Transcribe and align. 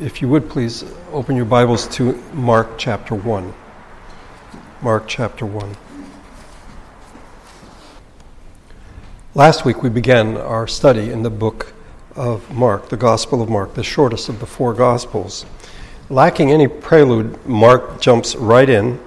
If 0.00 0.22
you 0.22 0.28
would 0.30 0.48
please 0.48 0.84
open 1.12 1.36
your 1.36 1.44
Bibles 1.44 1.86
to 1.96 2.14
Mark 2.32 2.78
chapter 2.78 3.14
1. 3.14 3.52
Mark 4.80 5.04
chapter 5.06 5.44
1. 5.44 5.76
Last 9.34 9.66
week 9.66 9.82
we 9.82 9.90
began 9.90 10.38
our 10.38 10.66
study 10.66 11.10
in 11.10 11.22
the 11.22 11.30
book 11.30 11.74
of 12.16 12.50
Mark, 12.50 12.88
the 12.88 12.96
Gospel 12.96 13.42
of 13.42 13.50
Mark, 13.50 13.74
the 13.74 13.84
shortest 13.84 14.30
of 14.30 14.40
the 14.40 14.46
four 14.46 14.72
Gospels. 14.72 15.44
Lacking 16.08 16.50
any 16.50 16.68
prelude, 16.68 17.46
Mark 17.46 18.00
jumps 18.00 18.34
right 18.34 18.70
in. 18.70 18.98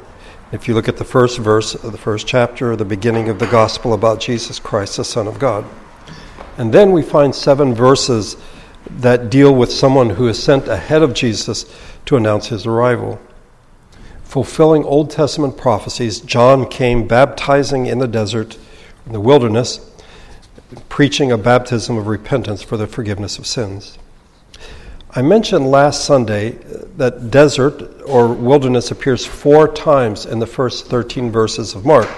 If 0.51 0.67
you 0.67 0.75
look 0.75 0.87
at 0.87 0.97
the 0.97 1.03
first 1.03 1.39
verse 1.39 1.73
of 1.73 1.93
the 1.93 1.97
first 1.97 2.27
chapter, 2.27 2.75
the 2.75 2.85
beginning 2.85 3.27
of 3.29 3.39
the 3.39 3.47
Gospel 3.47 3.93
about 3.93 4.19
Jesus 4.19 4.59
Christ, 4.59 4.97
the 4.97 5.03
Son 5.03 5.25
of 5.27 5.39
God. 5.39 5.65
And 6.59 6.71
then 6.71 6.91
we 6.91 7.01
find 7.01 7.33
seven 7.33 7.73
verses 7.73 8.37
that 8.89 9.29
deal 9.29 9.53
with 9.53 9.71
someone 9.71 10.11
who 10.11 10.27
is 10.27 10.41
sent 10.41 10.67
ahead 10.67 11.01
of 11.01 11.13
Jesus 11.13 11.65
to 12.05 12.15
announce 12.15 12.47
his 12.47 12.65
arrival. 12.65 13.19
Fulfilling 14.23 14.83
Old 14.83 15.09
Testament 15.09 15.57
prophecies, 15.57 16.19
John 16.19 16.67
came 16.67 17.07
baptizing 17.07 17.85
in 17.85 17.99
the 17.99 18.07
desert, 18.07 18.57
in 19.05 19.13
the 19.13 19.19
wilderness, 19.19 19.91
preaching 20.89 21.31
a 21.31 21.37
baptism 21.37 21.97
of 21.97 22.07
repentance 22.07 22.61
for 22.61 22.77
the 22.77 22.87
forgiveness 22.87 23.37
of 23.37 23.47
sins. 23.47 23.97
I 25.17 25.21
mentioned 25.21 25.71
last 25.71 26.03
Sunday 26.03 26.51
that 26.97 27.31
desert 27.31 28.01
or 28.05 28.33
wilderness 28.33 28.91
appears 28.91 29.25
four 29.25 29.67
times 29.67 30.25
in 30.25 30.39
the 30.39 30.47
first 30.47 30.87
13 30.87 31.31
verses 31.31 31.73
of 31.73 31.85
Mark. 31.85 32.09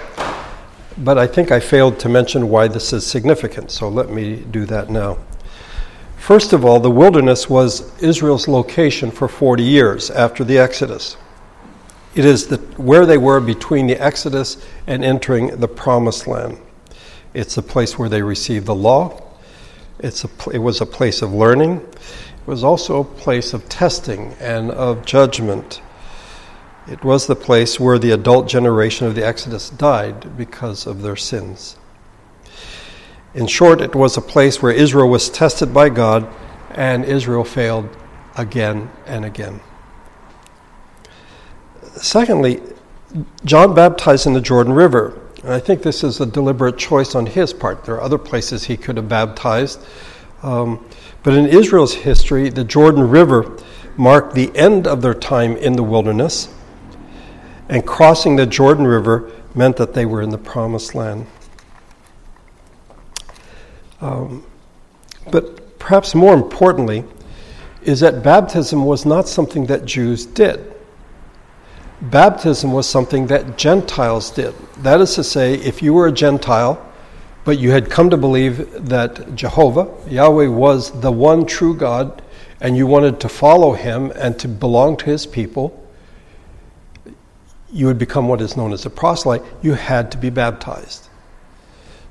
But 0.96 1.16
I 1.16 1.28
think 1.28 1.52
I 1.52 1.60
failed 1.60 2.00
to 2.00 2.08
mention 2.08 2.48
why 2.48 2.66
this 2.66 2.92
is 2.92 3.06
significant, 3.06 3.70
so 3.70 3.88
let 3.88 4.10
me 4.10 4.36
do 4.50 4.66
that 4.66 4.90
now. 4.90 5.18
First 6.18 6.52
of 6.52 6.64
all, 6.64 6.78
the 6.78 6.90
wilderness 6.90 7.48
was 7.48 7.90
Israel's 8.02 8.48
location 8.48 9.10
for 9.10 9.28
40 9.28 9.62
years 9.62 10.10
after 10.10 10.44
the 10.44 10.58
Exodus. 10.58 11.16
It 12.14 12.24
is 12.24 12.48
the, 12.48 12.56
where 12.76 13.06
they 13.06 13.16
were 13.16 13.40
between 13.40 13.86
the 13.86 13.96
Exodus 14.02 14.62
and 14.86 15.04
entering 15.04 15.58
the 15.58 15.68
Promised 15.68 16.26
Land. 16.26 16.58
It's 17.32 17.54
the 17.54 17.62
place 17.62 17.98
where 17.98 18.08
they 18.08 18.20
received 18.20 18.66
the 18.66 18.74
law. 18.74 19.22
It's 20.00 20.24
a, 20.24 20.28
it 20.52 20.58
was 20.58 20.80
a 20.80 20.86
place 20.86 21.22
of 21.22 21.32
learning. 21.32 21.76
It 21.76 22.46
was 22.46 22.62
also 22.62 23.00
a 23.00 23.04
place 23.04 23.54
of 23.54 23.68
testing 23.68 24.34
and 24.40 24.70
of 24.70 25.06
judgment. 25.06 25.80
It 26.88 27.04
was 27.04 27.26
the 27.26 27.36
place 27.36 27.78
where 27.78 27.98
the 27.98 28.10
adult 28.10 28.48
generation 28.48 29.06
of 29.06 29.14
the 29.14 29.26
Exodus 29.26 29.70
died 29.70 30.36
because 30.36 30.86
of 30.86 31.02
their 31.02 31.16
sins. 31.16 31.76
In 33.34 33.46
short, 33.46 33.80
it 33.80 33.94
was 33.94 34.16
a 34.16 34.20
place 34.20 34.62
where 34.62 34.72
Israel 34.72 35.08
was 35.08 35.28
tested 35.28 35.74
by 35.74 35.88
God 35.88 36.28
and 36.70 37.04
Israel 37.04 37.44
failed 37.44 37.88
again 38.36 38.90
and 39.06 39.24
again. 39.24 39.60
Secondly, 41.96 42.62
John 43.44 43.74
baptized 43.74 44.26
in 44.26 44.32
the 44.32 44.40
Jordan 44.40 44.72
River. 44.72 45.20
And 45.42 45.52
I 45.52 45.60
think 45.60 45.82
this 45.82 46.02
is 46.02 46.20
a 46.20 46.26
deliberate 46.26 46.78
choice 46.78 47.14
on 47.14 47.26
his 47.26 47.52
part. 47.52 47.84
There 47.84 47.94
are 47.94 48.00
other 48.00 48.18
places 48.18 48.64
he 48.64 48.76
could 48.76 48.96
have 48.96 49.08
baptized. 49.08 49.80
Um, 50.42 50.84
but 51.22 51.34
in 51.34 51.46
Israel's 51.46 51.94
history, 51.94 52.48
the 52.48 52.64
Jordan 52.64 53.08
River 53.08 53.56
marked 53.96 54.34
the 54.34 54.56
end 54.56 54.86
of 54.86 55.02
their 55.02 55.14
time 55.14 55.56
in 55.56 55.74
the 55.74 55.82
wilderness, 55.82 56.48
and 57.68 57.84
crossing 57.84 58.36
the 58.36 58.46
Jordan 58.46 58.86
River 58.86 59.30
meant 59.54 59.76
that 59.76 59.94
they 59.94 60.06
were 60.06 60.22
in 60.22 60.30
the 60.30 60.38
promised 60.38 60.94
land. 60.94 61.26
Um, 64.00 64.44
but 65.30 65.78
perhaps 65.78 66.14
more 66.14 66.34
importantly, 66.34 67.04
is 67.82 68.00
that 68.00 68.22
baptism 68.22 68.84
was 68.84 69.06
not 69.06 69.28
something 69.28 69.66
that 69.66 69.84
Jews 69.84 70.26
did. 70.26 70.74
Baptism 72.00 72.72
was 72.72 72.88
something 72.88 73.26
that 73.26 73.58
Gentiles 73.58 74.30
did. 74.30 74.54
That 74.78 75.00
is 75.00 75.14
to 75.16 75.24
say, 75.24 75.54
if 75.54 75.82
you 75.82 75.94
were 75.94 76.06
a 76.06 76.12
Gentile, 76.12 76.84
but 77.44 77.58
you 77.58 77.70
had 77.70 77.90
come 77.90 78.10
to 78.10 78.16
believe 78.16 78.88
that 78.88 79.34
Jehovah, 79.34 79.88
Yahweh, 80.08 80.48
was 80.48 81.00
the 81.00 81.10
one 81.10 81.46
true 81.46 81.74
God, 81.74 82.22
and 82.60 82.76
you 82.76 82.86
wanted 82.86 83.20
to 83.20 83.28
follow 83.28 83.72
him 83.72 84.12
and 84.14 84.38
to 84.38 84.48
belong 84.48 84.96
to 84.98 85.06
his 85.06 85.26
people, 85.26 85.88
you 87.72 87.86
would 87.86 87.98
become 87.98 88.28
what 88.28 88.40
is 88.40 88.56
known 88.56 88.72
as 88.72 88.86
a 88.86 88.90
proselyte. 88.90 89.42
You 89.62 89.74
had 89.74 90.10
to 90.12 90.18
be 90.18 90.30
baptized. 90.30 91.08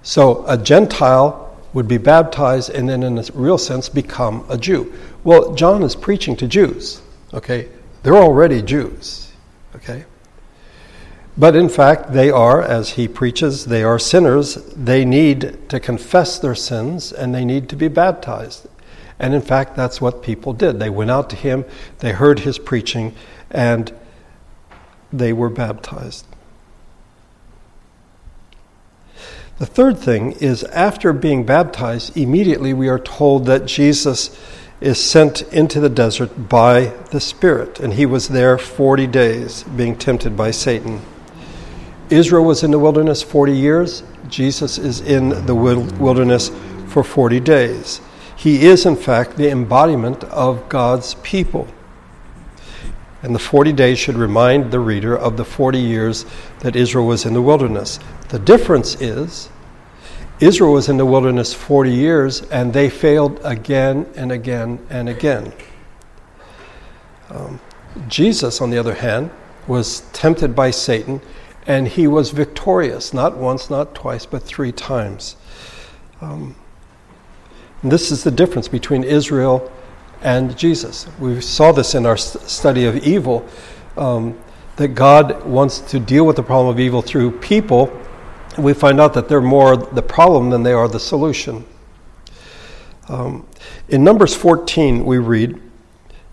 So 0.03 0.45
a 0.47 0.57
Gentile 0.57 1.46
would 1.77 1.87
be 1.87 1.99
baptized 1.99 2.71
and 2.71 2.89
then, 2.89 3.03
in 3.03 3.19
a 3.19 3.23
real 3.35 3.59
sense, 3.59 3.87
become 3.87 4.43
a 4.49 4.57
Jew. 4.57 4.91
Well, 5.23 5.53
John 5.53 5.83
is 5.83 5.95
preaching 5.95 6.35
to 6.37 6.47
Jews, 6.47 7.03
okay? 7.35 7.69
They're 8.01 8.17
already 8.17 8.63
Jews, 8.63 9.31
okay? 9.75 10.05
But 11.37 11.55
in 11.55 11.69
fact, 11.69 12.13
they 12.13 12.31
are, 12.31 12.63
as 12.63 12.89
he 12.89 13.07
preaches, 13.07 13.65
they 13.65 13.83
are 13.83 13.99
sinners. 13.99 14.55
They 14.73 15.05
need 15.05 15.69
to 15.69 15.79
confess 15.79 16.39
their 16.39 16.55
sins 16.55 17.11
and 17.13 17.35
they 17.35 17.45
need 17.45 17.69
to 17.69 17.75
be 17.75 17.89
baptized. 17.89 18.65
And 19.19 19.35
in 19.35 19.41
fact, 19.43 19.75
that's 19.75 20.01
what 20.01 20.23
people 20.23 20.53
did. 20.53 20.79
They 20.79 20.89
went 20.89 21.11
out 21.11 21.29
to 21.29 21.35
him, 21.35 21.63
they 21.99 22.11
heard 22.11 22.39
his 22.39 22.57
preaching, 22.57 23.13
and 23.51 23.93
they 25.13 25.31
were 25.31 25.49
baptized. 25.49 26.25
The 29.59 29.65
third 29.65 29.97
thing 29.97 30.33
is 30.33 30.63
after 30.65 31.11
being 31.13 31.43
baptized, 31.43 32.15
immediately 32.15 32.73
we 32.73 32.89
are 32.89 32.99
told 32.99 33.45
that 33.45 33.65
Jesus 33.65 34.37
is 34.79 35.03
sent 35.03 35.41
into 35.51 35.79
the 35.79 35.89
desert 35.89 36.47
by 36.47 36.93
the 37.09 37.19
Spirit, 37.19 37.79
and 37.79 37.93
he 37.93 38.05
was 38.05 38.27
there 38.27 38.59
40 38.59 39.07
days 39.07 39.63
being 39.63 39.95
tempted 39.95 40.37
by 40.37 40.51
Satan. 40.51 41.01
Israel 42.11 42.45
was 42.45 42.61
in 42.61 42.69
the 42.69 42.77
wilderness 42.77 43.23
40 43.23 43.51
years, 43.51 44.03
Jesus 44.29 44.77
is 44.77 45.01
in 45.01 45.29
the 45.47 45.55
wilderness 45.55 46.51
for 46.87 47.03
40 47.03 47.39
days. 47.39 47.99
He 48.35 48.67
is, 48.67 48.85
in 48.85 48.95
fact, 48.95 49.37
the 49.37 49.49
embodiment 49.49 50.23
of 50.25 50.69
God's 50.69 51.15
people. 51.15 51.67
And 53.23 53.33
the 53.33 53.39
40 53.39 53.73
days 53.73 53.97
should 53.97 54.15
remind 54.15 54.71
the 54.71 54.79
reader 54.79 55.17
of 55.17 55.37
the 55.37 55.43
40 55.43 55.79
years 55.79 56.25
that 56.59 56.75
Israel 56.75 57.07
was 57.07 57.25
in 57.25 57.33
the 57.33 57.41
wilderness. 57.41 57.99
The 58.29 58.39
difference 58.39 58.99
is 59.01 59.49
Israel 60.39 60.73
was 60.73 60.89
in 60.89 60.97
the 60.97 61.05
wilderness 61.05 61.53
40 61.53 61.91
years 61.91 62.41
and 62.43 62.73
they 62.73 62.89
failed 62.89 63.39
again 63.43 64.05
and 64.15 64.31
again 64.31 64.85
and 64.89 65.09
again. 65.09 65.53
Um, 67.29 67.59
Jesus, 68.07 68.61
on 68.61 68.69
the 68.69 68.77
other 68.77 68.93
hand, 68.93 69.31
was 69.67 70.01
tempted 70.13 70.55
by 70.55 70.71
Satan 70.71 71.21
and 71.65 71.87
he 71.87 72.07
was 72.07 72.31
victorious, 72.31 73.13
not 73.13 73.37
once, 73.37 73.69
not 73.69 73.95
twice, 73.95 74.25
but 74.25 74.43
three 74.43 74.71
times. 74.71 75.35
Um, 76.21 76.55
this 77.83 78.11
is 78.11 78.23
the 78.23 78.31
difference 78.31 78.67
between 78.67 79.03
Israel 79.03 79.71
and 80.21 80.57
Jesus. 80.57 81.07
We 81.19 81.41
saw 81.41 81.71
this 81.71 81.93
in 81.93 82.05
our 82.05 82.17
study 82.17 82.85
of 82.85 82.97
evil, 82.97 83.47
um, 83.97 84.37
that 84.77 84.89
God 84.89 85.45
wants 85.45 85.79
to 85.91 85.99
deal 85.99 86.25
with 86.25 86.35
the 86.35 86.43
problem 86.43 86.73
of 86.73 86.79
evil 86.79 87.01
through 87.01 87.31
people. 87.39 87.91
We 88.57 88.73
find 88.73 88.99
out 88.99 89.13
that 89.13 89.29
they're 89.29 89.41
more 89.41 89.77
the 89.77 90.01
problem 90.01 90.49
than 90.49 90.63
they 90.63 90.73
are 90.73 90.87
the 90.87 90.99
solution. 90.99 91.65
Um, 93.07 93.47
in 93.87 94.03
Numbers 94.03 94.35
14, 94.35 95.05
we 95.05 95.17
read, 95.17 95.61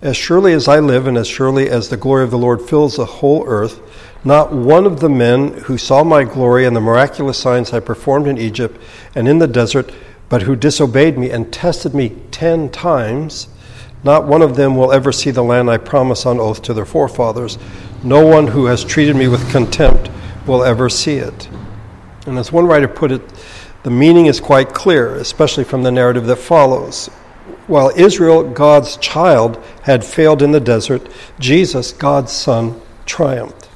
As 0.03 0.17
surely 0.17 0.53
as 0.53 0.67
I 0.67 0.81
live, 0.81 1.07
and 1.07 1.17
as 1.17 1.29
surely 1.29 1.69
as 1.69 1.89
the 1.89 1.97
glory 1.97 2.25
of 2.25 2.31
the 2.31 2.39
Lord 2.39 2.61
fills 2.63 2.97
the 2.97 3.05
whole 3.05 3.45
earth, 3.47 3.81
not 4.25 4.53
one 4.53 4.87
of 4.87 5.01
the 5.01 5.09
men 5.09 5.53
who 5.65 5.77
saw 5.77 6.03
my 6.03 6.25
glory 6.25 6.65
and 6.65 6.75
the 6.75 6.81
miraculous 6.81 7.39
signs 7.39 7.73
I 7.73 7.81
performed 7.81 8.27
in 8.27 8.39
Egypt 8.39 8.81
and 9.15 9.29
in 9.29 9.39
the 9.39 9.47
desert, 9.47 9.93
but 10.29 10.43
who 10.43 10.57
disobeyed 10.57 11.19
me 11.19 11.31
and 11.31 11.53
tested 11.53 11.95
me 11.95 12.17
ten 12.31 12.71
times, 12.71 13.49
not 14.03 14.27
one 14.27 14.43
of 14.43 14.57
them 14.57 14.77
will 14.77 14.93
ever 14.93 15.13
see 15.13 15.31
the 15.31 15.45
land 15.45 15.71
I 15.71 15.77
promise 15.77 16.27
on 16.27 16.41
oath 16.41 16.63
to 16.63 16.75
their 16.75 16.87
forefathers. 16.87 17.59
No 18.03 18.27
one 18.27 18.49
who 18.49 18.67
has 18.67 18.83
treated 18.83 19.15
me 19.15 19.29
with 19.29 19.51
contempt 19.51 20.11
will 20.47 20.65
ever 20.65 20.89
see 20.89 21.17
it. 21.17 21.49
And 22.27 22.39
as 22.39 22.53
one 22.53 22.67
writer 22.67 22.89
put 22.89 23.13
it, 23.13 23.23
the 23.83 23.91
meaning 23.91 24.27
is 24.27 24.41
quite 24.41 24.73
clear, 24.73 25.15
especially 25.17 25.65
from 25.65 25.83
the 25.83 25.93
narrative 25.93 26.27
that 26.27 26.37
follows. 26.37 27.09
While 27.67 27.93
Israel, 27.95 28.51
God's 28.51 28.97
child, 28.97 29.63
had 29.83 30.05
failed 30.05 30.43
in 30.43 30.53
the 30.53 30.61
desert, 30.61 31.07
Jesus, 31.39 31.93
God's 31.93 32.33
son, 32.33 32.81
triumphed. 33.05 33.69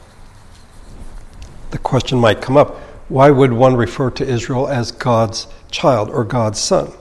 The 1.70 1.78
question 1.78 2.18
might 2.18 2.40
come 2.40 2.56
up 2.56 2.80
why 3.08 3.30
would 3.30 3.52
one 3.52 3.74
refer 3.74 4.10
to 4.10 4.26
Israel 4.26 4.68
as 4.68 4.92
God's 4.92 5.46
child 5.70 6.10
or 6.10 6.24
God's 6.24 6.58
son? 6.58 6.92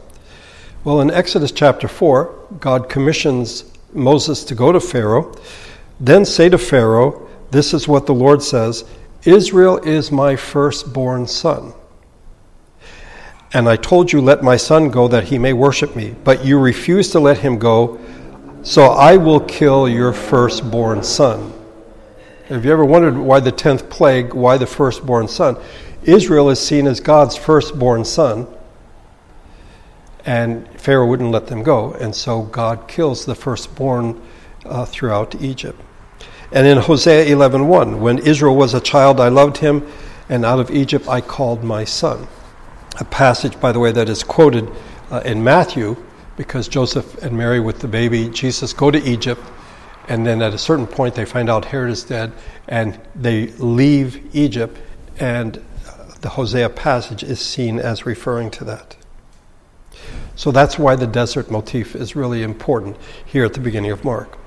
Well, 0.85 1.01
in 1.01 1.11
Exodus 1.11 1.51
chapter 1.51 1.89
4, 1.89 2.33
God 2.61 2.87
commissions 2.87 3.65
Moses 3.93 4.45
to 4.45 4.55
go 4.55 4.71
to 4.71 4.79
Pharaoh, 4.79 5.35
then 5.99 6.23
say 6.23 6.47
to 6.47 6.57
Pharaoh, 6.57 7.27
This 7.51 7.73
is 7.73 7.89
what 7.89 8.05
the 8.05 8.13
Lord 8.13 8.41
says 8.41 8.85
Israel 9.27 9.75
is 9.79 10.09
my 10.09 10.37
firstborn 10.37 11.27
son. 11.27 11.73
And 13.51 13.67
I 13.67 13.75
told 13.75 14.13
you, 14.13 14.21
Let 14.21 14.41
my 14.41 14.55
son 14.55 14.89
go 14.89 15.09
that 15.09 15.25
he 15.25 15.37
may 15.37 15.51
worship 15.51 15.97
me. 15.97 16.15
But 16.23 16.45
you 16.45 16.57
refused 16.57 17.11
to 17.11 17.19
let 17.19 17.39
him 17.39 17.57
go, 17.59 17.99
So 18.63 18.83
I 18.83 19.17
will 19.17 19.41
kill 19.41 19.89
your 19.89 20.13
firstborn 20.13 21.03
son. 21.03 21.53
Have 22.45 22.63
you 22.63 22.71
ever 22.71 22.85
wondered 22.85 23.17
why 23.17 23.41
the 23.41 23.51
10th 23.51 23.89
plague, 23.89 24.33
why 24.33 24.57
the 24.57 24.65
firstborn 24.65 25.27
son? 25.27 25.57
Israel 26.03 26.49
is 26.49 26.61
seen 26.61 26.87
as 26.87 27.01
God's 27.01 27.35
firstborn 27.35 28.05
son, 28.05 28.47
and 30.25 30.65
Pharaoh 30.79 31.05
wouldn't 31.05 31.31
let 31.31 31.47
them 31.47 31.63
go, 31.63 31.91
and 31.91 32.15
so 32.15 32.43
God 32.43 32.87
kills 32.87 33.25
the 33.25 33.35
firstborn 33.35 34.21
uh, 34.65 34.85
throughout 34.85 35.41
Egypt. 35.41 35.81
And 36.51 36.65
in 36.65 36.77
Hosea 36.77 37.25
11:1, 37.25 37.99
when 37.99 38.19
Israel 38.19 38.55
was 38.55 38.73
a 38.73 38.79
child, 38.79 39.19
I 39.19 39.27
loved 39.27 39.57
him, 39.57 39.85
and 40.29 40.45
out 40.45 40.59
of 40.59 40.71
Egypt 40.71 41.07
I 41.07 41.19
called 41.19 41.63
my 41.63 41.83
son. 41.83 42.27
A 42.99 43.03
passage, 43.03 43.59
by 43.59 43.71
the 43.71 43.79
way, 43.79 43.91
that 43.91 44.07
is 44.07 44.23
quoted 44.23 44.69
uh, 45.11 45.21
in 45.25 45.43
Matthew 45.43 45.97
because 46.37 46.67
Joseph 46.67 47.21
and 47.21 47.37
Mary 47.37 47.59
with 47.59 47.79
the 47.79 47.87
baby 47.87 48.29
Jesus 48.29 48.71
go 48.71 48.91
to 48.91 49.03
Egypt, 49.03 49.41
and 50.07 50.25
then 50.25 50.41
at 50.41 50.53
a 50.53 50.57
certain 50.57 50.87
point 50.87 51.15
they 51.15 51.25
find 51.25 51.49
out 51.49 51.65
Herod 51.65 51.91
is 51.91 52.03
dead, 52.03 52.31
and 52.67 52.97
they 53.13 53.47
leave 53.57 54.33
Egypt, 54.33 54.77
and 55.19 55.57
uh, 55.57 56.13
the 56.21 56.29
Hosea 56.29 56.69
passage 56.69 57.23
is 57.23 57.41
seen 57.41 57.77
as 57.77 58.05
referring 58.05 58.51
to 58.51 58.63
that. 58.63 58.95
So 60.35 60.51
that's 60.51 60.79
why 60.79 60.95
the 60.95 61.07
desert 61.07 61.51
motif 61.51 61.95
is 61.95 62.15
really 62.15 62.43
important 62.43 62.95
here 63.25 63.43
at 63.43 63.53
the 63.53 63.59
beginning 63.59 63.91
of 63.91 64.05
Mark. 64.05 64.37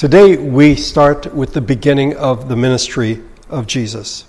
Today 0.00 0.34
we 0.38 0.76
start 0.76 1.34
with 1.34 1.52
the 1.52 1.60
beginning 1.60 2.16
of 2.16 2.48
the 2.48 2.56
ministry 2.56 3.22
of 3.50 3.66
Jesus. 3.66 4.24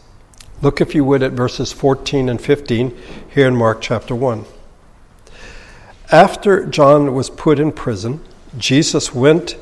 Look, 0.62 0.82
if 0.82 0.94
you 0.94 1.06
would, 1.06 1.24
at 1.24 1.32
verses 1.32 1.72
14 1.72 2.28
and 2.28 2.42
15 2.42 2.98
here 3.34 3.48
in 3.48 3.56
Mark 3.56 3.80
chapter 3.80 4.14
1. 4.14 4.44
After 6.12 6.66
John 6.66 7.16
was 7.16 7.30
put 7.30 7.58
in 7.58 7.72
prison, 7.72 8.20
Jesus 8.58 9.16
went 9.16 9.56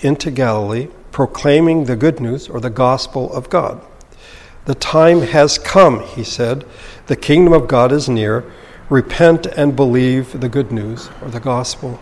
into 0.00 0.32
Galilee 0.32 0.88
proclaiming 1.12 1.84
the 1.84 1.94
good 1.94 2.18
news 2.18 2.48
or 2.48 2.58
the 2.58 2.68
gospel 2.68 3.32
of 3.32 3.48
God. 3.48 3.80
The 4.64 4.74
time 4.74 5.20
has 5.20 5.58
come, 5.58 6.02
he 6.02 6.24
said. 6.24 6.64
The 7.06 7.14
kingdom 7.14 7.52
of 7.52 7.68
God 7.68 7.92
is 7.92 8.08
near. 8.08 8.52
Repent 8.90 9.46
and 9.46 9.76
believe 9.76 10.40
the 10.40 10.48
good 10.48 10.72
news 10.72 11.08
or 11.22 11.28
the 11.30 11.38
gospel. 11.38 12.00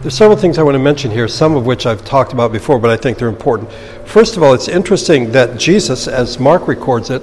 There's 0.00 0.14
several 0.14 0.38
things 0.38 0.58
I 0.58 0.62
want 0.62 0.76
to 0.76 0.78
mention 0.78 1.10
here, 1.10 1.28
some 1.28 1.54
of 1.54 1.66
which 1.66 1.84
I've 1.84 2.02
talked 2.06 2.32
about 2.32 2.52
before, 2.52 2.78
but 2.78 2.88
I 2.88 2.96
think 2.96 3.18
they're 3.18 3.28
important. 3.28 3.70
First 4.06 4.34
of 4.38 4.42
all, 4.42 4.54
it's 4.54 4.66
interesting 4.66 5.32
that 5.32 5.58
Jesus, 5.58 6.08
as 6.08 6.38
Mark 6.40 6.66
records 6.66 7.10
it, 7.10 7.20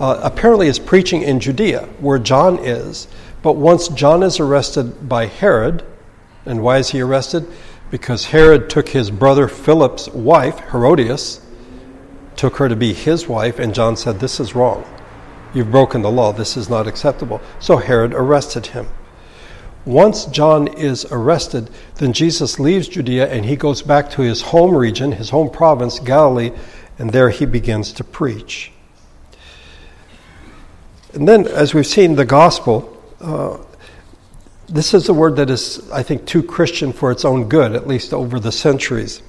uh, 0.00 0.20
apparently 0.22 0.66
is 0.66 0.78
preaching 0.78 1.20
in 1.20 1.38
Judea, 1.38 1.80
where 2.00 2.18
John 2.18 2.58
is. 2.60 3.08
But 3.42 3.56
once 3.56 3.88
John 3.88 4.22
is 4.22 4.40
arrested 4.40 5.06
by 5.06 5.26
Herod, 5.26 5.84
and 6.46 6.62
why 6.62 6.78
is 6.78 6.88
he 6.88 7.02
arrested? 7.02 7.46
Because 7.90 8.24
Herod 8.24 8.70
took 8.70 8.88
his 8.88 9.10
brother 9.10 9.46
Philip's 9.46 10.08
wife, 10.08 10.58
Herodias, 10.70 11.42
took 12.36 12.56
her 12.56 12.70
to 12.70 12.76
be 12.76 12.94
his 12.94 13.28
wife, 13.28 13.58
and 13.58 13.74
John 13.74 13.98
said, 13.98 14.20
This 14.20 14.40
is 14.40 14.54
wrong. 14.54 14.82
You've 15.52 15.70
broken 15.70 16.00
the 16.00 16.10
law. 16.10 16.32
This 16.32 16.56
is 16.56 16.70
not 16.70 16.86
acceptable. 16.86 17.42
So 17.60 17.76
Herod 17.76 18.14
arrested 18.14 18.68
him. 18.68 18.86
Once 19.84 20.24
John 20.26 20.66
is 20.66 21.04
arrested, 21.10 21.68
then 21.96 22.12
Jesus 22.12 22.58
leaves 22.58 22.88
Judea 22.88 23.30
and 23.30 23.44
he 23.44 23.56
goes 23.56 23.82
back 23.82 24.10
to 24.12 24.22
his 24.22 24.40
home 24.40 24.74
region, 24.74 25.12
his 25.12 25.30
home 25.30 25.50
province, 25.50 25.98
Galilee, 25.98 26.52
and 26.98 27.10
there 27.10 27.30
he 27.30 27.44
begins 27.44 27.92
to 27.94 28.04
preach. 28.04 28.72
And 31.12 31.28
then, 31.28 31.46
as 31.46 31.74
we've 31.74 31.86
seen, 31.86 32.16
the 32.16 32.24
gospel, 32.24 32.90
uh, 33.20 33.58
this 34.68 34.94
is 34.94 35.08
a 35.08 35.14
word 35.14 35.36
that 35.36 35.50
is, 35.50 35.90
I 35.92 36.02
think, 36.02 36.26
too 36.26 36.42
Christian 36.42 36.92
for 36.92 37.12
its 37.12 37.24
own 37.24 37.48
good, 37.48 37.76
at 37.76 37.86
least 37.86 38.14
over 38.14 38.40
the 38.40 38.50
centuries. 38.50 39.22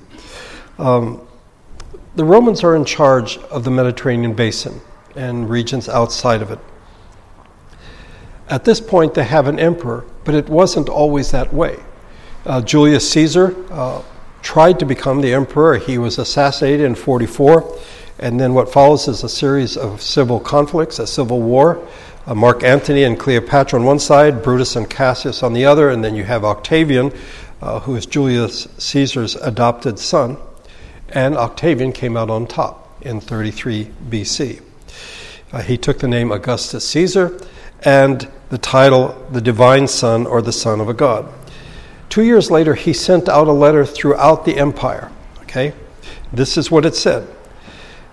Um, 0.80 1.28
the 2.16 2.24
Romans 2.24 2.64
are 2.64 2.76
in 2.76 2.86
charge 2.86 3.38
of 3.38 3.66
the 3.66 3.72
Mediterranean 3.72 4.34
basin 4.34 4.80
and 5.16 5.50
regions 5.50 5.90
outside 5.90 6.42
of 6.42 6.50
it. 6.50 6.60
At 8.48 8.64
this 8.64 8.80
point, 8.80 9.16
they 9.16 9.24
have 9.24 9.48
an 9.48 9.60
emperor, 9.60 10.06
but 10.24 10.36
it 10.36 10.50
wasn't 10.50 10.88
always 10.88 11.32
that 11.32 11.54
way. 11.54 11.78
Uh, 12.46 12.62
Julius 12.62 13.10
Caesar 13.12 13.56
uh, 13.72 14.04
tried 14.44 14.80
to 14.80 14.86
become 14.86 15.22
the 15.22 15.34
emperor. 15.34 15.78
He 15.78 15.98
was 15.98 16.20
assassinated 16.20 16.86
in 16.86 16.94
44, 16.94 17.80
and 18.20 18.40
then 18.40 18.54
what 18.54 18.72
follows 18.72 19.08
is 19.08 19.24
a 19.24 19.30
series 19.30 19.76
of 19.76 20.02
civil 20.02 20.40
conflicts, 20.40 21.00
a 21.00 21.08
civil 21.08 21.42
war. 21.42 21.86
Uh, 22.28 22.36
Mark 22.36 22.64
Antony 22.64 23.04
and 23.04 23.20
Cleopatra 23.20 23.80
on 23.80 23.86
one 23.86 24.00
side, 24.00 24.44
Brutus 24.44 24.76
and 24.76 24.88
Cassius 24.88 25.42
on 25.42 25.54
the 25.54 25.66
other, 25.66 25.90
and 25.90 26.04
then 26.04 26.16
you 26.16 26.24
have 26.24 26.46
Octavian, 26.46 27.12
uh, 27.62 27.80
who 27.80 27.96
is 27.96 28.06
Julius 28.06 28.68
Caesar's 28.78 29.36
adopted 29.38 29.98
son. 29.98 30.38
And 31.10 31.36
Octavian 31.36 31.94
came 31.94 32.16
out 32.16 32.30
on 32.30 32.46
top 32.46 33.02
in 33.02 33.22
33 33.22 33.86
BC. 34.10 34.62
Uh, 35.52 35.62
he 35.62 35.78
took 35.78 36.00
the 36.00 36.08
name 36.08 36.32
Augustus 36.32 36.88
Caesar 36.90 37.40
and 37.86 38.28
the 38.50 38.58
title 38.58 39.26
The 39.32 39.42
Divine 39.42 39.88
Son 39.88 40.26
or 40.26 40.42
the 40.42 40.52
Son 40.52 40.82
of 40.82 40.90
a 40.90 40.94
God. 40.94 41.32
Two 42.10 42.24
years 42.24 42.52
later, 42.52 42.74
he 42.74 42.94
sent 42.94 43.30
out 43.30 43.48
a 43.48 43.52
letter 43.52 43.86
throughout 43.86 44.44
the 44.44 44.58
empire. 44.58 45.12
Okay? 45.44 45.74
This 46.34 46.58
is 46.58 46.70
what 46.70 46.86
it 46.86 46.96
said 46.96 47.28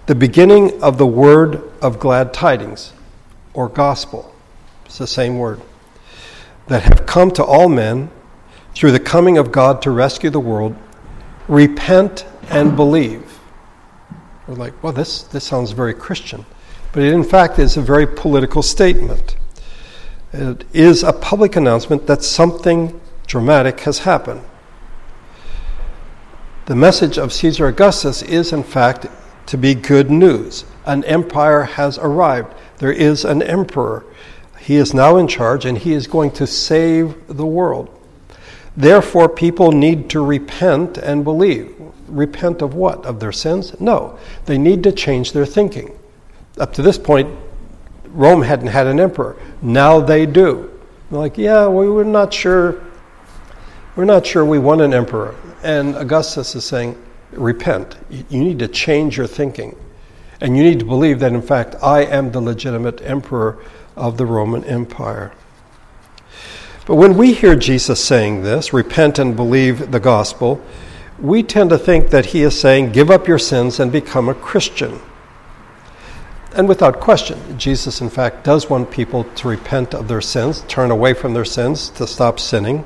The 0.07 0.15
beginning 0.15 0.83
of 0.83 0.99
the 0.99 1.07
word 1.07 1.63
of 1.81 1.99
glad 1.99 2.33
tidings, 2.33 2.93
or 3.55 3.69
gospel. 3.69 4.35
It's 4.85 4.99
the 4.99 5.07
same 5.07 5.39
word. 5.39 5.61
That 6.69 6.83
have 6.83 7.07
come 7.07 7.31
to 7.33 7.45
all 7.45 7.69
men 7.69 8.11
through 8.75 8.93
the 8.93 9.01
coming 9.01 9.39
of 9.39 9.53
God 9.53 9.83
to 9.83 9.91
rescue 9.91 10.31
the 10.31 10.41
world. 10.41 10.77
Repent 11.49 12.27
and 12.51 12.77
believe. 12.77 13.39
We're 14.47 14.55
like, 14.55 14.83
well, 14.83 14.93
this, 14.93 15.23
this 15.25 15.45
sounds 15.45 15.73
very 15.73 15.95
Christian. 15.95 16.45
But 16.93 17.03
it, 17.03 17.13
in 17.13 17.25
fact, 17.25 17.59
is 17.59 17.77
a 17.77 17.81
very 17.81 18.07
political 18.07 18.63
statement. 18.63 19.37
It 20.33 20.65
is 20.73 21.03
a 21.03 21.13
public 21.13 21.57
announcement 21.57 22.07
that 22.07 22.23
something 22.23 22.99
dramatic 23.27 23.81
has 23.81 24.01
happened. 24.01 24.43
The 26.67 26.77
message 26.77 27.19
of 27.19 27.33
Caesar 27.33 27.67
Augustus 27.67 28.23
is, 28.23 28.53
in 28.53 28.63
fact, 28.63 29.07
to 29.47 29.59
be 29.59 29.75
good 29.75 30.11
news. 30.11 30.65
An 30.87 31.05
empire 31.05 31.65
has 31.65 31.99
arrived. 31.99 32.55
There 32.79 32.93
is 32.93 33.25
an 33.25 33.43
emperor. 33.43 34.05
He 34.59 34.77
is 34.77 34.95
now 34.95 35.17
in 35.17 35.29
charge 35.29 35.65
and 35.65 35.77
he 35.77 35.93
is 35.93 36.07
going 36.07 36.31
to 36.33 36.47
save 36.47 37.27
the 37.27 37.47
world. 37.47 37.91
Therefore, 38.77 39.29
people 39.29 39.73
need 39.73 40.09
to 40.11 40.25
repent 40.25 40.97
and 40.97 41.25
believe. 41.25 41.75
Repent 42.09 42.63
of 42.63 42.75
what? 42.75 43.05
Of 43.05 43.21
their 43.21 43.33
sins? 43.33 43.79
No. 43.81 44.19
They 44.47 44.57
need 44.57 44.83
to 44.85 44.93
change 44.93 45.33
their 45.33 45.45
thinking. 45.45 45.99
Up 46.59 46.73
to 46.75 46.83
this 46.83 46.97
point, 46.97 47.37
Rome 48.13 48.43
hadn't 48.43 48.69
had 48.69 48.87
an 48.87 49.01
emperor. 49.01 49.37
Now 49.61 50.01
they 50.01 50.27
do. 50.27 50.71
They're 51.11 51.19
like, 51.19 51.39
yeah, 51.39 51.67
we 51.69 51.89
were 51.89 52.05
not 52.05 52.33
sure. 52.33 52.83
We're 53.97 54.05
not 54.05 54.27
sure 54.27 54.45
we 54.45 54.59
want 54.59 54.81
an 54.81 54.95
emperor. 54.95 55.35
And 55.63 55.97
Augustus 55.97 56.55
is 56.55 56.65
saying, 56.65 56.97
repent. 57.33 57.97
You 58.11 58.45
need 58.45 58.59
to 58.61 58.69
change 58.69 59.17
your 59.17 59.27
thinking. 59.27 59.77
And 60.41 60.57
you 60.57 60.63
need 60.65 60.79
to 60.81 60.85
believe 60.85 61.21
that, 61.21 61.33
in 61.33 61.43
fact, 61.43 61.77
I 61.83 62.05
am 62.05 62.33
the 62.33 62.41
legitimate 62.41 63.01
emperor 63.03 63.59
of 63.97 64.17
the 64.17 64.27
Roman 64.27 64.65
Empire. 64.65 65.33
But 66.87 66.97
when 66.97 67.17
we 67.17 67.33
hear 67.33 67.55
Jesus 67.55 68.05
saying 68.05 68.43
this, 68.43 68.73
repent 68.73 69.19
and 69.19 69.37
believe 69.37 69.93
the 69.93 70.01
gospel, 70.01 70.61
we 71.19 71.43
tend 71.43 71.71
to 71.71 71.79
think 71.79 72.11
that 72.11 72.27
he 72.27 72.43
is 72.43 72.59
saying, 72.59 72.91
give 72.91 73.11
up 73.11 73.29
your 73.29 73.39
sins 73.39 73.79
and 73.79 73.93
become 73.93 74.29
a 74.29 74.35
Christian. 74.35 75.01
And 76.55 76.69
without 76.69 77.01
question, 77.01 77.59
Jesus, 77.59 78.01
in 78.01 78.11
fact, 78.11 78.45
does 78.45 78.69
want 78.69 78.91
people 78.91 79.25
to 79.25 79.49
repent 79.49 79.95
of 79.95 80.09
their 80.09 80.21
sins, 80.21 80.65
turn 80.69 80.91
away 80.91 81.15
from 81.15 81.33
their 81.33 81.45
sins, 81.45 81.89
to 81.91 82.07
stop 82.07 82.39
sinning. 82.39 82.85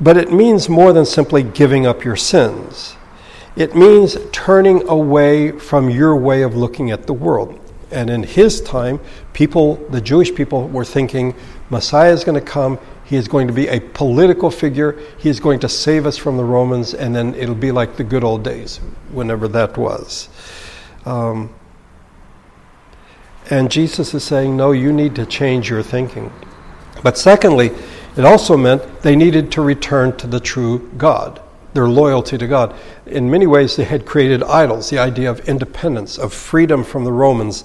But 0.00 0.16
it 0.16 0.32
means 0.32 0.68
more 0.68 0.92
than 0.92 1.06
simply 1.06 1.44
giving 1.44 1.86
up 1.86 2.04
your 2.04 2.16
sins. 2.16 2.96
It 3.56 3.76
means 3.76 4.16
turning 4.32 4.88
away 4.88 5.52
from 5.52 5.88
your 5.88 6.16
way 6.16 6.42
of 6.42 6.56
looking 6.56 6.90
at 6.90 7.06
the 7.06 7.12
world. 7.12 7.60
And 7.92 8.10
in 8.10 8.24
his 8.24 8.60
time, 8.60 8.98
people, 9.32 9.76
the 9.90 10.00
Jewish 10.00 10.34
people, 10.34 10.66
were 10.66 10.84
thinking 10.84 11.36
Messiah 11.70 12.12
is 12.12 12.24
going 12.24 12.40
to 12.40 12.44
come, 12.44 12.80
he 13.04 13.14
is 13.14 13.28
going 13.28 13.46
to 13.46 13.52
be 13.52 13.68
a 13.68 13.78
political 13.78 14.50
figure, 14.50 14.98
he 15.18 15.28
is 15.28 15.38
going 15.38 15.60
to 15.60 15.68
save 15.68 16.04
us 16.04 16.16
from 16.16 16.36
the 16.36 16.44
Romans, 16.44 16.94
and 16.94 17.14
then 17.14 17.34
it'll 17.36 17.54
be 17.54 17.70
like 17.70 17.96
the 17.96 18.02
good 18.02 18.24
old 18.24 18.42
days, 18.42 18.78
whenever 19.12 19.46
that 19.48 19.76
was. 19.76 20.28
Um, 21.04 21.54
and 23.50 23.70
Jesus 23.70 24.14
is 24.14 24.24
saying, 24.24 24.56
no, 24.56 24.72
you 24.72 24.92
need 24.92 25.14
to 25.16 25.26
change 25.26 25.68
your 25.68 25.82
thinking. 25.82 26.32
But 27.02 27.18
secondly, 27.18 27.72
it 28.16 28.24
also 28.24 28.56
meant 28.56 29.02
they 29.02 29.16
needed 29.16 29.52
to 29.52 29.62
return 29.62 30.16
to 30.16 30.26
the 30.26 30.40
true 30.40 30.90
God, 30.96 31.42
their 31.74 31.88
loyalty 31.88 32.38
to 32.38 32.46
God. 32.46 32.74
In 33.06 33.30
many 33.30 33.46
ways, 33.46 33.76
they 33.76 33.84
had 33.84 34.06
created 34.06 34.42
idols, 34.42 34.88
the 34.88 34.98
idea 34.98 35.30
of 35.30 35.40
independence, 35.48 36.16
of 36.16 36.32
freedom 36.32 36.84
from 36.84 37.04
the 37.04 37.12
Romans. 37.12 37.64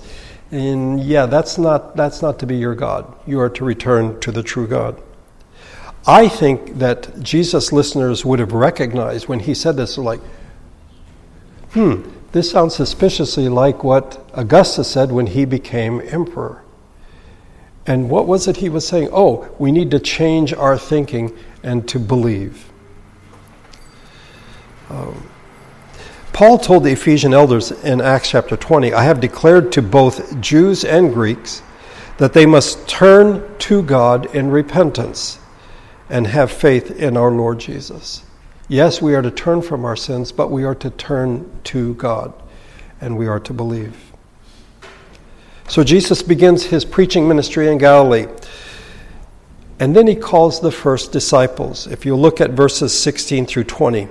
And 0.52 1.00
yeah, 1.00 1.28
that's 1.28 1.58
not, 1.58 1.96
that's 1.96 2.22
not 2.22 2.40
to 2.40 2.46
be 2.46 2.58
your 2.58 2.76
God. 2.76 3.16
You 3.26 3.40
are 3.40 3.50
to 3.52 3.64
return 3.64 4.20
to 4.22 4.32
the 4.32 4.44
true 4.44 4.68
God. 4.68 5.02
I 6.08 6.28
think 6.28 6.80
that 6.80 7.22
Jesus' 7.22 7.72
listeners 7.72 8.26
would 8.26 8.40
have 8.40 8.52
recognized 8.52 9.28
when 9.28 9.40
he 9.40 9.54
said 9.54 9.78
this, 9.78 9.98
like, 9.98 10.22
hmm, 11.72 12.02
this 12.32 12.52
sounds 12.52 12.76
suspiciously 12.76 13.50
like 13.50 13.84
what 13.84 14.24
Augustus 14.34 14.90
said 14.90 15.12
when 15.12 15.28
he 15.28 15.46
became 15.46 16.02
emperor. 16.02 16.64
And 17.88 18.10
what 18.10 18.28
was 18.28 18.48
it 18.48 18.58
he 18.58 18.70
was 18.70 18.88
saying? 18.88 19.10
Oh, 19.12 19.50
we 19.58 19.72
need 19.72 19.90
to 19.92 20.00
change 20.00 20.54
our 20.54 20.78
thinking 20.78 21.36
and 21.64 21.88
to 21.90 21.98
believe. 21.98 22.72
Um, 24.90 25.28
Paul 26.34 26.58
told 26.58 26.84
the 26.84 26.92
Ephesian 26.92 27.34
elders 27.34 27.72
in 27.72 28.00
Acts 28.00 28.30
chapter 28.30 28.56
20, 28.56 28.94
I 28.94 29.04
have 29.04 29.20
declared 29.20 29.72
to 29.74 29.82
both 29.82 30.40
Jews 30.40 30.86
and 30.86 31.14
Greeks 31.14 31.64
that 32.18 32.34
they 32.34 32.46
must 32.46 32.88
turn 32.88 33.44
to 33.60 33.82
God 33.82 34.34
in 34.36 34.52
repentance 34.52 35.40
and 36.10 36.28
have 36.28 36.52
faith 36.52 36.92
in 36.92 37.18
our 37.18 37.32
Lord 37.32 37.60
Jesus. 37.60 38.24
Yes, 38.70 39.02
we 39.02 39.16
are 39.16 39.22
to 39.24 39.32
turn 39.32 39.64
from 39.64 39.84
our 39.84 39.96
sins, 39.96 40.32
but 40.32 40.52
we 40.52 40.64
are 40.64 40.76
to 40.76 40.92
turn 40.92 41.50
to 41.66 41.96
God 41.96 42.32
and 43.02 43.18
we 43.18 43.28
are 43.28 43.40
to 43.40 43.52
believe. 43.52 44.14
So 45.68 45.84
Jesus 45.84 46.22
begins 46.22 46.66
his 46.66 46.86
preaching 46.86 47.28
ministry 47.28 47.68
in 47.68 47.80
Galilee. 47.80 48.28
And 49.80 49.96
then 49.96 50.06
he 50.06 50.16
calls 50.16 50.62
the 50.62 50.72
first 50.72 51.12
disciples. 51.12 51.88
If 51.88 52.06
you 52.06 52.16
look 52.16 52.40
at 52.40 52.52
verses 52.52 52.96
16 52.98 53.48
through 53.48 53.64
20. 53.64 54.08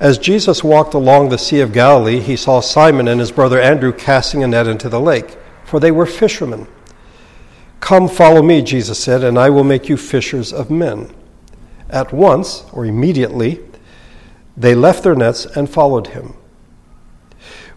As 0.00 0.18
Jesus 0.18 0.64
walked 0.64 0.94
along 0.94 1.28
the 1.28 1.38
Sea 1.38 1.60
of 1.60 1.72
Galilee, 1.72 2.18
he 2.18 2.34
saw 2.34 2.58
Simon 2.58 3.06
and 3.06 3.20
his 3.20 3.30
brother 3.30 3.60
Andrew 3.60 3.92
casting 3.92 4.42
a 4.42 4.48
net 4.48 4.66
into 4.66 4.88
the 4.88 4.98
lake, 4.98 5.36
for 5.64 5.78
they 5.78 5.92
were 5.92 6.06
fishermen. 6.06 6.66
Come, 7.78 8.08
follow 8.08 8.42
me, 8.42 8.62
Jesus 8.62 8.98
said, 8.98 9.22
and 9.22 9.38
I 9.38 9.48
will 9.50 9.62
make 9.62 9.88
you 9.88 9.96
fishers 9.96 10.52
of 10.52 10.72
men. 10.72 11.14
At 11.92 12.12
once, 12.12 12.64
or 12.72 12.86
immediately, 12.86 13.60
they 14.56 14.74
left 14.74 15.04
their 15.04 15.14
nets 15.14 15.44
and 15.44 15.68
followed 15.68 16.08
him. 16.08 16.34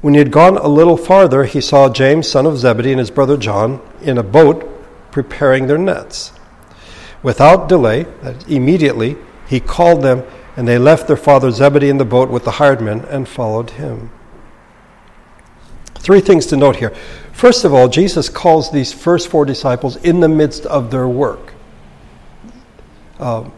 When 0.01 0.13
he 0.13 0.19
had 0.19 0.31
gone 0.31 0.57
a 0.57 0.67
little 0.67 0.97
farther, 0.97 1.43
he 1.43 1.61
saw 1.61 1.89
James, 1.89 2.29
son 2.29 2.45
of 2.45 2.57
Zebedee, 2.57 2.91
and 2.91 2.99
his 2.99 3.11
brother 3.11 3.37
John 3.37 3.81
in 4.01 4.17
a 4.17 4.23
boat 4.23 4.71
preparing 5.11 5.67
their 5.67 5.77
nets. 5.77 6.31
Without 7.23 7.67
delay, 7.67 8.05
immediately, 8.47 9.17
he 9.47 9.59
called 9.59 10.01
them, 10.01 10.23
and 10.55 10.67
they 10.67 10.77
left 10.77 11.07
their 11.07 11.17
father 11.17 11.51
Zebedee 11.51 11.89
in 11.89 11.97
the 11.97 12.05
boat 12.05 12.29
with 12.29 12.43
the 12.43 12.51
hired 12.51 12.81
men 12.81 13.01
and 13.05 13.27
followed 13.27 13.71
him. 13.71 14.11
Three 15.95 16.21
things 16.21 16.45
to 16.47 16.57
note 16.57 16.75
here. 16.75 16.93
First 17.33 17.65
of 17.65 17.73
all, 17.73 17.87
Jesus 17.87 18.29
calls 18.29 18.71
these 18.71 18.93
first 18.93 19.27
four 19.27 19.43
disciples 19.43 19.95
in 19.97 20.19
the 20.19 20.29
midst 20.29 20.65
of 20.67 20.91
their 20.91 21.07
work. 21.07 21.53
Um, 23.19 23.51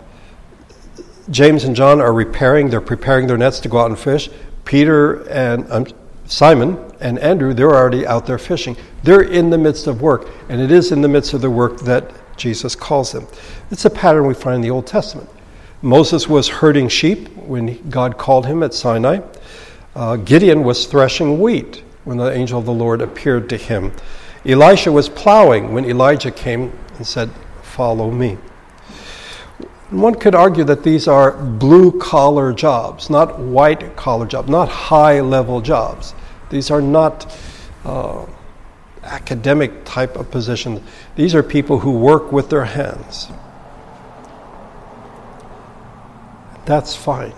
James 1.29 1.63
and 1.65 1.75
John 1.75 1.99
are 1.99 2.13
repairing, 2.13 2.69
they're 2.69 2.81
preparing 2.81 3.27
their 3.27 3.37
nets 3.37 3.59
to 3.61 3.69
go 3.69 3.79
out 3.79 3.89
and 3.89 3.99
fish. 3.99 4.29
Peter 4.65 5.27
and 5.29 5.69
um, 5.71 5.87
Simon 6.25 6.77
and 6.99 7.19
Andrew, 7.19 7.53
they're 7.53 7.73
already 7.73 8.05
out 8.05 8.25
there 8.25 8.37
fishing. 8.37 8.75
They're 9.03 9.21
in 9.21 9.49
the 9.49 9.57
midst 9.57 9.87
of 9.87 10.01
work, 10.01 10.29
and 10.49 10.59
it 10.59 10.71
is 10.71 10.91
in 10.91 11.01
the 11.01 11.07
midst 11.07 11.33
of 11.33 11.41
the 11.41 11.49
work 11.49 11.79
that 11.81 12.11
Jesus 12.37 12.75
calls 12.75 13.11
them. 13.11 13.27
It's 13.71 13.85
a 13.85 13.89
pattern 13.89 14.27
we 14.27 14.33
find 14.33 14.55
in 14.55 14.61
the 14.61 14.69
Old 14.69 14.87
Testament. 14.87 15.29
Moses 15.81 16.27
was 16.27 16.47
herding 16.47 16.87
sheep 16.87 17.29
when 17.35 17.89
God 17.89 18.17
called 18.17 18.45
him 18.45 18.63
at 18.63 18.73
Sinai. 18.73 19.19
Uh, 19.95 20.15
Gideon 20.17 20.63
was 20.63 20.85
threshing 20.85 21.39
wheat 21.39 21.83
when 22.03 22.17
the 22.17 22.31
angel 22.31 22.59
of 22.59 22.65
the 22.65 22.73
Lord 22.73 23.01
appeared 23.01 23.49
to 23.49 23.57
him. 23.57 23.91
Elisha 24.45 24.91
was 24.91 25.09
plowing 25.09 25.73
when 25.73 25.85
Elijah 25.85 26.31
came 26.31 26.71
and 26.95 27.05
said, 27.05 27.29
Follow 27.61 28.09
me. 28.09 28.37
One 29.89 30.15
could 30.15 30.35
argue 30.35 30.65
that 30.65 30.83
these 30.83 31.07
are 31.07 31.31
blue 31.31 31.97
collar 31.97 32.51
jobs, 32.51 33.09
not 33.09 33.39
white 33.39 33.95
collar 33.95 34.25
jobs, 34.25 34.49
not 34.49 34.67
high 34.67 35.21
level 35.21 35.61
jobs. 35.61 36.13
These 36.49 36.69
are 36.71 36.81
not 36.81 37.33
uh, 37.85 38.25
academic 39.03 39.85
type 39.85 40.17
of 40.17 40.29
positions. 40.29 40.81
These 41.15 41.33
are 41.33 41.43
people 41.43 41.79
who 41.79 41.91
work 41.91 42.33
with 42.33 42.49
their 42.49 42.65
hands. 42.65 43.29
That's 46.65 46.93
fine. 46.93 47.33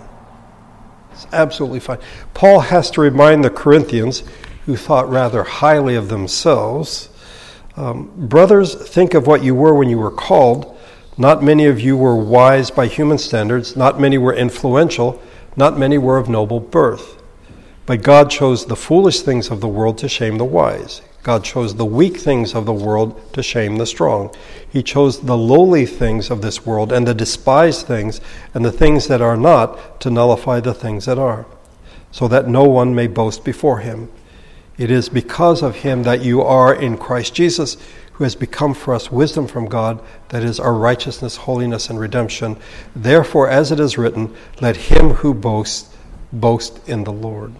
It's 1.11 1.27
absolutely 1.31 1.81
fine. 1.81 1.99
Paul 2.33 2.61
has 2.61 2.89
to 2.91 3.01
remind 3.01 3.43
the 3.43 3.51
Corinthians, 3.51 4.23
who 4.65 4.75
thought 4.75 5.07
rather 5.07 5.43
highly 5.43 5.95
of 5.95 6.09
themselves, 6.09 7.09
um, 7.75 8.11
brothers, 8.15 8.73
think 8.73 9.13
of 9.13 9.27
what 9.27 9.43
you 9.43 9.53
were 9.53 9.75
when 9.75 9.87
you 9.87 9.99
were 9.99 10.11
called 10.11 10.78
not 11.19 11.43
many 11.43 11.65
of 11.65 11.81
you 11.81 11.97
were 11.97 12.15
wise 12.15 12.71
by 12.71 12.88
human 12.88 13.17
standards, 13.17 13.75
not 13.75 13.99
many 13.99 14.17
were 14.17 14.33
influential, 14.33 15.21
not 15.57 15.77
many 15.77 15.97
were 15.97 16.17
of 16.17 16.29
noble 16.29 16.61
birth. 16.61 17.21
But 17.85 18.03
God 18.03 18.31
chose 18.31 18.65
the 18.65 18.77
foolish 18.77 19.19
things 19.19 19.51
of 19.51 19.59
the 19.59 19.67
world 19.67 19.97
to 19.97 20.07
shame 20.07 20.38
the 20.38 20.45
wise. 20.45 21.01
God 21.21 21.43
chose 21.43 21.75
the 21.75 21.85
weak 21.85 22.15
things 22.15 22.55
of 22.55 22.65
the 22.65 22.73
world 22.73 23.33
to 23.33 23.43
shame 23.43 23.75
the 23.75 23.85
strong. 23.85 24.33
He 24.69 24.81
chose 24.81 25.19
the 25.19 25.38
lowly 25.38 25.85
things 25.85 26.31
of 26.31 26.41
this 26.41 26.65
world 26.65 26.93
and 26.93 27.05
the 27.05 27.13
despised 27.13 27.85
things 27.85 28.21
and 28.53 28.63
the 28.63 28.71
things 28.71 29.09
that 29.09 29.21
are 29.21 29.35
not 29.35 29.99
to 29.99 30.09
nullify 30.09 30.61
the 30.61 30.73
things 30.73 31.03
that 31.03 31.19
are, 31.19 31.45
so 32.11 32.29
that 32.29 32.47
no 32.47 32.63
one 32.63 32.95
may 32.95 33.07
boast 33.07 33.43
before 33.43 33.79
him. 33.79 34.09
It 34.77 34.89
is 34.89 35.09
because 35.09 35.61
of 35.61 35.75
him 35.75 36.03
that 36.03 36.21
you 36.21 36.41
are 36.41 36.73
in 36.73 36.97
Christ 36.97 37.33
Jesus 37.33 37.75
who 38.19 38.25
has 38.25 38.35
become 38.35 38.73
for 38.73 38.93
us 38.93 39.09
wisdom 39.09 39.47
from 39.47 39.65
God, 39.65 40.03
that 40.27 40.43
is 40.43 40.59
our 40.59 40.73
righteousness, 40.73 41.38
holiness, 41.38 41.89
and 41.89 41.97
redemption. 41.97 42.57
Therefore, 42.93 43.49
as 43.49 43.71
it 43.71 43.79
is 43.79 43.97
written, 43.97 44.35
let 44.59 44.75
him 44.75 45.11
who 45.11 45.33
boasts 45.33 45.95
boast 46.33 46.85
in 46.85 47.05
the 47.05 47.13
Lord. 47.13 47.53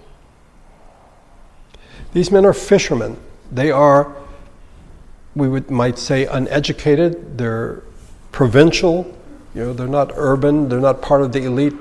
These 2.12 2.30
men 2.30 2.46
are 2.46 2.52
fishermen. 2.52 3.16
They 3.50 3.72
are, 3.72 4.14
we 5.34 5.48
would, 5.48 5.72
might 5.72 5.98
say, 5.98 6.26
uneducated. 6.26 7.38
They're 7.38 7.82
provincial. 8.34 9.16
You 9.56 9.68
know, 9.68 9.74
they're 9.74 9.88
not 9.88 10.12
urban. 10.16 10.68
They're 10.68 10.82
not 10.82 11.02
part 11.02 11.22
of 11.22 11.32
the 11.32 11.46
elite. 11.46 11.76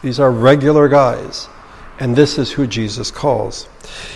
These 0.00 0.18
are 0.18 0.30
regular 0.30 0.88
guys. 0.88 1.50
And 2.00 2.16
this 2.16 2.38
is 2.38 2.50
who 2.50 2.66
Jesus 2.66 3.10
calls. 3.10 3.68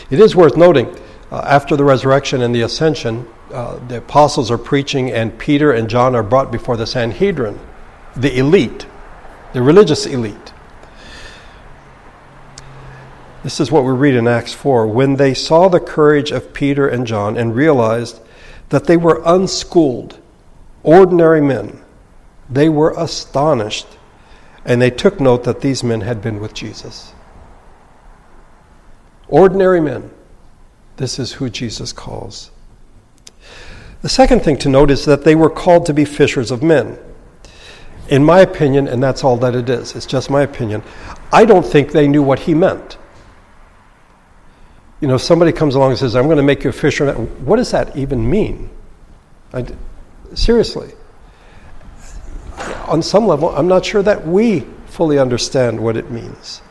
It 0.09 0.21
is 0.21 0.35
worth 0.35 0.57
noting, 0.57 0.89
uh, 1.31 1.43
after 1.45 1.77
the 1.77 1.85
resurrection 1.85 2.41
and 2.41 2.55
the 2.55 2.63
ascension, 2.63 3.29
uh, 3.53 3.79
the 3.87 3.99
apostles 3.99 4.51
are 4.51 4.59
preaching, 4.59 5.11
and 5.11 5.39
Peter 5.39 5.73
and 5.73 5.89
John 5.89 6.15
are 6.15 6.23
brought 6.23 6.51
before 6.51 6.77
the 6.77 6.87
Sanhedrin, 6.87 7.59
the 8.17 8.37
elite, 8.37 8.87
the 9.53 9.63
religious 9.63 10.07
elite. 10.07 10.53
This 13.43 13.61
is 13.61 13.71
what 13.71 13.85
we 13.85 13.93
read 13.93 14.15
in 14.15 14.27
Acts 14.27 14.53
4. 14.53 14.89
When 14.89 15.17
they 15.17 15.33
saw 15.33 15.69
the 15.69 15.79
courage 15.79 16.33
of 16.33 16.53
Peter 16.53 16.89
and 16.89 17.07
John 17.07 17.37
and 17.37 17.55
realized 17.55 18.21
that 18.71 18.87
they 18.87 18.97
were 18.97 19.23
unschooled, 19.25 20.19
ordinary 20.83 21.41
men, 21.41 21.81
they 22.51 22.69
were 22.69 22.93
astonished, 22.97 23.87
and 24.65 24.83
they 24.83 24.91
took 24.91 25.21
note 25.21 25.45
that 25.45 25.61
these 25.61 25.85
men 25.85 26.01
had 26.01 26.21
been 26.21 26.41
with 26.41 26.55
Jesus. 26.55 27.13
Ordinary 29.29 29.81
men. 29.81 30.11
This 30.97 31.19
is 31.19 31.35
who 31.35 31.49
Jesus 31.49 31.93
calls. 31.93 32.51
The 34.07 34.11
second 34.11 34.45
thing 34.45 34.57
to 34.59 34.69
note 34.69 34.93
is 34.93 35.05
that 35.07 35.25
they 35.25 35.35
were 35.35 35.51
called 35.51 35.87
to 35.87 35.93
be 35.93 36.05
fishers 36.05 36.53
of 36.53 36.63
men. 36.63 36.97
In 38.09 38.23
my 38.23 38.39
opinion, 38.39 38.87
and 38.87 39.03
that's 39.03 39.25
all 39.25 39.37
that 39.39 39.57
it 39.57 39.69
is, 39.69 39.97
it's 39.97 40.07
just 40.07 40.31
my 40.31 40.43
opinion, 40.43 40.85
I 41.33 41.45
don't 41.45 41.67
think 41.67 41.91
they 41.91 42.07
knew 42.07 42.23
what 42.23 42.39
he 42.39 42.55
meant. 42.55 42.99
You 45.01 45.09
know, 45.09 45.17
somebody 45.17 45.51
comes 45.51 45.75
along 45.75 45.91
and 45.91 45.99
says, 45.99 46.15
I'm 46.15 46.27
going 46.27 46.37
to 46.37 46.45
make 46.45 46.63
you 46.63 46.71
a 46.71 46.73
fisherman. 46.73 47.27
What 47.45 47.57
does 47.57 47.73
that 47.73 47.97
even 47.97 48.31
mean? 48.31 48.71
I, 49.53 49.67
seriously. 50.35 50.93
On 52.87 53.03
some 53.03 53.27
level, 53.27 53.49
I'm 53.57 53.67
not 53.67 53.85
sure 53.85 54.05
that 54.05 54.25
we 54.25 54.61
fully 54.87 55.19
understand 55.19 55.81
what 55.81 55.97
it 55.97 56.13
means. 56.13 56.63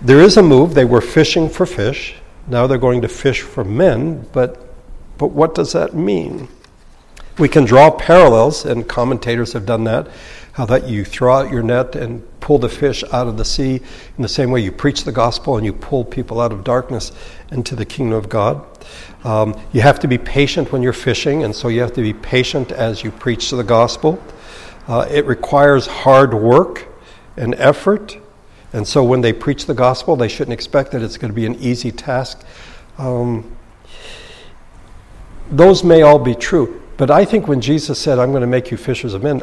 There 0.00 0.20
is 0.20 0.36
a 0.36 0.42
move. 0.44 0.74
They 0.74 0.84
were 0.84 1.00
fishing 1.00 1.48
for 1.48 1.66
fish. 1.66 2.14
Now 2.46 2.68
they're 2.68 2.78
going 2.78 3.02
to 3.02 3.08
fish 3.08 3.42
for 3.42 3.64
men, 3.64 4.24
but 4.32 4.68
but 5.18 5.32
what 5.32 5.56
does 5.56 5.72
that 5.72 5.94
mean? 5.94 6.48
We 7.38 7.48
can 7.48 7.64
draw 7.64 7.90
parallels, 7.90 8.64
and 8.64 8.88
commentators 8.88 9.52
have 9.52 9.66
done 9.66 9.84
that. 9.84 10.08
How 10.52 10.66
that 10.66 10.88
you 10.88 11.04
throw 11.04 11.34
out 11.34 11.50
your 11.50 11.62
net 11.62 11.94
and 11.96 12.22
pull 12.40 12.58
the 12.58 12.68
fish 12.68 13.04
out 13.12 13.28
of 13.28 13.36
the 13.36 13.44
sea 13.44 13.76
in 14.16 14.22
the 14.22 14.28
same 14.28 14.50
way 14.50 14.60
you 14.60 14.72
preach 14.72 15.04
the 15.04 15.12
gospel 15.12 15.56
and 15.56 15.64
you 15.64 15.72
pull 15.72 16.04
people 16.04 16.40
out 16.40 16.52
of 16.52 16.64
darkness 16.64 17.12
into 17.52 17.76
the 17.76 17.84
kingdom 17.86 18.18
of 18.18 18.28
God. 18.28 18.66
Um, 19.22 19.58
you 19.72 19.82
have 19.82 20.00
to 20.00 20.08
be 20.08 20.18
patient 20.18 20.72
when 20.72 20.82
you're 20.82 20.92
fishing, 20.92 21.44
and 21.44 21.54
so 21.54 21.68
you 21.68 21.80
have 21.80 21.92
to 21.92 22.02
be 22.02 22.12
patient 22.12 22.72
as 22.72 23.04
you 23.04 23.10
preach 23.10 23.50
the 23.50 23.62
gospel. 23.62 24.22
Uh, 24.88 25.06
it 25.10 25.24
requires 25.26 25.86
hard 25.86 26.34
work 26.34 26.88
and 27.36 27.54
effort, 27.54 28.18
and 28.72 28.86
so 28.86 29.04
when 29.04 29.20
they 29.20 29.32
preach 29.32 29.66
the 29.66 29.74
gospel, 29.74 30.16
they 30.16 30.28
shouldn't 30.28 30.52
expect 30.52 30.92
that 30.92 31.02
it's 31.02 31.16
going 31.16 31.30
to 31.30 31.36
be 31.36 31.46
an 31.46 31.54
easy 31.56 31.92
task. 31.92 32.44
Um, 32.98 33.56
those 35.50 35.84
may 35.84 36.02
all 36.02 36.18
be 36.18 36.34
true. 36.34 36.79
But 37.00 37.10
I 37.10 37.24
think 37.24 37.48
when 37.48 37.62
Jesus 37.62 37.98
said, 37.98 38.18
I'm 38.18 38.30
going 38.30 38.42
to 38.42 38.46
make 38.46 38.70
you 38.70 38.76
fishers 38.76 39.14
of 39.14 39.22
men, 39.22 39.40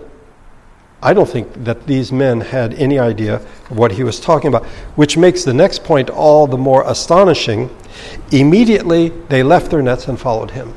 I 1.02 1.12
don't 1.12 1.28
think 1.28 1.64
that 1.64 1.88
these 1.88 2.12
men 2.12 2.40
had 2.40 2.76
any 2.76 3.00
idea 3.00 3.38
of 3.38 3.80
what 3.80 3.94
he 3.94 4.04
was 4.04 4.20
talking 4.20 4.50
about, 4.50 4.64
which 4.96 5.18
makes 5.18 5.44
the 5.44 5.56
next 5.56 5.84
point 5.84 6.12
all 6.12 6.46
the 6.46 6.56
more 6.56 6.88
astonishing. 6.88 7.76
Immediately, 8.32 9.10
they 9.30 9.42
left 9.42 9.72
their 9.72 9.82
nets 9.82 10.08
and 10.08 10.20
followed 10.20 10.52
him. 10.52 10.76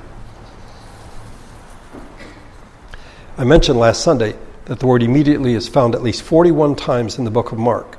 I 3.37 3.45
mentioned 3.45 3.79
last 3.79 4.03
Sunday 4.03 4.35
that 4.65 4.81
the 4.81 4.87
word 4.87 5.03
immediately 5.03 5.53
is 5.53 5.69
found 5.69 5.95
at 5.95 6.03
least 6.03 6.23
41 6.23 6.77
times 6.77 7.19
in 7.19 7.27
the 7.27 7.31
book 7.31 7.53
of 7.53 7.59
Mark. 7.59 7.99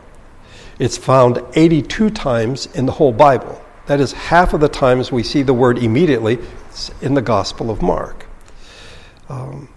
It's 0.80 0.98
found 0.98 1.40
82 1.54 2.10
times 2.10 2.66
in 2.74 2.88
the 2.88 2.94
whole 2.94 3.14
Bible. 3.14 3.64
That 3.86 4.00
is 4.00 4.14
half 4.14 4.56
of 4.56 4.60
the 4.60 4.70
times 4.70 5.12
we 5.12 5.22
see 5.22 5.44
the 5.44 5.54
word 5.54 5.78
immediately 5.78 6.40
in 7.00 7.14
the 7.14 7.22
Gospel 7.22 7.70
of 7.70 7.84
Mark. 7.84 8.26
Um, 9.32 9.70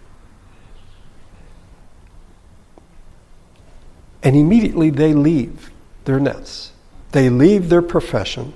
and 4.22 4.36
immediately 4.36 4.90
they 4.90 5.14
leave 5.14 5.70
their 6.04 6.18
nets. 6.18 6.72
They 7.12 7.30
leave 7.30 7.68
their 7.68 7.82
profession 7.82 8.54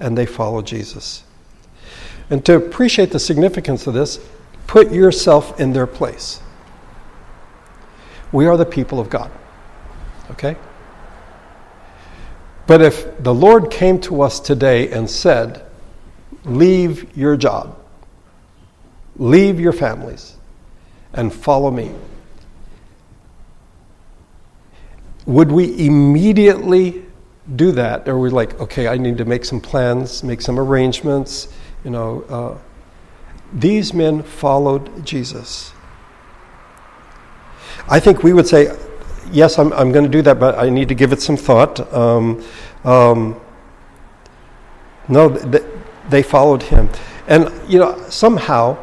and 0.00 0.18
they 0.18 0.26
follow 0.26 0.62
Jesus. 0.62 1.24
And 2.30 2.44
to 2.46 2.56
appreciate 2.56 3.10
the 3.12 3.18
significance 3.18 3.86
of 3.86 3.94
this, 3.94 4.18
Put 4.66 4.92
yourself 4.92 5.60
in 5.60 5.72
their 5.72 5.86
place. 5.86 6.40
We 8.32 8.46
are 8.46 8.56
the 8.56 8.66
people 8.66 8.98
of 8.98 9.10
God. 9.10 9.30
Okay? 10.32 10.56
But 12.66 12.80
if 12.80 13.22
the 13.22 13.34
Lord 13.34 13.70
came 13.70 14.00
to 14.00 14.22
us 14.22 14.40
today 14.40 14.90
and 14.90 15.08
said, 15.08 15.64
Leave 16.44 17.16
your 17.16 17.36
job, 17.36 17.78
leave 19.16 19.60
your 19.60 19.72
families, 19.72 20.36
and 21.12 21.32
follow 21.32 21.70
me, 21.70 21.92
would 25.26 25.50
we 25.50 25.86
immediately 25.86 27.04
do 27.56 27.72
that? 27.72 28.08
Or 28.08 28.12
are 28.12 28.18
we 28.18 28.30
like, 28.30 28.60
okay, 28.60 28.88
I 28.88 28.96
need 28.96 29.18
to 29.18 29.24
make 29.24 29.44
some 29.44 29.60
plans, 29.60 30.22
make 30.22 30.40
some 30.40 30.58
arrangements, 30.58 31.48
you 31.84 31.90
know? 31.90 32.22
Uh, 32.22 32.58
these 33.52 33.94
men 33.94 34.22
followed 34.22 35.06
Jesus. 35.06 35.72
I 37.88 38.00
think 38.00 38.22
we 38.22 38.32
would 38.32 38.46
say, 38.46 38.76
yes, 39.30 39.58
I'm, 39.58 39.72
I'm 39.74 39.92
going 39.92 40.04
to 40.04 40.10
do 40.10 40.22
that, 40.22 40.40
but 40.40 40.58
I 40.58 40.70
need 40.70 40.88
to 40.88 40.94
give 40.94 41.12
it 41.12 41.22
some 41.22 41.36
thought. 41.36 41.80
Um, 41.92 42.44
um, 42.82 43.40
no, 45.08 45.28
th- 45.28 45.62
they 46.08 46.22
followed 46.22 46.62
him. 46.62 46.88
And, 47.28 47.50
you 47.68 47.78
know, 47.78 47.98
somehow, 48.08 48.76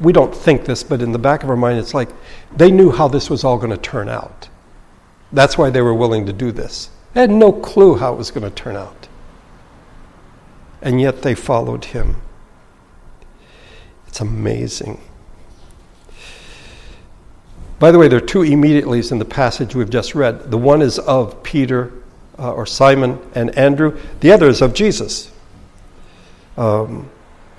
we 0.00 0.12
don't 0.12 0.34
think 0.34 0.64
this, 0.64 0.82
but 0.82 1.02
in 1.02 1.12
the 1.12 1.18
back 1.18 1.42
of 1.42 1.50
our 1.50 1.56
mind, 1.56 1.78
it's 1.78 1.94
like 1.94 2.08
they 2.56 2.70
knew 2.70 2.90
how 2.90 3.08
this 3.08 3.30
was 3.30 3.44
all 3.44 3.56
going 3.58 3.70
to 3.70 3.76
turn 3.76 4.08
out. 4.08 4.48
That's 5.32 5.58
why 5.58 5.70
they 5.70 5.82
were 5.82 5.94
willing 5.94 6.26
to 6.26 6.32
do 6.32 6.52
this. 6.52 6.90
They 7.12 7.20
had 7.20 7.30
no 7.30 7.52
clue 7.52 7.96
how 7.96 8.14
it 8.14 8.16
was 8.16 8.30
going 8.30 8.44
to 8.48 8.54
turn 8.54 8.76
out. 8.76 9.08
And 10.82 11.00
yet 11.00 11.22
they 11.22 11.34
followed 11.34 11.86
him. 11.86 12.16
It's 14.06 14.20
amazing. 14.20 15.00
By 17.78 17.90
the 17.90 17.98
way, 17.98 18.08
there 18.08 18.18
are 18.18 18.26
two 18.26 18.40
immediatelys 18.40 19.12
in 19.12 19.18
the 19.18 19.24
passage 19.24 19.74
we've 19.74 19.90
just 19.90 20.14
read. 20.14 20.50
The 20.50 20.58
one 20.58 20.82
is 20.82 20.98
of 20.98 21.42
Peter 21.42 21.92
uh, 22.38 22.52
or 22.52 22.66
Simon 22.66 23.18
and 23.34 23.56
Andrew, 23.56 23.98
the 24.20 24.32
other 24.32 24.48
is 24.48 24.62
of 24.62 24.74
Jesus. 24.74 25.30
Um, 26.56 27.10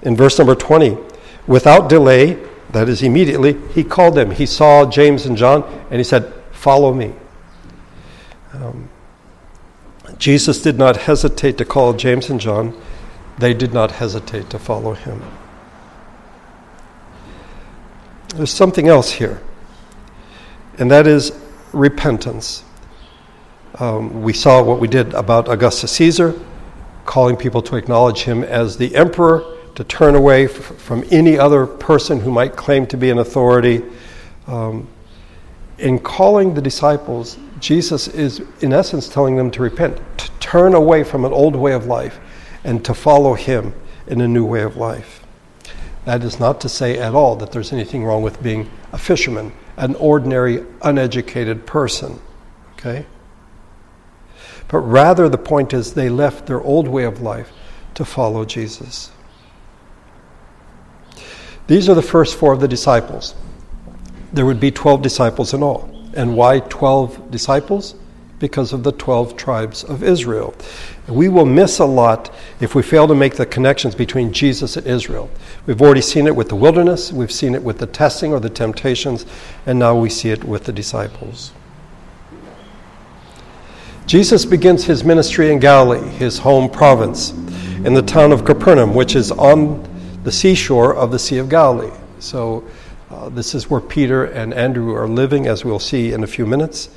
in 0.01 0.15
verse 0.15 0.38
number 0.38 0.56
20, 0.56 0.98
without 1.48 1.90
delay, 1.90 2.44
that 2.72 2.90
is 2.90 3.02
immediately, 3.02 3.58
he 3.74 3.84
called 3.84 4.16
them. 4.16 4.32
He 4.32 4.46
saw 4.46 4.90
James 4.90 5.25
and 5.25 5.38
John 5.38 5.64
and 5.90 5.98
he 5.98 6.04
said, 6.04 6.34
Follow 6.52 6.93
me. 6.93 7.13
Um, 8.54 8.89
Jesus 10.17 10.62
did 10.62 10.78
not 10.78 10.98
hesitate 10.98 11.58
to 11.58 11.65
call 11.65 11.93
James 11.93 12.30
and 12.30 12.39
John, 12.39 12.80
they 13.38 13.54
did 13.54 13.74
not 13.74 13.91
hesitate 13.91 14.50
to 14.50 14.60
follow 14.60 14.93
him. 14.93 15.22
There's 18.36 18.52
something 18.52 18.88
else 18.88 19.12
here, 19.12 19.41
and 20.78 20.89
that 20.91 21.08
is 21.08 21.32
repentance. 21.72 22.63
Um, 23.80 24.22
we 24.22 24.34
saw 24.34 24.63
what 24.63 24.80
we 24.80 24.88
did 24.88 25.13
about 25.13 25.50
Augustus 25.50 25.91
Caesar, 25.93 26.38
calling 27.06 27.36
people 27.36 27.62
to 27.63 27.76
acknowledge 27.76 28.24
him 28.24 28.43
as 28.43 28.78
the 28.78 28.96
emperor, 28.96 29.55
to 29.76 29.84
turn 29.84 30.16
away 30.16 30.46
f- 30.46 30.52
from 30.52 31.04
any 31.12 31.38
other 31.38 31.66
person 31.66 32.20
who 32.20 32.32
might 32.32 32.56
claim 32.56 32.88
to 32.88 32.98
be 32.98 33.10
an 33.10 33.20
authority. 33.20 33.84
Um, 34.48 34.88
in 35.78 36.00
calling 36.00 36.54
the 36.54 36.62
disciples, 36.62 37.38
Jesus 37.60 38.08
is, 38.08 38.42
in 38.62 38.74
essence, 38.74 39.10
telling 39.10 39.36
them 39.36 39.52
to 39.52 39.62
repent, 39.62 40.00
to 40.18 40.32
turn 40.40 40.74
away 40.74 41.04
from 41.04 41.26
an 41.26 41.34
old 41.34 41.56
way 41.56 41.74
of 41.74 41.86
life, 41.86 42.20
and 42.64 42.84
to 42.86 42.94
follow 42.94 43.34
him 43.34 43.74
in 44.08 44.22
a 44.22 44.28
new 44.28 44.46
way 44.46 44.62
of 44.62 44.78
life. 44.78 45.24
That 46.06 46.24
is 46.24 46.40
not 46.40 46.62
to 46.62 46.70
say 46.70 46.98
at 46.98 47.14
all 47.14 47.36
that 47.38 47.52
there's 47.52 47.74
anything 47.74 48.06
wrong 48.06 48.22
with 48.22 48.42
being 48.42 48.70
a 48.92 48.98
fisherman, 48.98 49.52
an 49.76 49.96
ordinary, 49.96 50.64
uneducated 50.82 51.66
person. 51.66 52.20
Okay? 52.74 53.06
But 54.68 54.80
rather, 54.80 55.30
the 55.30 55.38
point 55.38 55.74
is 55.74 55.94
they 55.94 56.10
left 56.10 56.46
their 56.46 56.62
old 56.62 56.88
way 56.88 57.04
of 57.04 57.22
life 57.22 57.52
to 57.96 58.06
follow 58.06 58.46
Jesus. 58.46 59.12
These 61.67 61.89
are 61.89 61.95
the 61.95 62.01
first 62.01 62.38
four 62.38 62.54
of 62.54 62.60
the 62.60 62.67
disciples. 62.67 63.36
There 64.32 64.45
would 64.45 64.60
be 64.60 64.71
12 64.71 65.01
disciples 65.01 65.54
in 65.54 65.63
all. 65.63 65.89
And 66.13 66.36
why 66.36 66.60
12 66.60 67.32
disciples? 67.32 67.95
Because 68.38 68.73
of 68.73 68.84
the 68.84 68.91
12 68.91 69.36
tribes 69.36 69.84
of 69.84 70.04
Israel. 70.04 70.54
We 71.08 71.30
will 71.30 71.45
miss 71.45 71.80
a 71.80 71.86
lot 71.86 72.34
if 72.60 72.75
we 72.75 72.84
fail 72.84 73.08
to 73.08 73.15
make 73.15 73.36
the 73.36 73.45
connections 73.45 73.95
between 73.95 74.34
Jesus 74.34 74.78
and 74.78 74.86
Israel. 74.86 75.30
We've 75.65 75.82
already 75.82 76.01
seen 76.01 76.28
it 76.28 76.36
with 76.36 76.49
the 76.49 76.56
wilderness, 76.56 77.12
we've 77.12 77.32
seen 77.32 77.56
it 77.56 77.63
with 77.63 77.80
the 77.80 77.88
testing 77.88 78.34
or 78.34 78.39
the 78.39 78.49
temptations, 78.49 79.25
and 79.65 79.80
now 79.80 79.95
we 79.95 80.10
see 80.10 80.30
it 80.30 80.43
with 80.43 80.65
the 80.65 80.73
disciples. 80.73 81.51
Jesus 84.06 84.45
begins 84.45 84.86
his 84.86 85.04
ministry 85.04 85.51
in 85.51 85.60
Galilee, 85.60 86.08
his 86.10 86.38
home 86.38 86.69
province, 86.69 87.32
in 87.32 87.93
the 87.93 88.04
town 88.04 88.32
of 88.32 88.45
Capernaum, 88.45 88.93
which 88.93 89.15
is 89.15 89.32
on 89.32 89.84
the 90.26 90.32
seashore 90.32 90.96
of 90.96 91.12
the 91.12 91.20
Sea 91.20 91.38
of 91.38 91.50
Galilee. 91.50 91.94
So, 92.20 92.64
uh, 93.12 93.30
this 93.30 93.54
is 93.54 93.70
where 93.70 93.80
Peter 93.80 94.26
and 94.26 94.56
Andrew 94.56 94.94
are 94.96 95.08
living, 95.08 95.46
as 95.46 95.64
we'll 95.64 95.80
see 95.80 96.14
in 96.14 96.24
a 96.24 96.28
few 96.28 96.48
minutes. 96.48 96.90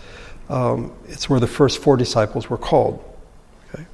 Um, 0.48 0.92
it's 1.06 1.28
where 1.28 1.38
the 1.38 1.46
first 1.46 1.82
four 1.82 1.98
disciples 1.98 2.48
were 2.48 2.56
called. 2.56 3.04
Okay? 3.68 3.84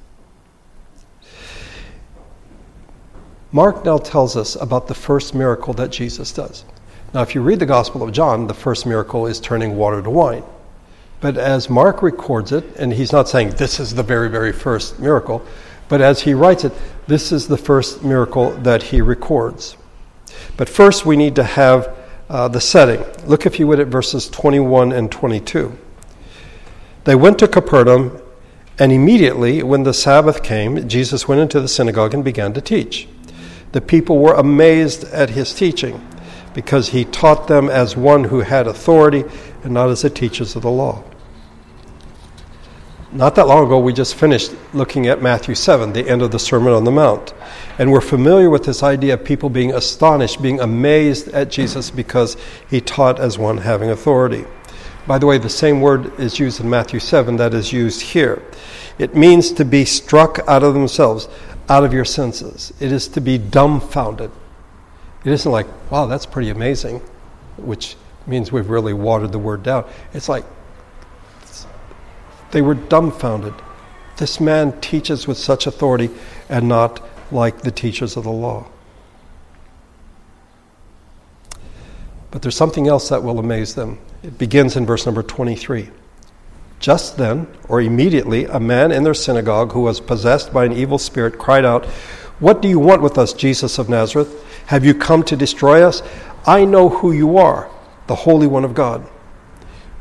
Mark 3.51 3.83
now 3.83 3.97
tells 3.97 4.37
us 4.37 4.55
about 4.55 4.87
the 4.87 4.95
first 4.95 5.35
miracle 5.35 5.73
that 5.73 5.91
Jesus 5.91 6.31
does. 6.31 6.63
Now, 7.13 7.21
if 7.21 7.35
you 7.35 7.41
read 7.41 7.59
the 7.59 7.65
Gospel 7.65 8.03
of 8.03 8.13
John, 8.13 8.47
the 8.47 8.53
first 8.53 8.85
miracle 8.85 9.27
is 9.27 9.41
turning 9.41 9.75
water 9.75 10.01
to 10.01 10.09
wine. 10.09 10.43
But 11.19 11.37
as 11.37 11.69
Mark 11.69 12.01
records 12.01 12.53
it, 12.53 12.63
and 12.77 12.93
he's 12.93 13.11
not 13.11 13.27
saying 13.27 13.51
this 13.51 13.81
is 13.81 13.95
the 13.95 14.03
very, 14.03 14.29
very 14.29 14.53
first 14.53 14.97
miracle, 14.97 15.45
but 15.87 16.01
as 16.01 16.21
he 16.21 16.33
writes 16.33 16.63
it, 16.63 16.73
this 17.07 17.31
is 17.31 17.47
the 17.47 17.57
first 17.57 18.03
miracle 18.03 18.51
that 18.51 18.83
he 18.83 19.01
records. 19.01 19.77
But 20.57 20.69
first, 20.69 21.05
we 21.05 21.15
need 21.15 21.35
to 21.35 21.43
have 21.43 21.95
uh, 22.29 22.47
the 22.47 22.61
setting. 22.61 23.03
Look, 23.27 23.45
if 23.45 23.59
you 23.59 23.67
would, 23.67 23.79
at 23.79 23.87
verses 23.87 24.27
21 24.29 24.91
and 24.91 25.11
22. 25.11 25.77
They 27.03 27.15
went 27.15 27.37
to 27.39 27.47
Capernaum, 27.47 28.19
and 28.79 28.91
immediately, 28.91 29.61
when 29.61 29.83
the 29.83 29.93
Sabbath 29.93 30.41
came, 30.41 30.87
Jesus 30.89 31.27
went 31.27 31.41
into 31.41 31.61
the 31.61 31.67
synagogue 31.67 32.13
and 32.13 32.23
began 32.23 32.53
to 32.53 32.61
teach. 32.61 33.07
The 33.73 33.81
people 33.81 34.19
were 34.19 34.33
amazed 34.33 35.03
at 35.05 35.31
his 35.31 35.53
teaching 35.53 36.05
because 36.53 36.89
he 36.89 37.05
taught 37.05 37.47
them 37.47 37.69
as 37.69 37.95
one 37.95 38.23
who 38.25 38.39
had 38.39 38.65
authority 38.65 39.23
and 39.63 39.73
not 39.73 39.89
as 39.89 40.01
the 40.01 40.09
teachers 40.09 40.55
of 40.55 40.63
the 40.63 40.71
law. 40.71 41.03
Not 43.15 43.35
that 43.35 43.47
long 43.47 43.65
ago, 43.65 43.79
we 43.79 43.93
just 43.93 44.15
finished 44.15 44.53
looking 44.73 45.07
at 45.07 45.21
Matthew 45.21 45.55
7, 45.55 45.93
the 45.93 46.09
end 46.09 46.21
of 46.21 46.31
the 46.31 46.37
Sermon 46.37 46.73
on 46.73 46.83
the 46.83 46.91
Mount. 46.91 47.33
And 47.79 47.89
we're 47.89 48.01
familiar 48.01 48.49
with 48.49 48.65
this 48.65 48.83
idea 48.83 49.13
of 49.13 49.23
people 49.23 49.49
being 49.49 49.73
astonished, 49.73 50.41
being 50.41 50.59
amazed 50.59 51.29
at 51.29 51.49
Jesus 51.49 51.89
because 51.89 52.35
he 52.69 52.81
taught 52.81 53.17
as 53.21 53.37
one 53.37 53.59
having 53.59 53.89
authority. 53.89 54.43
By 55.07 55.17
the 55.17 55.27
way, 55.27 55.37
the 55.37 55.47
same 55.47 55.79
word 55.79 56.19
is 56.19 56.39
used 56.39 56.59
in 56.59 56.69
Matthew 56.69 56.99
7 56.99 57.37
that 57.37 57.53
is 57.53 57.71
used 57.71 58.01
here. 58.01 58.43
It 58.99 59.15
means 59.15 59.53
to 59.53 59.63
be 59.63 59.85
struck 59.85 60.39
out 60.45 60.63
of 60.63 60.73
themselves 60.73 61.29
out 61.69 61.85
of 61.85 61.93
your 61.93 62.03
senses. 62.03 62.73
It 62.81 62.91
is 62.91 63.07
to 63.07 63.21
be 63.21 63.37
dumbfounded. 63.37 64.29
It 65.23 65.31
isn't 65.31 65.49
like, 65.49 65.67
wow, 65.89 66.05
that's 66.05 66.25
pretty 66.25 66.49
amazing, 66.49 66.99
which 67.55 67.95
means 68.27 68.51
we've 68.51 68.69
really 68.69 68.93
watered 68.93 69.31
the 69.31 69.39
word 69.39 69.63
down. 69.63 69.85
It's 70.13 70.27
like 70.27 70.43
they 72.51 72.61
were 72.61 72.75
dumbfounded. 72.75 73.53
This 74.17 74.39
man 74.39 74.79
teaches 74.79 75.27
with 75.27 75.37
such 75.37 75.67
authority 75.67 76.09
and 76.49 76.67
not 76.67 77.01
like 77.31 77.61
the 77.61 77.71
teachers 77.71 78.15
of 78.15 78.23
the 78.23 78.31
law. 78.31 78.67
But 82.31 82.41
there's 82.41 82.55
something 82.55 82.87
else 82.87 83.09
that 83.09 83.23
will 83.23 83.39
amaze 83.39 83.75
them. 83.75 83.97
It 84.21 84.37
begins 84.37 84.75
in 84.75 84.85
verse 84.85 85.05
number 85.05 85.23
23. 85.23 85.89
Just 86.79 87.17
then, 87.17 87.47
or 87.69 87.81
immediately, 87.81 88.45
a 88.45 88.59
man 88.59 88.91
in 88.91 89.03
their 89.03 89.13
synagogue 89.13 89.71
who 89.71 89.81
was 89.81 89.99
possessed 89.99 90.51
by 90.53 90.65
an 90.65 90.73
evil 90.73 90.97
spirit 90.97 91.39
cried 91.39 91.65
out, 91.65 91.85
What 92.39 92.61
do 92.61 92.67
you 92.67 92.79
want 92.79 93.01
with 93.01 93.17
us, 93.17 93.33
Jesus 93.33 93.79
of 93.79 93.89
Nazareth? 93.89 94.43
Have 94.67 94.83
you 94.83 94.93
come 94.93 95.23
to 95.23 95.37
destroy 95.37 95.83
us? 95.83 96.01
I 96.45 96.65
know 96.65 96.89
who 96.89 97.11
you 97.11 97.37
are, 97.37 97.69
the 98.07 98.15
Holy 98.15 98.47
One 98.47 98.65
of 98.65 98.73
God. 98.73 99.07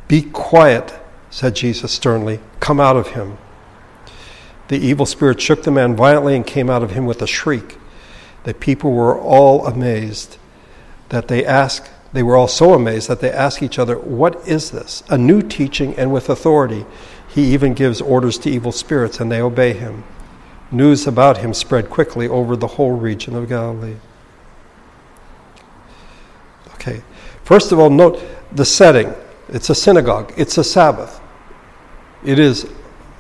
Be 0.09 0.22
quiet, 0.22 0.92
said 1.35 1.57
Jesus 1.57 1.90
sternly. 1.90 2.38
Come 2.61 2.79
out 2.79 2.97
of 2.97 3.09
him. 3.09 3.38
The 4.68 4.79
evil 4.79 5.05
spirit 5.05 5.40
shook 5.40 5.64
the 5.64 5.73
man 5.73 5.97
violently 5.97 6.37
and 6.37 6.47
came 6.47 6.70
out 6.70 6.85
of 6.85 6.92
him 6.92 7.07
with 7.07 7.20
a 7.23 7.27
shriek. 7.27 7.77
The 8.44 8.55
people 8.55 8.92
were 8.92 9.18
all 9.18 9.66
amazed 9.66 10.38
that 11.09 11.27
they 11.27 11.44
asked, 11.44 11.90
they 12.12 12.23
were 12.23 12.37
all 12.37 12.47
so 12.47 12.73
amazed 12.73 13.09
that 13.09 13.18
they 13.18 13.33
asked 13.33 13.64
each 13.64 13.81
other, 13.81 13.99
What 13.99 14.47
is 14.47 14.70
this? 14.70 15.03
A 15.11 15.18
new 15.18 15.42
teaching 15.42 15.97
and 15.97 16.12
with 16.12 16.31
authority. 16.31 16.87
He 17.27 17.53
even 17.53 17.75
gives 17.75 18.01
orders 18.01 18.38
to 18.38 18.51
evil 18.51 18.70
spirits 18.70 19.18
and 19.18 19.33
they 19.33 19.40
obey 19.40 19.73
him. 19.73 20.05
News 20.70 21.05
about 21.05 21.38
him 21.38 21.53
spread 21.53 21.90
quickly 21.90 22.29
over 22.29 22.55
the 22.55 22.68
whole 22.68 22.97
region 22.97 23.35
of 23.35 23.49
Galilee. 23.49 23.97
Okay, 26.75 27.03
first 27.42 27.73
of 27.73 27.81
all, 27.81 27.90
note 27.90 28.23
the 28.53 28.64
setting. 28.64 29.12
It's 29.49 29.68
a 29.68 29.75
synagogue, 29.75 30.33
it's 30.37 30.59
a 30.59 30.64
Sabbath. 30.64 31.23
It 32.24 32.38
is 32.38 32.66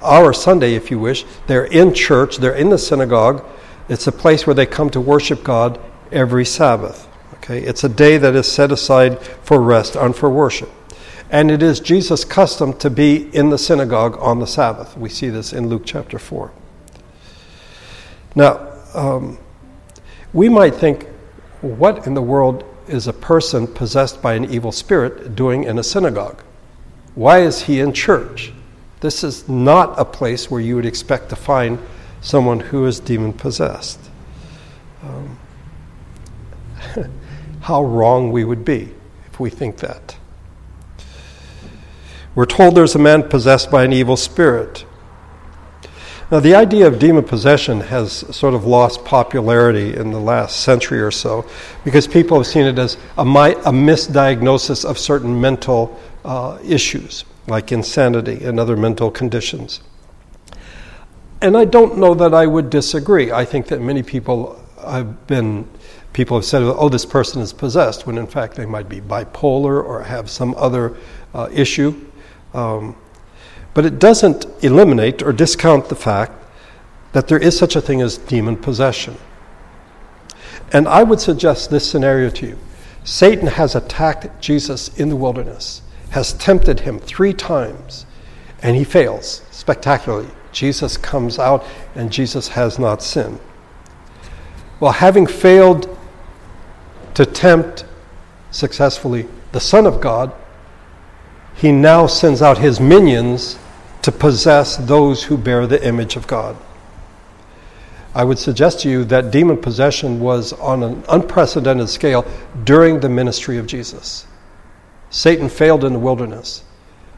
our 0.02 0.32
Sunday, 0.32 0.74
if 0.74 0.90
you 0.90 0.98
wish. 0.98 1.24
They're 1.46 1.66
in 1.66 1.94
church, 1.94 2.38
they're 2.38 2.54
in 2.54 2.70
the 2.70 2.78
synagogue. 2.78 3.44
It's 3.88 4.06
a 4.06 4.12
place 4.12 4.46
where 4.46 4.54
they 4.54 4.66
come 4.66 4.90
to 4.90 5.00
worship 5.00 5.44
God 5.44 5.78
every 6.10 6.44
Sabbath. 6.44 7.06
Okay, 7.34 7.62
it's 7.62 7.84
a 7.84 7.88
day 7.88 8.16
that 8.16 8.34
is 8.34 8.50
set 8.50 8.72
aside 8.72 9.20
for 9.20 9.60
rest 9.60 9.96
and 9.96 10.16
for 10.16 10.30
worship. 10.30 10.70
And 11.30 11.50
it 11.50 11.62
is 11.62 11.80
Jesus' 11.80 12.24
custom 12.24 12.72
to 12.78 12.88
be 12.88 13.28
in 13.34 13.50
the 13.50 13.58
synagogue 13.58 14.16
on 14.20 14.40
the 14.40 14.46
Sabbath. 14.46 14.96
We 14.96 15.10
see 15.10 15.28
this 15.28 15.52
in 15.52 15.68
Luke 15.68 15.82
chapter 15.84 16.18
4. 16.18 16.50
Now, 18.34 18.72
um, 18.94 19.38
we 20.32 20.48
might 20.48 20.74
think, 20.76 21.06
what 21.60 22.06
in 22.06 22.14
the 22.14 22.22
world 22.22 22.64
is 22.88 23.06
a 23.06 23.12
person 23.12 23.66
possessed 23.66 24.22
by 24.22 24.34
an 24.34 24.50
evil 24.50 24.72
spirit 24.72 25.34
doing 25.34 25.64
in 25.64 25.78
a 25.78 25.82
synagogue? 25.82 26.42
Why 27.14 27.40
is 27.40 27.62
he 27.62 27.80
in 27.80 27.92
church? 27.92 28.53
This 29.04 29.22
is 29.22 29.46
not 29.50 30.00
a 30.00 30.04
place 30.06 30.50
where 30.50 30.62
you 30.62 30.76
would 30.76 30.86
expect 30.86 31.28
to 31.28 31.36
find 31.36 31.78
someone 32.22 32.58
who 32.58 32.86
is 32.86 33.00
demon 33.00 33.34
possessed. 33.34 34.00
Um, 35.02 35.38
how 37.60 37.84
wrong 37.84 38.32
we 38.32 38.44
would 38.44 38.64
be 38.64 38.94
if 39.26 39.38
we 39.38 39.50
think 39.50 39.76
that. 39.80 40.16
We're 42.34 42.46
told 42.46 42.76
there's 42.76 42.94
a 42.94 42.98
man 42.98 43.28
possessed 43.28 43.70
by 43.70 43.84
an 43.84 43.92
evil 43.92 44.16
spirit. 44.16 44.86
Now, 46.30 46.40
the 46.40 46.54
idea 46.54 46.86
of 46.86 46.98
demon 46.98 47.24
possession 47.24 47.82
has 47.82 48.10
sort 48.34 48.54
of 48.54 48.64
lost 48.64 49.04
popularity 49.04 49.94
in 49.94 50.12
the 50.12 50.18
last 50.18 50.60
century 50.60 51.02
or 51.02 51.10
so 51.10 51.44
because 51.84 52.08
people 52.08 52.38
have 52.38 52.46
seen 52.46 52.64
it 52.64 52.78
as 52.78 52.96
a, 53.18 53.20
a 53.20 53.24
misdiagnosis 53.70 54.82
of 54.82 54.98
certain 54.98 55.38
mental 55.38 56.00
uh, 56.24 56.58
issues 56.64 57.26
like 57.46 57.72
insanity 57.72 58.44
and 58.44 58.58
other 58.58 58.76
mental 58.76 59.10
conditions. 59.10 59.80
And 61.40 61.56
I 61.56 61.64
don't 61.64 61.98
know 61.98 62.14
that 62.14 62.32
I 62.32 62.46
would 62.46 62.70
disagree. 62.70 63.30
I 63.30 63.44
think 63.44 63.66
that 63.66 63.80
many 63.80 64.02
people 64.02 64.60
have 64.82 65.26
been, 65.26 65.68
people 66.12 66.38
have 66.38 66.44
said, 66.44 66.62
oh, 66.62 66.88
this 66.88 67.04
person 67.04 67.42
is 67.42 67.52
possessed, 67.52 68.06
when 68.06 68.16
in 68.16 68.26
fact 68.26 68.54
they 68.54 68.64
might 68.64 68.88
be 68.88 69.00
bipolar 69.00 69.84
or 69.84 70.02
have 70.02 70.30
some 70.30 70.54
other 70.56 70.96
uh, 71.34 71.48
issue. 71.52 71.94
Um, 72.54 72.96
but 73.74 73.84
it 73.84 73.98
doesn't 73.98 74.46
eliminate 74.62 75.22
or 75.22 75.32
discount 75.32 75.88
the 75.88 75.96
fact 75.96 76.32
that 77.12 77.28
there 77.28 77.38
is 77.38 77.58
such 77.58 77.76
a 77.76 77.80
thing 77.80 78.00
as 78.00 78.16
demon 78.16 78.56
possession. 78.56 79.16
And 80.72 80.88
I 80.88 81.02
would 81.02 81.20
suggest 81.20 81.70
this 81.70 81.88
scenario 81.88 82.30
to 82.30 82.46
you 82.46 82.58
Satan 83.04 83.48
has 83.48 83.74
attacked 83.74 84.40
Jesus 84.40 84.88
in 84.98 85.10
the 85.10 85.16
wilderness 85.16 85.82
has 86.14 86.32
tempted 86.34 86.78
him 86.78 87.00
three 87.00 87.32
times, 87.32 88.06
and 88.62 88.76
he 88.76 88.84
fails 88.84 89.42
spectacularly. 89.50 90.28
Jesus 90.52 90.96
comes 90.96 91.40
out, 91.40 91.66
and 91.96 92.12
Jesus 92.12 92.46
has 92.46 92.78
not 92.78 93.02
sinned. 93.02 93.40
Well, 94.78 94.92
having 94.92 95.26
failed 95.26 95.98
to 97.14 97.26
tempt 97.26 97.84
successfully 98.52 99.26
the 99.50 99.58
Son 99.58 99.86
of 99.86 100.00
God, 100.00 100.32
he 101.56 101.72
now 101.72 102.06
sends 102.06 102.42
out 102.42 102.58
his 102.58 102.78
minions 102.78 103.58
to 104.02 104.12
possess 104.12 104.76
those 104.76 105.24
who 105.24 105.36
bear 105.36 105.66
the 105.66 105.84
image 105.84 106.14
of 106.14 106.28
God. 106.28 106.56
I 108.14 108.22
would 108.22 108.38
suggest 108.38 108.78
to 108.82 108.88
you 108.88 109.02
that 109.06 109.32
demon 109.32 109.56
possession 109.56 110.20
was 110.20 110.52
on 110.52 110.84
an 110.84 111.02
unprecedented 111.08 111.88
scale 111.88 112.24
during 112.62 113.00
the 113.00 113.08
ministry 113.08 113.58
of 113.58 113.66
Jesus. 113.66 114.28
Satan 115.10 115.48
failed 115.48 115.84
in 115.84 115.92
the 115.92 115.98
wilderness. 115.98 116.64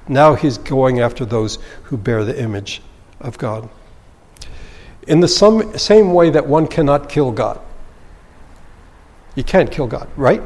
Now 0.08 0.34
he's 0.34 0.58
going 0.58 1.00
after 1.00 1.24
those 1.24 1.58
who 1.84 1.96
bear 1.96 2.24
the 2.24 2.40
image 2.40 2.82
of 3.20 3.38
God. 3.38 3.68
In 5.06 5.20
the 5.20 5.28
some, 5.28 5.76
same 5.78 6.12
way 6.12 6.30
that 6.30 6.46
one 6.46 6.66
cannot 6.66 7.08
kill 7.08 7.32
God. 7.32 7.60
You 9.34 9.44
can't 9.44 9.70
kill 9.70 9.86
God, 9.86 10.08
right? 10.16 10.42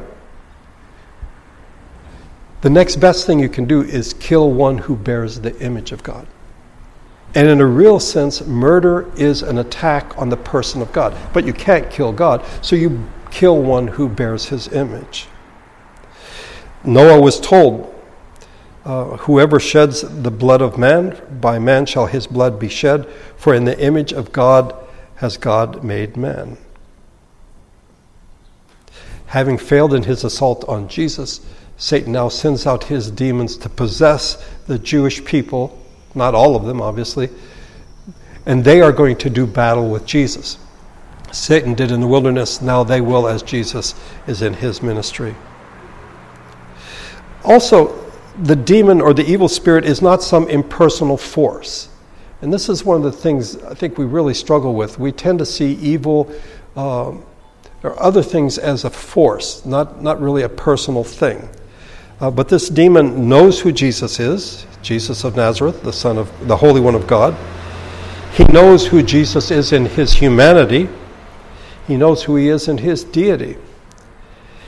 The 2.61 2.69
next 2.69 2.97
best 2.97 3.25
thing 3.25 3.39
you 3.39 3.49
can 3.49 3.65
do 3.65 3.81
is 3.81 4.13
kill 4.13 4.51
one 4.51 4.77
who 4.77 4.95
bears 4.95 5.39
the 5.39 5.57
image 5.59 5.91
of 5.91 6.03
God. 6.03 6.27
And 7.33 7.47
in 7.47 7.61
a 7.61 7.65
real 7.65 7.99
sense, 7.99 8.45
murder 8.45 9.11
is 9.15 9.41
an 9.41 9.57
attack 9.57 10.17
on 10.17 10.29
the 10.29 10.37
person 10.37 10.81
of 10.81 10.91
God. 10.91 11.15
But 11.33 11.45
you 11.45 11.53
can't 11.53 11.89
kill 11.89 12.11
God, 12.11 12.45
so 12.61 12.75
you 12.75 13.07
kill 13.31 13.61
one 13.61 13.87
who 13.87 14.09
bears 14.09 14.45
his 14.45 14.67
image. 14.67 15.27
Noah 16.83 17.21
was 17.21 17.39
told, 17.39 17.93
uh, 18.85 19.17
Whoever 19.17 19.59
sheds 19.59 20.01
the 20.01 20.31
blood 20.31 20.61
of 20.61 20.77
man, 20.77 21.19
by 21.39 21.59
man 21.59 21.85
shall 21.85 22.07
his 22.07 22.27
blood 22.27 22.59
be 22.59 22.69
shed, 22.69 23.07
for 23.37 23.53
in 23.53 23.65
the 23.65 23.79
image 23.79 24.11
of 24.13 24.31
God 24.31 24.73
has 25.15 25.37
God 25.37 25.83
made 25.83 26.17
man. 26.17 26.57
Having 29.27 29.59
failed 29.59 29.93
in 29.93 30.03
his 30.03 30.23
assault 30.23 30.65
on 30.67 30.87
Jesus, 30.87 31.41
Satan 31.77 32.11
now 32.11 32.29
sends 32.29 32.67
out 32.67 32.85
his 32.85 33.09
demons 33.09 33.55
to 33.57 33.69
possess 33.69 34.43
the 34.67 34.77
Jewish 34.77 35.23
people, 35.23 35.79
not 36.15 36.35
all 36.35 36.55
of 36.55 36.65
them, 36.65 36.81
obviously, 36.81 37.29
and 38.45 38.63
they 38.63 38.81
are 38.81 38.91
going 38.91 39.17
to 39.17 39.29
do 39.29 39.45
battle 39.45 39.89
with 39.89 40.05
Jesus. 40.05 40.57
Satan 41.31 41.75
did 41.75 41.91
in 41.91 42.01
the 42.01 42.07
wilderness, 42.07 42.61
now 42.61 42.83
they 42.83 42.99
will 42.99 43.27
as 43.27 43.41
Jesus 43.41 43.95
is 44.27 44.41
in 44.41 44.53
his 44.53 44.81
ministry. 44.81 45.35
Also, 47.43 47.97
the 48.43 48.55
demon 48.55 49.01
or 49.01 49.13
the 49.13 49.25
evil 49.25 49.47
spirit 49.47 49.85
is 49.85 50.01
not 50.01 50.23
some 50.23 50.47
impersonal 50.49 51.17
force. 51.17 51.89
And 52.41 52.51
this 52.51 52.69
is 52.69 52.83
one 52.83 52.97
of 52.97 53.03
the 53.03 53.11
things 53.11 53.61
I 53.63 53.73
think 53.73 53.97
we 53.97 54.05
really 54.05 54.33
struggle 54.33 54.73
with. 54.73 54.97
We 54.97 55.11
tend 55.11 55.39
to 55.39 55.45
see 55.45 55.73
evil 55.73 56.31
um, 56.75 57.23
or 57.83 57.99
other 58.01 58.23
things 58.23 58.57
as 58.57 58.83
a 58.83 58.89
force, 58.89 59.65
not, 59.65 60.01
not 60.01 60.19
really 60.21 60.43
a 60.43 60.49
personal 60.49 61.03
thing. 61.03 61.47
Uh, 62.19 62.29
but 62.29 62.49
this 62.49 62.69
demon 62.69 63.27
knows 63.27 63.59
who 63.59 63.71
Jesus 63.71 64.19
is 64.19 64.65
Jesus 64.81 65.23
of 65.23 65.35
Nazareth, 65.35 65.83
the 65.83 65.93
Son 65.93 66.17
of 66.17 66.47
the 66.47 66.57
Holy 66.57 66.81
One 66.81 66.95
of 66.95 67.05
God. 67.05 67.35
He 68.33 68.43
knows 68.45 68.87
who 68.87 69.03
Jesus 69.03 69.51
is 69.51 69.73
in 69.73 69.85
his 69.85 70.13
humanity, 70.13 70.89
he 71.87 71.97
knows 71.97 72.23
who 72.23 72.35
he 72.35 72.47
is 72.47 72.67
in 72.67 72.77
his 72.79 73.03
deity. 73.03 73.57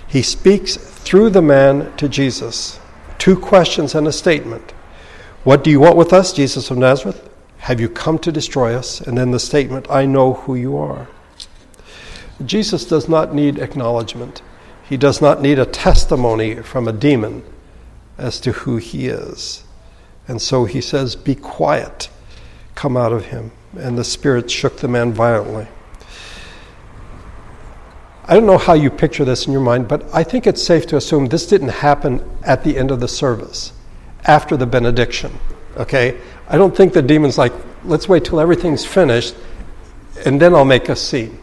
He 0.07 0.21
speaks 0.21 0.77
through 1.03 1.29
the 1.29 1.41
man 1.41 1.95
to 1.97 2.07
Jesus. 2.07 2.79
Two 3.17 3.37
questions 3.37 3.93
and 3.93 4.07
a 4.07 4.11
statement. 4.11 4.71
What 5.43 5.63
do 5.63 5.69
you 5.69 5.81
want 5.81 5.97
with 5.97 6.13
us, 6.13 6.31
Jesus 6.31 6.71
of 6.71 6.77
Nazareth? 6.77 7.29
Have 7.57 7.81
you 7.81 7.89
come 7.89 8.17
to 8.19 8.31
destroy 8.31 8.73
us? 8.73 9.01
And 9.01 9.17
then 9.17 9.31
the 9.31 9.39
statement, 9.39 9.85
I 9.89 10.05
know 10.05 10.33
who 10.33 10.55
you 10.55 10.77
are. 10.77 11.07
Jesus 12.45 12.85
does 12.85 13.07
not 13.09 13.33
need 13.33 13.59
acknowledgement. 13.59 14.41
He 14.87 14.97
does 14.97 15.21
not 15.21 15.41
need 15.41 15.59
a 15.59 15.65
testimony 15.65 16.55
from 16.55 16.87
a 16.87 16.93
demon 16.93 17.43
as 18.17 18.39
to 18.41 18.51
who 18.51 18.77
he 18.77 19.07
is. 19.07 19.63
And 20.27 20.41
so 20.41 20.65
he 20.65 20.81
says, 20.81 21.15
Be 21.15 21.35
quiet, 21.35 22.09
come 22.75 22.95
out 22.95 23.11
of 23.11 23.25
him. 23.25 23.51
And 23.77 23.97
the 23.97 24.03
Spirit 24.03 24.49
shook 24.49 24.77
the 24.77 24.87
man 24.87 25.13
violently. 25.13 25.67
I 28.25 28.35
don't 28.35 28.45
know 28.45 28.57
how 28.57 28.73
you 28.73 28.89
picture 28.89 29.25
this 29.25 29.45
in 29.45 29.51
your 29.51 29.61
mind, 29.61 29.87
but 29.87 30.03
I 30.13 30.23
think 30.23 30.47
it's 30.47 30.63
safe 30.63 30.87
to 30.87 30.97
assume 30.97 31.27
this 31.27 31.45
didn't 31.45 31.69
happen 31.69 32.23
at 32.43 32.63
the 32.63 32.77
end 32.77 32.91
of 32.91 32.99
the 32.99 33.07
service, 33.07 33.73
after 34.23 34.55
the 34.55 34.65
benediction. 34.65 35.37
Okay? 35.77 36.19
I 36.47 36.57
don't 36.57 36.75
think 36.75 36.93
the 36.93 37.01
demon's 37.01 37.37
like, 37.37 37.53
let's 37.83 38.07
wait 38.07 38.23
till 38.25 38.39
everything's 38.39 38.85
finished 38.85 39.35
and 40.25 40.39
then 40.39 40.53
I'll 40.53 40.65
make 40.65 40.89
a 40.89 40.95
scene. 40.95 41.37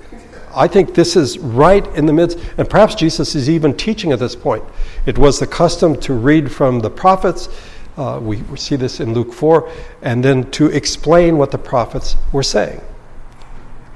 I 0.55 0.67
think 0.67 0.95
this 0.95 1.17
is 1.17 1.39
right 1.39 1.87
in 1.95 2.07
the 2.07 2.13
midst, 2.13 2.39
and 2.59 2.69
perhaps 2.69 2.95
Jesus 2.95 3.35
is 3.35 3.49
even 3.49 3.77
teaching 3.77 4.11
at 4.13 4.19
this 4.19 4.35
point. 4.35 4.65
It 5.07 5.17
was 5.17 5.39
the 5.39 5.47
custom 5.47 5.97
to 6.01 6.15
read 6.15 6.51
from 6.51 6.81
the 6.81 6.91
prophets. 6.91 7.49
Uh, 7.97 8.19
we 8.21 8.43
see 8.57 8.77
this 8.77 8.99
in 8.99 9.15
Luke 9.15 9.33
4, 9.33 9.71
and 10.03 10.25
then 10.25 10.51
to 10.53 10.67
explain 10.67 11.39
what 11.39 11.53
the 11.53 11.59
prophets 11.59 12.17
were 12.33 12.43
saying. 12.43 12.81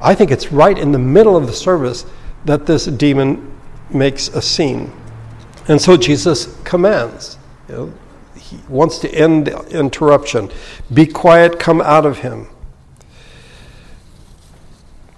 I 0.01 0.15
think 0.15 0.31
it's 0.31 0.53
right 0.53 0.79
in 0.79 0.93
the 0.93 0.99
middle 0.99 1.37
of 1.37 1.47
the 1.47 1.53
service 1.53 2.05
that 2.45 2.67
this 2.67 2.87
demon 2.87 3.51
makes 3.91 4.29
a 4.29 4.43
scene. 4.43 4.93
And 5.69 5.81
so 5.81 5.97
Jesus 5.97 6.59
commands. 6.65 7.39
You 7.69 7.75
know, 7.75 7.93
he 8.37 8.59
wants 8.69 8.99
to 8.99 9.15
end 9.15 9.47
the 9.47 9.79
interruption. 9.79 10.51
Be 10.93 11.07
quiet, 11.07 11.59
come 11.59 11.81
out 11.81 12.05
of 12.05 12.19
him. 12.19 12.49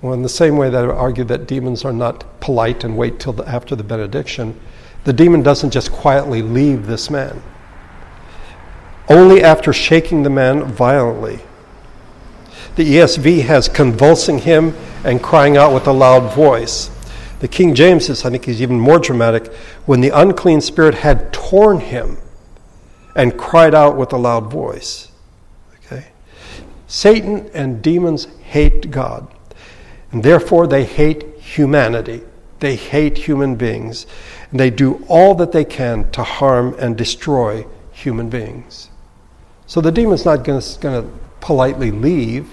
Well, 0.03 0.13
in 0.13 0.23
the 0.23 0.29
same 0.29 0.57
way 0.57 0.71
that 0.71 0.85
I 0.85 0.89
argue 0.89 1.25
that 1.25 1.49
demons 1.49 1.85
are 1.85 1.93
not 1.93 2.41
polite 2.41 2.85
and 2.85 2.97
wait 2.97 3.19
till 3.19 3.33
the, 3.33 3.49
after 3.49 3.75
the 3.75 3.83
benediction, 3.83 4.59
the 5.05 5.13
demon 5.13 5.43
doesn't 5.43 5.71
just 5.71 5.91
quietly 5.91 6.43
leave 6.43 6.87
this 6.87 7.11
man. 7.11 7.43
Only 9.09 9.43
after 9.43 9.73
shaking 9.73 10.23
the 10.23 10.31
man 10.31 10.65
violently. 10.65 11.41
The 12.77 12.97
ESV 12.97 13.43
has 13.45 13.69
convulsing 13.69 14.39
him 14.39 14.75
and 15.05 15.23
crying 15.23 15.57
out 15.57 15.73
with 15.73 15.87
a 15.87 15.93
loud 15.93 16.35
voice. 16.35 16.91
The 17.41 17.49
King 17.49 17.75
James 17.75 18.09
is, 18.09 18.25
I 18.25 18.31
think, 18.31 18.49
is 18.49 18.63
even 18.63 18.81
more 18.81 18.99
dramatic. 18.99 19.53
When 19.85 20.01
the 20.01 20.11
unclean 20.11 20.61
spirit 20.61 20.95
had 20.95 21.33
torn 21.33 21.81
him 21.81 22.17
and 23.15 23.39
cried 23.39 23.75
out 23.75 23.97
with 23.97 24.13
a 24.13 24.17
loud 24.17 24.51
voice. 24.51 25.11
Okay? 25.85 26.07
Satan 26.87 27.51
and 27.53 27.83
demons 27.83 28.27
hate 28.43 28.91
God. 28.91 29.29
And 30.13 30.23
therefore, 30.23 30.67
they 30.67 30.85
hate 30.85 31.39
humanity. 31.39 32.23
They 32.61 32.77
hate 32.77 33.19
human 33.19 33.57
beings. 33.57 34.07
And 34.51 34.59
they 34.59 34.71
do 34.71 35.05
all 35.09 35.35
that 35.35 35.53
they 35.53 35.65
can 35.65 36.11
to 36.13 36.23
harm 36.23 36.75
and 36.79 36.97
destroy 36.97 37.67
human 37.93 38.31
beings. 38.31 38.89
So 39.67 39.81
the 39.81 39.93
demon's 39.93 40.25
not 40.25 40.45
going 40.45 40.61
to 40.61 41.11
politely 41.41 41.91
leave. 41.91 42.49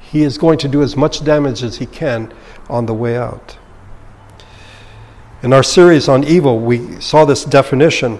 He 0.00 0.22
is 0.22 0.38
going 0.38 0.58
to 0.58 0.68
do 0.68 0.82
as 0.82 0.96
much 0.96 1.22
damage 1.24 1.62
as 1.62 1.76
he 1.76 1.86
can 1.86 2.32
on 2.68 2.86
the 2.86 2.94
way 2.94 3.16
out. 3.16 3.58
In 5.40 5.52
our 5.52 5.62
series 5.62 6.08
on 6.08 6.24
evil, 6.24 6.58
we 6.58 7.00
saw 7.00 7.24
this 7.24 7.44
definition 7.44 8.18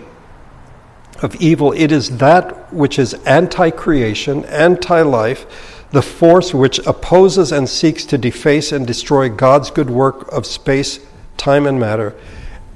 of 1.20 1.34
evil. 1.40 1.72
It 1.72 1.90
is 1.90 2.18
that 2.18 2.72
which 2.72 2.96
is 2.96 3.14
anti 3.26 3.70
creation, 3.70 4.44
anti 4.44 5.02
life, 5.02 5.88
the 5.90 6.02
force 6.02 6.54
which 6.54 6.78
opposes 6.86 7.50
and 7.50 7.68
seeks 7.68 8.04
to 8.04 8.18
deface 8.18 8.70
and 8.70 8.86
destroy 8.86 9.28
God's 9.28 9.72
good 9.72 9.90
work 9.90 10.30
of 10.30 10.46
space, 10.46 11.00
time, 11.36 11.66
and 11.66 11.80
matter, 11.80 12.14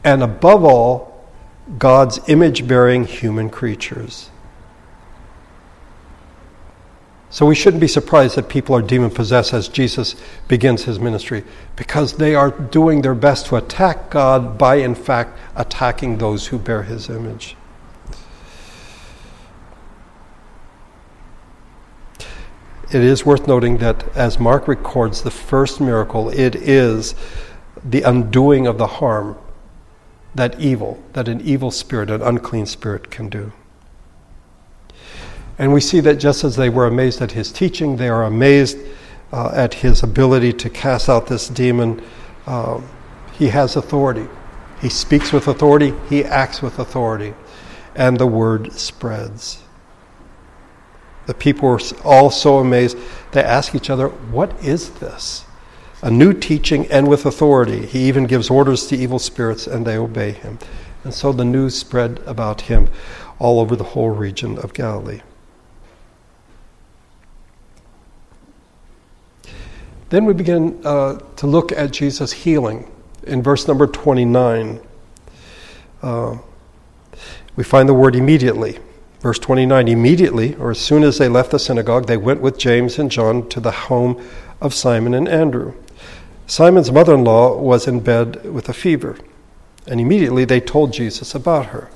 and 0.02 0.24
above 0.24 0.64
all, 0.64 1.24
God's 1.78 2.18
image 2.28 2.66
bearing 2.66 3.04
human 3.04 3.48
creatures. 3.48 4.31
So 7.32 7.46
we 7.46 7.56
shouldn't 7.56 7.80
be 7.80 7.88
surprised 7.88 8.36
that 8.36 8.48
people 8.48 8.76
are 8.76 8.82
demon 8.82 9.10
possessed 9.10 9.52
as 9.52 9.66
Jesus 9.66 10.14
begins 10.46 10.84
his 10.84 11.00
ministry, 11.00 11.42
because 11.74 12.18
they 12.18 12.34
are 12.34 12.50
doing 12.50 13.02
their 13.02 13.14
best 13.14 13.46
to 13.46 13.56
attack 13.56 14.10
God 14.10 14.56
by, 14.56 14.76
in 14.76 14.94
fact, 14.94 15.36
attacking 15.56 16.18
those 16.18 16.48
who 16.48 16.58
bear 16.58 16.84
his 16.84 17.08
image. 17.08 17.56
it 22.94 23.02
is 23.02 23.24
worth 23.24 23.48
noting 23.48 23.78
that 23.78 24.04
as 24.14 24.38
Mark 24.38 24.68
records 24.68 25.22
the 25.22 25.30
first 25.30 25.80
miracle, 25.80 26.28
it 26.28 26.54
is 26.54 27.14
the 27.82 28.02
undoing 28.02 28.66
of 28.66 28.76
the 28.76 28.86
harm 28.86 29.36
that 30.34 30.60
evil, 30.60 31.02
that 31.14 31.26
an 31.26 31.40
evil 31.40 31.70
spirit, 31.70 32.10
an 32.10 32.20
unclean 32.20 32.66
spirit 32.66 33.10
can 33.10 33.28
do. 33.30 33.52
And 35.62 35.72
we 35.72 35.80
see 35.80 36.00
that 36.00 36.16
just 36.16 36.42
as 36.42 36.56
they 36.56 36.68
were 36.68 36.88
amazed 36.88 37.22
at 37.22 37.30
his 37.30 37.52
teaching, 37.52 37.94
they 37.94 38.08
are 38.08 38.24
amazed 38.24 38.78
uh, 39.32 39.52
at 39.54 39.74
his 39.74 40.02
ability 40.02 40.52
to 40.54 40.68
cast 40.68 41.08
out 41.08 41.28
this 41.28 41.48
demon. 41.48 42.02
Uh, 42.48 42.80
he 43.34 43.46
has 43.46 43.76
authority. 43.76 44.26
He 44.80 44.88
speaks 44.88 45.32
with 45.32 45.46
authority, 45.46 45.94
he 46.08 46.24
acts 46.24 46.62
with 46.62 46.80
authority, 46.80 47.34
and 47.94 48.18
the 48.18 48.26
word 48.26 48.72
spreads. 48.72 49.62
The 51.26 51.34
people 51.34 51.68
were 51.68 51.80
all 52.02 52.32
so 52.32 52.58
amazed, 52.58 52.98
they 53.30 53.44
ask 53.44 53.72
each 53.76 53.88
other, 53.88 54.08
What 54.08 54.64
is 54.64 54.90
this? 54.94 55.44
A 56.02 56.10
new 56.10 56.32
teaching 56.32 56.90
and 56.90 57.06
with 57.06 57.24
authority. 57.24 57.86
He 57.86 58.08
even 58.08 58.26
gives 58.26 58.50
orders 58.50 58.88
to 58.88 58.96
evil 58.96 59.20
spirits 59.20 59.68
and 59.68 59.86
they 59.86 59.96
obey 59.96 60.32
him. 60.32 60.58
And 61.04 61.14
so 61.14 61.30
the 61.30 61.44
news 61.44 61.78
spread 61.78 62.18
about 62.26 62.62
him 62.62 62.88
all 63.38 63.60
over 63.60 63.76
the 63.76 63.84
whole 63.94 64.10
region 64.10 64.58
of 64.58 64.74
Galilee. 64.74 65.20
Then 70.12 70.26
we 70.26 70.34
begin 70.34 70.78
uh, 70.84 71.20
to 71.36 71.46
look 71.46 71.72
at 71.72 71.90
Jesus' 71.90 72.32
healing 72.32 72.86
in 73.22 73.42
verse 73.42 73.66
number 73.66 73.86
29. 73.86 74.78
Uh, 76.02 76.36
we 77.56 77.64
find 77.64 77.88
the 77.88 77.94
word 77.94 78.14
immediately. 78.14 78.78
Verse 79.20 79.38
29 79.38 79.88
Immediately, 79.88 80.54
or 80.56 80.70
as 80.70 80.78
soon 80.78 81.02
as 81.02 81.16
they 81.16 81.30
left 81.30 81.50
the 81.50 81.58
synagogue, 81.58 82.08
they 82.08 82.18
went 82.18 82.42
with 82.42 82.58
James 82.58 82.98
and 82.98 83.10
John 83.10 83.48
to 83.48 83.58
the 83.58 83.70
home 83.70 84.22
of 84.60 84.74
Simon 84.74 85.14
and 85.14 85.26
Andrew. 85.26 85.72
Simon's 86.46 86.92
mother 86.92 87.14
in 87.14 87.24
law 87.24 87.56
was 87.56 87.88
in 87.88 88.00
bed 88.00 88.44
with 88.44 88.68
a 88.68 88.74
fever, 88.74 89.16
and 89.86 89.98
immediately 89.98 90.44
they 90.44 90.60
told 90.60 90.92
Jesus 90.92 91.34
about 91.34 91.68
her. 91.68 91.90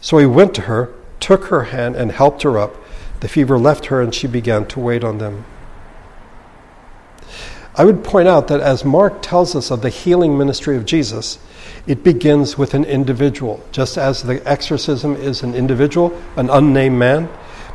So 0.00 0.18
he 0.18 0.26
went 0.26 0.56
to 0.56 0.62
her, 0.62 0.92
took 1.20 1.44
her 1.44 1.66
hand, 1.66 1.94
and 1.94 2.10
helped 2.10 2.42
her 2.42 2.58
up. 2.58 2.74
The 3.20 3.28
fever 3.28 3.56
left 3.56 3.86
her, 3.86 4.02
and 4.02 4.12
she 4.12 4.26
began 4.26 4.66
to 4.66 4.80
wait 4.80 5.04
on 5.04 5.18
them. 5.18 5.44
I 7.76 7.84
would 7.84 8.04
point 8.04 8.28
out 8.28 8.48
that 8.48 8.60
as 8.60 8.84
Mark 8.84 9.20
tells 9.20 9.56
us 9.56 9.70
of 9.70 9.82
the 9.82 9.88
healing 9.88 10.38
ministry 10.38 10.76
of 10.76 10.86
Jesus, 10.86 11.38
it 11.86 12.04
begins 12.04 12.56
with 12.56 12.72
an 12.72 12.84
individual, 12.84 13.62
just 13.72 13.98
as 13.98 14.22
the 14.22 14.46
exorcism 14.48 15.16
is 15.16 15.42
an 15.42 15.54
individual, 15.54 16.16
an 16.36 16.50
unnamed 16.50 16.98
man. 16.98 17.28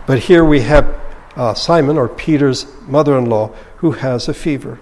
But 0.08 0.20
here 0.20 0.46
we 0.46 0.62
have 0.62 1.00
uh, 1.36 1.54
Simon, 1.54 1.98
or 1.98 2.08
Peter's 2.08 2.66
mother 2.88 3.18
in 3.18 3.26
law, 3.26 3.48
who 3.78 3.92
has 3.92 4.28
a 4.28 4.34
fever. 4.34 4.80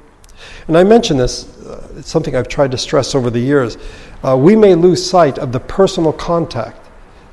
And 0.67 0.77
I 0.77 0.83
mention 0.83 1.17
this, 1.17 1.47
uh, 1.65 1.87
it's 1.97 2.09
something 2.09 2.35
I've 2.35 2.47
tried 2.47 2.71
to 2.71 2.77
stress 2.77 3.15
over 3.15 3.29
the 3.29 3.39
years. 3.39 3.77
Uh, 4.23 4.37
we 4.37 4.55
may 4.55 4.75
lose 4.75 5.07
sight 5.07 5.37
of 5.39 5.51
the 5.51 5.59
personal 5.59 6.13
contact 6.13 6.79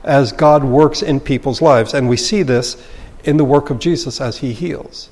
as 0.03 0.33
God 0.33 0.65
works 0.65 1.03
in 1.03 1.21
people's 1.21 1.63
lives, 1.63 1.95
and 1.95 2.09
we 2.09 2.17
see 2.17 2.43
this 2.43 2.83
in 3.25 3.37
the 3.37 3.45
work 3.45 3.71
of 3.71 3.79
Jesus 3.79 4.21
as 4.21 4.39
he 4.39 4.53
heals. 4.53 5.11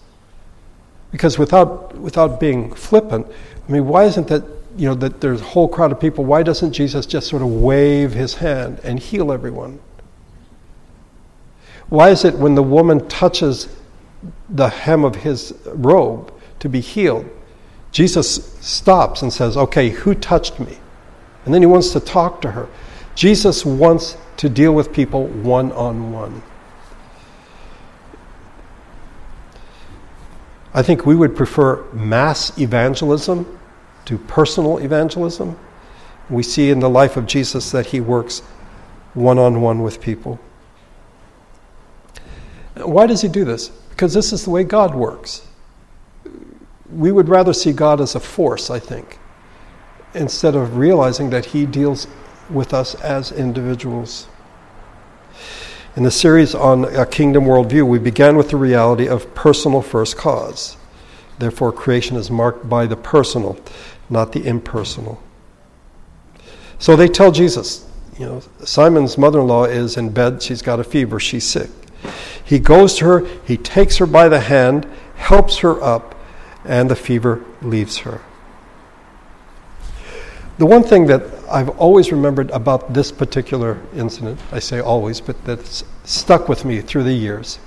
Because 1.13 1.39
without, 1.39 1.95
without 1.97 2.41
being 2.41 2.75
flippant, 2.75 3.27
I 3.69 3.73
mean, 3.73 3.87
why 3.87 4.05
isn't 4.05 4.27
that 4.29 4.43
you 4.77 4.89
know, 4.89 4.95
that 4.95 5.21
there's 5.21 5.41
a 5.41 5.45
whole 5.45 5.69
crowd 5.69 5.93
of 5.93 6.01
people, 6.01 6.25
why 6.25 6.43
doesn't 6.43 6.73
Jesus 6.73 7.07
just 7.07 7.29
sort 7.29 7.43
of 7.43 7.49
wave 7.49 8.13
his 8.13 8.35
hand 8.35 8.81
and 8.83 8.99
heal 8.99 9.31
everyone? 9.31 9.79
Why 11.89 12.11
is 12.11 12.25
it 12.25 12.37
when 12.39 12.55
the 12.55 12.63
woman 12.63 13.07
touches 13.09 13.69
the 14.49 14.69
hem 14.69 15.05
of 15.05 15.17
his 15.17 15.55
robe 15.67 16.33
to 16.61 16.69
be 16.69 16.81
healed, 16.81 17.29
Jesus 17.91 18.57
stops 18.61 19.21
and 19.21 19.33
says, 19.33 19.57
Okay, 19.57 19.91
who 19.91 20.15
touched 20.15 20.59
me? 20.59 20.79
And 21.45 21.53
then 21.53 21.61
he 21.61 21.67
wants 21.67 21.93
to 21.93 22.01
talk 22.01 22.41
to 22.43 22.53
her. 22.53 22.69
Jesus 23.15 23.67
wants 23.67 24.17
to 24.39 24.49
deal 24.49 24.73
with 24.73 24.93
people 24.93 25.27
one 25.27 25.71
on 25.73 26.13
one. 26.13 26.43
I 30.75 30.83
think 30.83 31.05
we 31.05 31.15
would 31.15 31.37
prefer 31.37 31.83
mass 31.93 32.59
evangelism 32.59 33.59
to 34.07 34.19
personal 34.19 34.79
evangelism. 34.79 35.59
We 36.31 36.43
see 36.43 36.71
in 36.71 36.81
the 36.81 36.89
life 36.89 37.17
of 37.17 37.27
Jesus 37.27 37.71
that 37.73 37.87
he 37.87 38.01
works 38.01 38.41
one 39.15 39.39
on 39.39 39.61
one 39.61 39.83
with 39.83 40.01
people. 40.01 40.41
Why 42.77 43.07
does 43.07 43.21
he 43.21 43.29
do 43.29 43.45
this? 43.45 43.69
Because 43.91 44.15
this 44.15 44.33
is 44.33 44.45
the 44.45 44.51
way 44.51 44.65
God 44.65 44.95
works. 44.95 45.47
We 46.91 47.13
would 47.13 47.29
rather 47.29 47.53
see 47.53 47.73
God 47.73 48.01
as 48.01 48.15
a 48.15 48.21
force, 48.21 48.71
I 48.71 48.79
think, 48.79 49.19
instead 50.15 50.55
of 50.55 50.77
realizing 50.79 51.31
that 51.31 51.47
he 51.47 51.67
deals 51.67 52.07
with 52.51 52.73
us 52.73 52.95
as 52.97 53.31
individuals. 53.31 54.27
In 55.95 56.05
the 56.05 56.11
series 56.11 56.55
on 56.55 56.85
a 56.85 57.05
kingdom 57.05 57.45
worldview, 57.45 57.87
we 57.87 57.99
began 57.99 58.37
with 58.37 58.49
the 58.49 58.57
reality 58.57 59.07
of 59.07 59.35
personal 59.35 59.83
first 59.83 60.17
cause. 60.17 60.77
Therefore, 61.39 61.73
creation 61.73 62.17
is 62.17 62.31
marked 62.31 62.69
by 62.69 62.87
the 62.87 62.97
personal 62.97 63.59
not 64.13 64.33
the 64.33 64.47
impersonal. 64.47 65.21
So 66.79 66.95
they 66.95 67.09
tell 67.09 67.33
Jesus, 67.33 67.87
you 68.19 68.27
know, 68.27 68.43
Simon's 68.65 69.17
mother 69.17 69.41
in 69.41 69.47
law 69.47 69.65
is 69.65 69.97
in 69.97 70.11
bed, 70.11 70.43
she's 70.43 70.63
got 70.63 70.79
a 70.79 70.85
fever, 70.85 71.19
she's 71.19 71.45
sick. 71.45 71.71
He 72.45 72.59
goes 72.59 72.97
to 72.97 73.07
her, 73.07 73.27
he 73.45 73.57
takes 73.57 73.97
her 73.97 74.07
by 74.07 74.29
the 74.29 74.41
hand, 74.41 74.87
helps 75.17 75.59
her 75.59 75.83
up, 75.83 76.15
and 76.65 76.91
the 76.91 76.97
fever 76.97 77.43
leaves 77.63 77.99
her. 77.99 78.21
The 80.59 80.67
one 80.67 80.83
thing 80.83 81.07
that 81.07 81.23
I've 81.53 81.69
always 81.79 82.11
remembered 82.11 82.51
about 82.51 82.95
this 82.95 83.13
particular 83.13 83.79
incident, 83.95 84.41
I 84.51 84.59
say 84.59 84.81
always, 84.81 85.21
but 85.21 85.45
that's 85.45 85.85
stuck 86.05 86.49
with 86.49 86.65
me 86.65 86.81
through 86.81 87.05
the 87.05 87.13
years, 87.13 87.59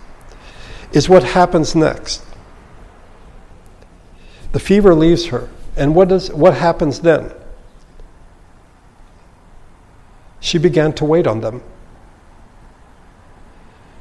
is 0.91 1.07
what 1.07 1.23
happens 1.23 1.75
next. 1.75 2.23
The 4.53 4.59
fever 4.59 4.95
leaves 4.95 5.27
her, 5.27 5.49
and 5.77 5.93
what, 5.93 6.11
is, 6.11 6.31
what 6.31 6.55
happens 6.55 7.01
then? 7.01 7.31
She 10.39 10.57
began 10.57 10.91
to 10.93 11.05
wait 11.05 11.27
on 11.27 11.41
them. 11.41 11.61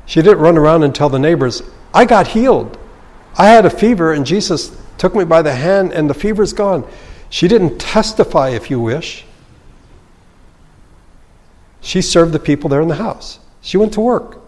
She 0.07 0.23
didn't 0.23 0.39
run 0.39 0.57
around 0.57 0.83
and 0.83 0.95
tell 0.95 1.11
the 1.11 1.19
neighbors, 1.19 1.63
I 1.93 2.07
got 2.07 2.29
healed. 2.29 2.79
I 3.37 3.49
had 3.49 3.67
a 3.67 3.71
fever, 3.71 4.15
and 4.15 4.25
Jesus 4.25 4.75
took 4.97 5.15
me 5.15 5.25
by 5.25 5.43
the 5.43 5.55
hand, 5.55 5.93
and 5.93 6.09
the 6.09 6.15
fever's 6.15 6.55
gone. 6.55 6.89
She 7.29 7.49
didn't 7.49 7.79
testify, 7.79 8.51
if 8.51 8.71
you 8.71 8.81
wish. 8.81 9.27
She 11.85 12.01
served 12.01 12.33
the 12.33 12.39
people 12.39 12.71
there 12.71 12.81
in 12.81 12.89
the 12.89 12.95
house. 12.95 13.39
She 13.61 13.77
went 13.77 13.93
to 13.93 14.01
work. 14.01 14.41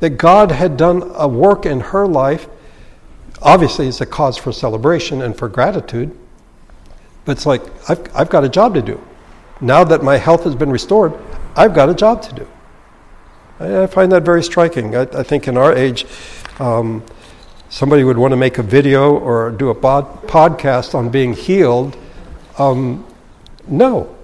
That 0.00 0.10
God 0.10 0.52
had 0.52 0.76
done 0.76 1.10
a 1.14 1.26
work 1.26 1.64
in 1.64 1.80
her 1.80 2.06
life, 2.06 2.48
obviously, 3.40 3.88
is 3.88 4.02
a 4.02 4.06
cause 4.06 4.36
for 4.36 4.52
celebration 4.52 5.22
and 5.22 5.34
for 5.36 5.48
gratitude. 5.48 6.14
But 7.24 7.32
it's 7.32 7.46
like, 7.46 7.62
I've, 7.88 8.14
I've 8.14 8.28
got 8.28 8.44
a 8.44 8.50
job 8.50 8.74
to 8.74 8.82
do. 8.82 9.02
Now 9.62 9.84
that 9.84 10.02
my 10.02 10.18
health 10.18 10.44
has 10.44 10.54
been 10.54 10.70
restored, 10.70 11.14
I've 11.56 11.74
got 11.74 11.88
a 11.88 11.94
job 11.94 12.20
to 12.24 12.34
do. 12.34 12.48
I, 13.58 13.84
I 13.84 13.86
find 13.86 14.12
that 14.12 14.22
very 14.22 14.42
striking. 14.42 14.94
I, 14.94 15.02
I 15.02 15.22
think 15.22 15.48
in 15.48 15.56
our 15.56 15.72
age, 15.74 16.04
um, 16.58 17.02
somebody 17.70 18.04
would 18.04 18.18
want 18.18 18.32
to 18.32 18.36
make 18.36 18.58
a 18.58 18.62
video 18.62 19.16
or 19.16 19.50
do 19.50 19.70
a 19.70 19.74
pod- 19.74 20.24
podcast 20.24 20.94
on 20.94 21.08
being 21.08 21.32
healed. 21.32 21.96
Um, 22.58 23.06
no. 23.66 24.14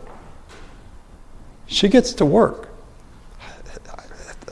She 1.71 1.89
gets 1.89 2.13
to 2.15 2.27
work. 2.27 2.69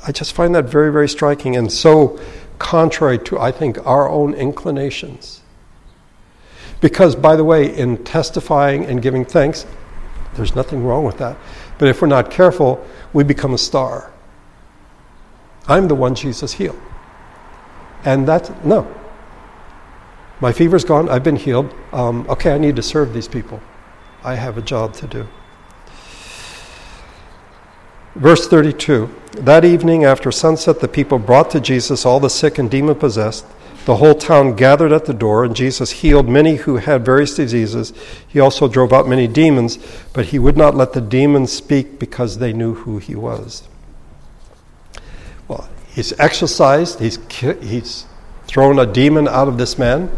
I 0.07 0.13
just 0.13 0.33
find 0.33 0.55
that 0.55 0.67
very, 0.67 0.93
very 0.93 1.09
striking 1.09 1.57
and 1.57 1.71
so 1.71 2.19
contrary 2.61 3.19
to, 3.19 3.39
I 3.41 3.51
think, 3.51 3.85
our 3.85 4.09
own 4.09 4.35
inclinations. 4.35 5.43
Because, 6.81 7.17
by 7.17 7.35
the 7.35 7.43
way, 7.43 7.77
in 7.77 8.05
testifying 8.05 8.85
and 8.87 9.03
giving 9.03 9.25
thanks, 9.25 9.67
there's 10.35 10.55
nothing 10.55 10.85
wrong 10.85 11.05
with 11.05 11.19
that. 11.19 11.37
But 11.77 11.89
if 11.89 12.01
we're 12.01 12.07
not 12.07 12.31
careful, 12.31 12.87
we 13.13 13.25
become 13.25 13.53
a 13.53 13.59
star. 13.59 14.13
I'm 15.67 15.89
the 15.89 15.97
one 15.97 16.15
Jesus 16.15 16.53
healed. 16.53 16.81
And 18.05 18.29
that's, 18.29 18.51
no. 18.65 18.87
My 20.41 20.53
fever's 20.53 20.85
gone. 20.85 21.09
I've 21.09 21.25
been 21.25 21.37
healed. 21.37 21.75
Um, 21.93 22.27
okay, 22.31 22.53
I 22.53 22.59
need 22.59 22.77
to 22.77 22.83
serve 22.83 23.13
these 23.13 23.27
people. 23.27 23.61
I 24.23 24.37
have 24.37 24.57
a 24.57 24.63
job 24.63 24.95
to 24.95 25.09
do. 25.09 25.27
Verse 28.19 28.49
32 28.49 29.09
That 29.35 29.65
evening 29.65 30.05
after 30.05 30.33
sunset, 30.33 30.81
the 30.81 30.89
people 30.89 31.21
brought 31.21 31.51
to 31.53 31.61
Jesus 31.61 32.05
all 32.05 32.19
the 32.19 32.29
sick 32.29 32.59
and 32.59 32.69
demon 32.69 32.97
possessed. 32.97 33.47
The 33.85 33.97
whole 33.97 34.17
town 34.17 34.57
gathered 34.57 34.93
at 34.93 35.05
the 35.05 35.15
door, 35.15 35.45
and 35.45 35.55
Jesus 35.55 35.93
healed 35.93 36.29
many 36.29 36.57
who 36.57 36.77
had 36.77 37.05
various 37.05 37.37
diseases. 37.37 37.93
He 38.27 38.41
also 38.41 38.67
drove 38.69 38.93
out 38.93 39.09
many 39.09 39.29
demons, 39.29 39.79
but 40.13 40.27
he 40.27 40.39
would 40.39 40.57
not 40.57 40.75
let 40.75 40.93
the 40.93 41.01
demons 41.01 41.53
speak 41.53 41.99
because 41.99 42.39
they 42.39 42.53
knew 42.53 42.75
who 42.75 42.99
he 42.99 43.15
was. 43.15 43.67
Well, 45.47 45.69
he's 45.87 46.13
exorcised, 46.19 46.99
he's, 46.99 47.19
he's 47.63 48.05
thrown 48.47 48.81
a 48.81 48.85
demon 48.85 49.29
out 49.29 49.49
of 49.49 49.59
this 49.59 49.79
man. 49.79 50.11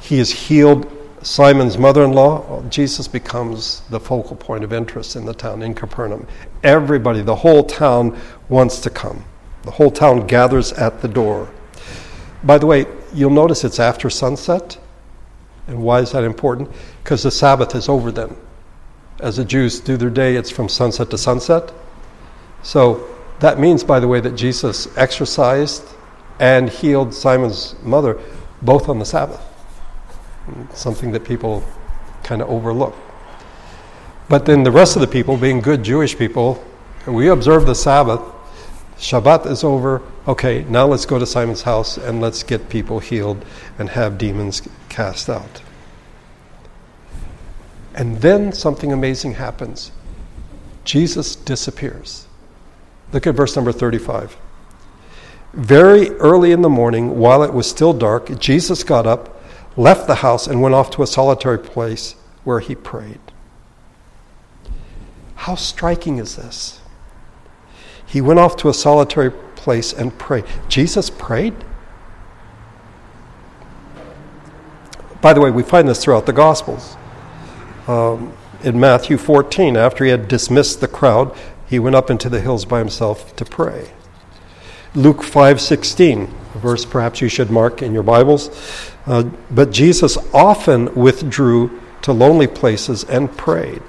He 0.00 0.18
has 0.18 0.30
healed 0.30 0.90
Simon's 1.24 1.78
mother 1.78 2.04
in 2.04 2.12
law. 2.12 2.62
Jesus 2.68 3.08
becomes 3.08 3.80
the 3.88 3.98
focal 3.98 4.36
point 4.36 4.62
of 4.62 4.74
interest 4.74 5.16
in 5.16 5.24
the 5.24 5.32
town, 5.32 5.62
in 5.62 5.74
Capernaum. 5.74 6.28
Everybody, 6.62 7.22
the 7.22 7.34
whole 7.34 7.64
town 7.64 8.18
wants 8.50 8.78
to 8.80 8.90
come. 8.90 9.24
The 9.62 9.70
whole 9.70 9.90
town 9.90 10.26
gathers 10.26 10.74
at 10.74 11.00
the 11.00 11.08
door. 11.08 11.50
By 12.42 12.58
the 12.58 12.66
way, 12.66 12.84
you'll 13.14 13.30
notice 13.30 13.64
it's 13.64 13.80
after 13.80 14.10
sunset. 14.10 14.78
And 15.66 15.82
why 15.82 16.00
is 16.00 16.12
that 16.12 16.24
important? 16.24 16.68
Because 17.02 17.22
the 17.22 17.30
Sabbath 17.30 17.74
is 17.74 17.88
over 17.88 18.12
then. 18.12 18.36
As 19.20 19.38
the 19.38 19.46
Jews 19.46 19.80
do 19.80 19.96
their 19.96 20.10
day, 20.10 20.36
it's 20.36 20.50
from 20.50 20.68
sunset 20.68 21.08
to 21.08 21.16
sunset. 21.16 21.72
So 22.62 23.08
that 23.40 23.58
means, 23.58 23.82
by 23.82 23.98
the 23.98 24.08
way, 24.08 24.20
that 24.20 24.36
Jesus 24.36 24.94
exorcised 24.98 25.84
and 26.38 26.68
healed 26.68 27.14
Simon's 27.14 27.76
mother 27.82 28.20
both 28.60 28.90
on 28.90 28.98
the 28.98 29.06
Sabbath. 29.06 29.40
Something 30.72 31.12
that 31.12 31.24
people 31.24 31.64
kind 32.22 32.42
of 32.42 32.48
overlook. 32.48 32.94
But 34.28 34.46
then 34.46 34.62
the 34.62 34.70
rest 34.70 34.96
of 34.96 35.00
the 35.00 35.08
people, 35.08 35.36
being 35.36 35.60
good 35.60 35.82
Jewish 35.82 36.16
people, 36.16 36.64
we 37.06 37.28
observe 37.28 37.66
the 37.66 37.74
Sabbath. 37.74 38.20
Shabbat 38.96 39.46
is 39.46 39.64
over. 39.64 40.02
Okay, 40.26 40.64
now 40.64 40.86
let's 40.86 41.04
go 41.04 41.18
to 41.18 41.26
Simon's 41.26 41.62
house 41.62 41.98
and 41.98 42.20
let's 42.20 42.42
get 42.42 42.68
people 42.68 43.00
healed 43.00 43.44
and 43.78 43.90
have 43.90 44.16
demons 44.16 44.62
cast 44.88 45.28
out. 45.28 45.62
And 47.94 48.18
then 48.18 48.52
something 48.52 48.92
amazing 48.92 49.34
happens. 49.34 49.92
Jesus 50.84 51.36
disappears. 51.36 52.26
Look 53.12 53.26
at 53.26 53.34
verse 53.34 53.54
number 53.54 53.72
35. 53.72 54.36
Very 55.52 56.10
early 56.12 56.50
in 56.50 56.62
the 56.62 56.68
morning, 56.68 57.18
while 57.18 57.42
it 57.42 57.52
was 57.52 57.68
still 57.68 57.92
dark, 57.92 58.38
Jesus 58.40 58.82
got 58.82 59.06
up, 59.06 59.33
left 59.76 60.06
the 60.06 60.16
house, 60.16 60.46
and 60.46 60.62
went 60.62 60.74
off 60.74 60.90
to 60.90 61.02
a 61.02 61.06
solitary 61.06 61.58
place 61.58 62.14
where 62.44 62.60
he 62.60 62.74
prayed. 62.74 63.20
How 65.36 65.54
striking 65.54 66.18
is 66.18 66.36
this? 66.36 66.80
He 68.06 68.20
went 68.20 68.38
off 68.38 68.56
to 68.58 68.68
a 68.68 68.74
solitary 68.74 69.30
place 69.56 69.92
and 69.92 70.16
prayed. 70.18 70.44
Jesus 70.68 71.10
prayed? 71.10 71.54
By 75.20 75.32
the 75.32 75.40
way, 75.40 75.50
we 75.50 75.62
find 75.62 75.88
this 75.88 76.04
throughout 76.04 76.26
the 76.26 76.32
Gospels. 76.32 76.96
Um, 77.88 78.34
in 78.62 78.78
Matthew 78.78 79.18
14, 79.18 79.76
after 79.76 80.04
he 80.04 80.10
had 80.10 80.28
dismissed 80.28 80.80
the 80.80 80.88
crowd, 80.88 81.34
he 81.66 81.78
went 81.78 81.96
up 81.96 82.10
into 82.10 82.28
the 82.28 82.40
hills 82.40 82.64
by 82.64 82.78
himself 82.78 83.34
to 83.36 83.44
pray. 83.44 83.90
Luke 84.94 85.22
5:16, 85.22 86.24
a 86.24 86.43
verse 86.64 86.84
perhaps 86.84 87.20
you 87.20 87.28
should 87.28 87.50
mark 87.50 87.82
in 87.82 87.94
your 87.94 88.02
Bibles. 88.02 88.50
Uh, 89.06 89.22
but 89.50 89.70
Jesus 89.70 90.16
often 90.32 90.92
withdrew 90.96 91.80
to 92.02 92.12
lonely 92.12 92.48
places 92.48 93.04
and 93.04 93.34
prayed. 93.36 93.82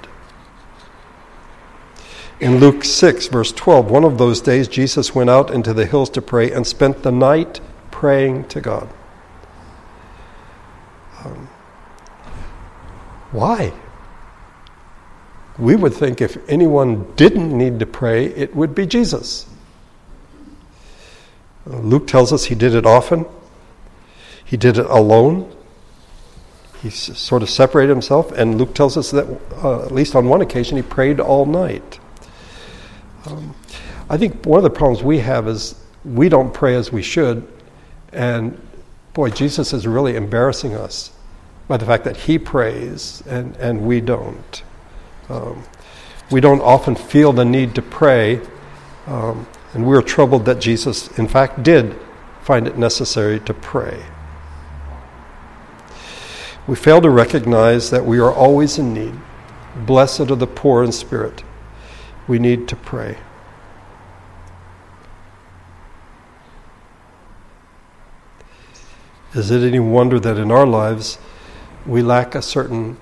In 2.38 2.58
Luke 2.58 2.84
6, 2.84 3.28
verse 3.28 3.50
12, 3.50 3.90
one 3.90 4.04
of 4.04 4.18
those 4.18 4.42
days 4.42 4.68
Jesus 4.68 5.14
went 5.14 5.30
out 5.30 5.50
into 5.50 5.72
the 5.72 5.86
hills 5.86 6.10
to 6.10 6.22
pray 6.22 6.52
and 6.52 6.66
spent 6.66 7.02
the 7.02 7.10
night 7.10 7.60
praying 7.90 8.44
to 8.48 8.60
God. 8.60 8.88
Um, 11.24 11.48
why? 13.32 13.72
We 15.58 15.76
would 15.76 15.94
think 15.94 16.20
if 16.20 16.36
anyone 16.48 17.10
didn't 17.16 17.56
need 17.56 17.78
to 17.80 17.86
pray, 17.86 18.26
it 18.26 18.54
would 18.54 18.74
be 18.74 18.86
Jesus. 18.86 19.46
Luke 21.66 22.06
tells 22.06 22.32
us 22.32 22.44
he 22.44 22.54
did 22.54 22.74
it 22.74 22.86
often. 22.86 23.26
He 24.44 24.56
did 24.56 24.78
it 24.78 24.86
alone. 24.86 25.52
He 26.82 26.90
sort 26.90 27.42
of 27.42 27.50
separated 27.50 27.90
himself, 27.90 28.30
and 28.32 28.58
Luke 28.58 28.74
tells 28.74 28.96
us 28.96 29.10
that 29.10 29.26
uh, 29.62 29.84
at 29.84 29.92
least 29.92 30.14
on 30.14 30.28
one 30.28 30.40
occasion 30.40 30.76
he 30.76 30.82
prayed 30.82 31.18
all 31.18 31.46
night. 31.46 31.98
Um, 33.26 33.54
I 34.08 34.16
think 34.16 34.46
one 34.46 34.58
of 34.58 34.64
the 34.64 34.70
problems 34.70 35.02
we 35.02 35.18
have 35.18 35.48
is 35.48 35.74
we 36.04 36.28
don't 36.28 36.54
pray 36.54 36.76
as 36.76 36.92
we 36.92 37.02
should, 37.02 37.46
and 38.12 38.60
boy, 39.14 39.30
Jesus 39.30 39.72
is 39.72 39.86
really 39.86 40.14
embarrassing 40.14 40.74
us 40.74 41.10
by 41.66 41.76
the 41.76 41.86
fact 41.86 42.04
that 42.04 42.16
he 42.16 42.38
prays 42.38 43.22
and, 43.26 43.56
and 43.56 43.80
we 43.80 44.00
don't. 44.00 44.62
Um, 45.28 45.64
we 46.30 46.40
don't 46.40 46.60
often 46.60 46.94
feel 46.94 47.32
the 47.32 47.44
need 47.44 47.74
to 47.76 47.82
pray, 47.82 48.40
um, 49.06 49.46
and 49.76 49.86
we're 49.86 50.00
troubled 50.00 50.46
that 50.46 50.58
Jesus, 50.58 51.06
in 51.18 51.28
fact, 51.28 51.62
did 51.62 51.94
find 52.40 52.66
it 52.66 52.78
necessary 52.78 53.38
to 53.40 53.52
pray. 53.52 54.02
We 56.66 56.76
fail 56.76 57.02
to 57.02 57.10
recognize 57.10 57.90
that 57.90 58.06
we 58.06 58.18
are 58.18 58.32
always 58.32 58.78
in 58.78 58.94
need. 58.94 59.12
Blessed 59.84 60.30
are 60.30 60.34
the 60.34 60.46
poor 60.46 60.82
in 60.82 60.92
spirit 60.92 61.44
we 62.26 62.38
need 62.38 62.68
to 62.68 62.76
pray. 62.76 63.18
Is 69.34 69.50
it 69.50 69.62
any 69.62 69.78
wonder 69.78 70.18
that 70.18 70.38
in 70.38 70.50
our 70.50 70.66
lives 70.66 71.18
we 71.84 72.00
lack 72.00 72.34
a 72.34 72.40
certain 72.40 72.96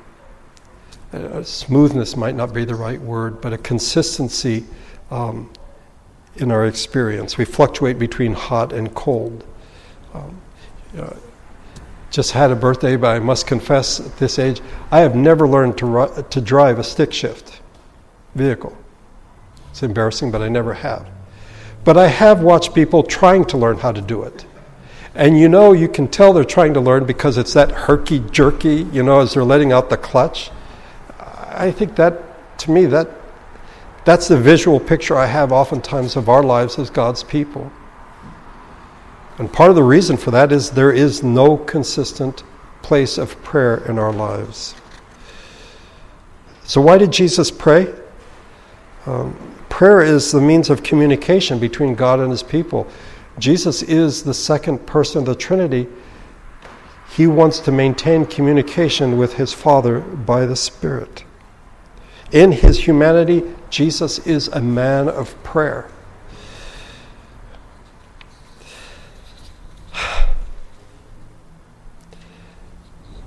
uh, 1.12 1.44
smoothness, 1.44 2.16
might 2.16 2.34
not 2.34 2.52
be 2.52 2.64
the 2.64 2.74
right 2.74 3.00
word, 3.00 3.40
but 3.40 3.52
a 3.52 3.58
consistency 3.58 4.64
um, 5.12 5.48
in 6.36 6.50
our 6.50 6.66
experience? 6.66 7.38
We 7.38 7.44
fluctuate 7.44 7.98
between 7.98 8.32
hot 8.34 8.72
and 8.72 8.94
cold. 8.94 9.44
Um, 10.12 10.40
uh, 10.98 11.14
just 12.10 12.30
had 12.30 12.52
a 12.52 12.56
birthday, 12.56 12.96
but 12.96 13.10
I 13.10 13.18
must 13.18 13.46
confess 13.46 13.98
at 13.98 14.16
this 14.18 14.38
age, 14.38 14.60
I 14.92 15.00
have 15.00 15.16
never 15.16 15.48
learned 15.48 15.76
to, 15.78 15.86
ru- 15.86 16.24
to 16.30 16.40
drive 16.40 16.78
a 16.78 16.84
stick 16.84 17.12
shift 17.12 17.60
vehicle. 18.36 18.76
It's 19.70 19.82
embarrassing, 19.82 20.30
but 20.30 20.40
I 20.40 20.48
never 20.48 20.74
have. 20.74 21.08
But 21.82 21.96
I 21.96 22.06
have 22.06 22.40
watched 22.40 22.72
people 22.72 23.02
trying 23.02 23.44
to 23.46 23.58
learn 23.58 23.78
how 23.78 23.90
to 23.90 24.00
do 24.00 24.22
it. 24.22 24.46
And 25.16 25.38
you 25.38 25.48
know, 25.48 25.72
you 25.72 25.88
can 25.88 26.08
tell 26.08 26.32
they're 26.32 26.44
trying 26.44 26.74
to 26.74 26.80
learn 26.80 27.04
because 27.04 27.38
it's 27.38 27.52
that 27.54 27.70
herky 27.72 28.20
jerky, 28.30 28.86
you 28.92 29.02
know, 29.02 29.20
as 29.20 29.34
they're 29.34 29.44
letting 29.44 29.72
out 29.72 29.90
the 29.90 29.96
clutch. 29.96 30.50
I 31.18 31.70
think 31.70 31.96
that, 31.96 32.58
to 32.58 32.70
me, 32.70 32.86
that, 32.86 33.08
that's 34.04 34.28
the 34.28 34.38
visual 34.38 34.78
picture 34.78 35.16
I 35.16 35.26
have 35.26 35.52
oftentimes 35.52 36.16
of 36.16 36.28
our 36.28 36.42
lives 36.42 36.78
as 36.78 36.90
God's 36.90 37.22
people. 37.22 37.72
And 39.38 39.52
part 39.52 39.70
of 39.70 39.76
the 39.76 39.82
reason 39.82 40.16
for 40.16 40.30
that 40.30 40.52
is 40.52 40.70
there 40.70 40.92
is 40.92 41.22
no 41.22 41.56
consistent 41.56 42.44
place 42.82 43.18
of 43.18 43.42
prayer 43.42 43.76
in 43.88 43.98
our 43.98 44.12
lives. 44.12 44.74
So, 46.64 46.80
why 46.80 46.98
did 46.98 47.12
Jesus 47.12 47.50
pray? 47.50 47.92
Um, 49.06 49.36
prayer 49.68 50.02
is 50.02 50.30
the 50.30 50.40
means 50.40 50.70
of 50.70 50.82
communication 50.82 51.58
between 51.58 51.94
God 51.94 52.20
and 52.20 52.30
his 52.30 52.42
people. 52.42 52.86
Jesus 53.38 53.82
is 53.82 54.22
the 54.22 54.34
second 54.34 54.86
person 54.86 55.20
of 55.20 55.26
the 55.26 55.34
Trinity. 55.34 55.88
He 57.16 57.26
wants 57.26 57.58
to 57.60 57.72
maintain 57.72 58.24
communication 58.26 59.18
with 59.18 59.34
his 59.34 59.52
Father 59.52 60.00
by 60.00 60.46
the 60.46 60.56
Spirit. 60.56 61.24
In 62.32 62.52
his 62.52 62.86
humanity, 62.86 63.42
Jesus 63.74 64.20
is 64.20 64.46
a 64.46 64.60
man 64.60 65.08
of 65.08 65.34
prayer. 65.42 65.90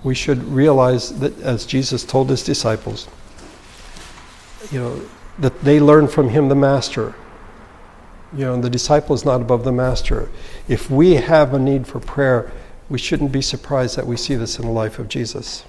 we 0.05 0.15
should 0.15 0.41
realize 0.45 1.19
that 1.19 1.37
as 1.41 1.65
Jesus 1.65 2.05
told 2.05 2.29
his 2.29 2.43
disciples, 2.43 3.09
you 4.71 4.79
know, 4.79 5.01
that 5.37 5.65
they 5.65 5.81
learn 5.81 6.07
from 6.07 6.29
him 6.29 6.47
the 6.47 6.55
master. 6.55 7.13
You 8.31 8.45
know, 8.45 8.61
the 8.61 8.69
disciple 8.69 9.15
is 9.15 9.25
not 9.25 9.41
above 9.41 9.65
the 9.65 9.73
master. 9.73 10.29
If 10.69 10.89
we 10.89 11.15
have 11.15 11.53
a 11.53 11.59
need 11.59 11.85
for 11.87 11.99
prayer, 11.99 12.49
we 12.87 12.99
shouldn't 12.99 13.33
be 13.33 13.41
surprised 13.41 13.97
that 13.97 14.07
we 14.07 14.15
see 14.15 14.35
this 14.35 14.57
in 14.57 14.65
the 14.65 14.71
life 14.71 14.97
of 14.97 15.09
Jesus. 15.09 15.65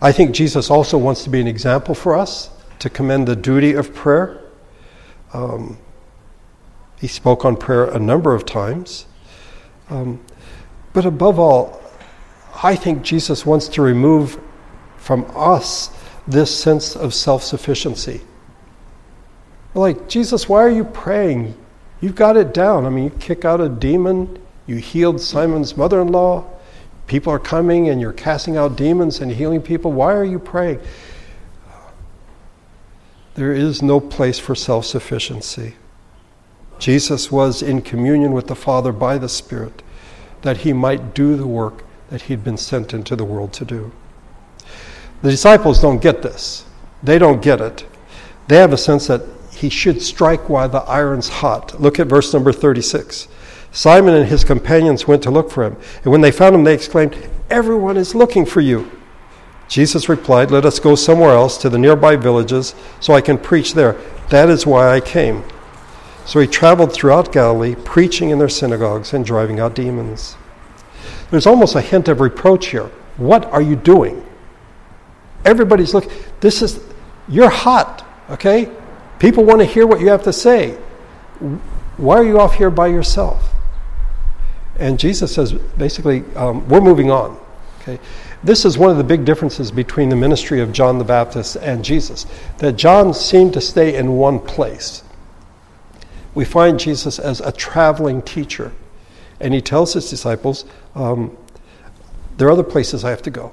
I 0.00 0.12
think 0.12 0.32
Jesus 0.32 0.70
also 0.70 0.96
wants 0.96 1.24
to 1.24 1.30
be 1.30 1.40
an 1.40 1.48
example 1.48 1.96
for 1.96 2.14
us 2.14 2.53
to 2.84 2.90
commend 2.90 3.26
the 3.26 3.34
duty 3.34 3.72
of 3.72 3.94
prayer. 3.94 4.42
Um, 5.32 5.78
he 7.00 7.06
spoke 7.06 7.46
on 7.46 7.56
prayer 7.56 7.86
a 7.86 7.98
number 7.98 8.34
of 8.34 8.44
times. 8.44 9.06
Um, 9.88 10.22
but 10.92 11.06
above 11.06 11.38
all, 11.38 11.80
I 12.62 12.76
think 12.76 13.00
Jesus 13.00 13.46
wants 13.46 13.68
to 13.68 13.80
remove 13.80 14.38
from 14.98 15.24
us 15.34 15.88
this 16.28 16.54
sense 16.54 16.94
of 16.94 17.14
self 17.14 17.42
sufficiency. 17.42 18.20
Like, 19.72 20.06
Jesus, 20.06 20.46
why 20.46 20.62
are 20.62 20.68
you 20.68 20.84
praying? 20.84 21.56
You've 22.02 22.16
got 22.16 22.36
it 22.36 22.52
down. 22.52 22.84
I 22.84 22.90
mean, 22.90 23.04
you 23.04 23.10
kick 23.18 23.46
out 23.46 23.62
a 23.62 23.68
demon, 23.70 24.38
you 24.66 24.76
healed 24.76 25.22
Simon's 25.22 25.74
mother 25.74 26.02
in 26.02 26.08
law, 26.08 26.44
people 27.06 27.32
are 27.32 27.38
coming 27.38 27.88
and 27.88 27.98
you're 27.98 28.12
casting 28.12 28.58
out 28.58 28.76
demons 28.76 29.20
and 29.20 29.32
healing 29.32 29.62
people. 29.62 29.90
Why 29.90 30.12
are 30.12 30.22
you 30.22 30.38
praying? 30.38 30.80
There 33.34 33.52
is 33.52 33.82
no 33.82 33.98
place 33.98 34.38
for 34.38 34.54
self 34.54 34.84
sufficiency. 34.84 35.74
Jesus 36.78 37.32
was 37.32 37.62
in 37.62 37.82
communion 37.82 38.32
with 38.32 38.46
the 38.46 38.54
Father 38.54 38.92
by 38.92 39.18
the 39.18 39.28
Spirit 39.28 39.82
that 40.42 40.58
he 40.58 40.72
might 40.72 41.14
do 41.14 41.36
the 41.36 41.46
work 41.46 41.84
that 42.10 42.22
he'd 42.22 42.44
been 42.44 42.56
sent 42.56 42.92
into 42.92 43.16
the 43.16 43.24
world 43.24 43.52
to 43.54 43.64
do. 43.64 43.92
The 45.22 45.30
disciples 45.30 45.80
don't 45.80 46.02
get 46.02 46.22
this. 46.22 46.64
They 47.02 47.18
don't 47.18 47.42
get 47.42 47.60
it. 47.60 47.86
They 48.48 48.56
have 48.56 48.72
a 48.72 48.78
sense 48.78 49.06
that 49.06 49.22
he 49.52 49.68
should 49.68 50.02
strike 50.02 50.48
while 50.48 50.68
the 50.68 50.82
iron's 50.82 51.28
hot. 51.28 51.80
Look 51.80 51.98
at 51.98 52.08
verse 52.08 52.32
number 52.32 52.52
36. 52.52 53.28
Simon 53.72 54.14
and 54.14 54.28
his 54.28 54.44
companions 54.44 55.08
went 55.08 55.22
to 55.22 55.30
look 55.30 55.50
for 55.50 55.64
him, 55.64 55.76
and 56.02 56.12
when 56.12 56.20
they 56.20 56.30
found 56.30 56.54
him, 56.54 56.62
they 56.62 56.74
exclaimed, 56.74 57.16
Everyone 57.50 57.96
is 57.96 58.14
looking 58.14 58.46
for 58.46 58.60
you. 58.60 58.90
Jesus 59.68 60.08
replied, 60.08 60.50
Let 60.50 60.64
us 60.64 60.78
go 60.78 60.94
somewhere 60.94 61.32
else 61.32 61.56
to 61.58 61.68
the 61.68 61.78
nearby 61.78 62.16
villages 62.16 62.74
so 63.00 63.14
I 63.14 63.20
can 63.20 63.38
preach 63.38 63.74
there. 63.74 63.96
That 64.30 64.48
is 64.48 64.66
why 64.66 64.94
I 64.94 65.00
came. 65.00 65.42
So 66.26 66.40
he 66.40 66.46
traveled 66.46 66.92
throughout 66.92 67.32
Galilee, 67.32 67.74
preaching 67.84 68.30
in 68.30 68.38
their 68.38 68.48
synagogues 68.48 69.12
and 69.12 69.24
driving 69.24 69.60
out 69.60 69.74
demons. 69.74 70.36
There's 71.30 71.46
almost 71.46 71.74
a 71.74 71.80
hint 71.80 72.08
of 72.08 72.20
reproach 72.20 72.68
here. 72.68 72.90
What 73.16 73.44
are 73.46 73.62
you 73.62 73.76
doing? 73.76 74.24
Everybody's 75.44 75.92
looking. 75.92 76.10
This 76.40 76.62
is, 76.62 76.80
you're 77.28 77.50
hot, 77.50 78.06
okay? 78.30 78.70
People 79.18 79.44
want 79.44 79.60
to 79.60 79.66
hear 79.66 79.86
what 79.86 80.00
you 80.00 80.08
have 80.08 80.22
to 80.24 80.32
say. 80.32 80.72
Why 81.96 82.16
are 82.16 82.24
you 82.24 82.40
off 82.40 82.54
here 82.54 82.70
by 82.70 82.88
yourself? 82.88 83.50
And 84.78 84.98
Jesus 84.98 85.34
says, 85.34 85.52
basically, 85.52 86.24
um, 86.34 86.68
we're 86.68 86.80
moving 86.80 87.10
on. 87.10 87.38
Okay? 87.80 88.00
This 88.44 88.66
is 88.66 88.76
one 88.76 88.90
of 88.90 88.98
the 88.98 89.04
big 89.04 89.24
differences 89.24 89.70
between 89.70 90.10
the 90.10 90.16
ministry 90.16 90.60
of 90.60 90.70
John 90.70 90.98
the 90.98 91.04
Baptist 91.04 91.56
and 91.56 91.82
Jesus, 91.82 92.26
that 92.58 92.76
John 92.76 93.14
seemed 93.14 93.54
to 93.54 93.60
stay 93.60 93.96
in 93.96 94.18
one 94.18 94.38
place. 94.38 95.02
We 96.34 96.44
find 96.44 96.78
Jesus 96.78 97.18
as 97.18 97.40
a 97.40 97.50
traveling 97.50 98.20
teacher. 98.20 98.72
And 99.40 99.54
he 99.54 99.62
tells 99.62 99.94
his 99.94 100.10
disciples, 100.10 100.66
um, 100.94 101.34
There 102.36 102.46
are 102.48 102.50
other 102.50 102.62
places 102.62 103.02
I 103.02 103.10
have 103.10 103.22
to 103.22 103.30
go, 103.30 103.50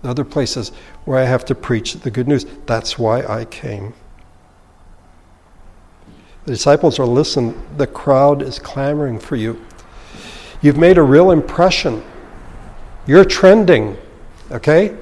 there 0.00 0.10
other 0.10 0.24
places 0.24 0.70
where 1.04 1.18
I 1.18 1.24
have 1.24 1.44
to 1.46 1.54
preach 1.54 1.94
the 1.94 2.10
good 2.10 2.26
news. 2.26 2.46
That's 2.64 2.98
why 2.98 3.26
I 3.26 3.44
came. 3.44 3.92
The 6.46 6.52
disciples 6.52 6.98
are 6.98 7.06
listening, 7.06 7.62
the 7.76 7.86
crowd 7.86 8.40
is 8.40 8.58
clamoring 8.58 9.20
for 9.20 9.36
you. 9.36 9.62
You've 10.62 10.78
made 10.78 10.96
a 10.96 11.02
real 11.02 11.30
impression. 11.30 12.02
You're 13.06 13.24
trending, 13.24 13.96
okay? 14.52 14.96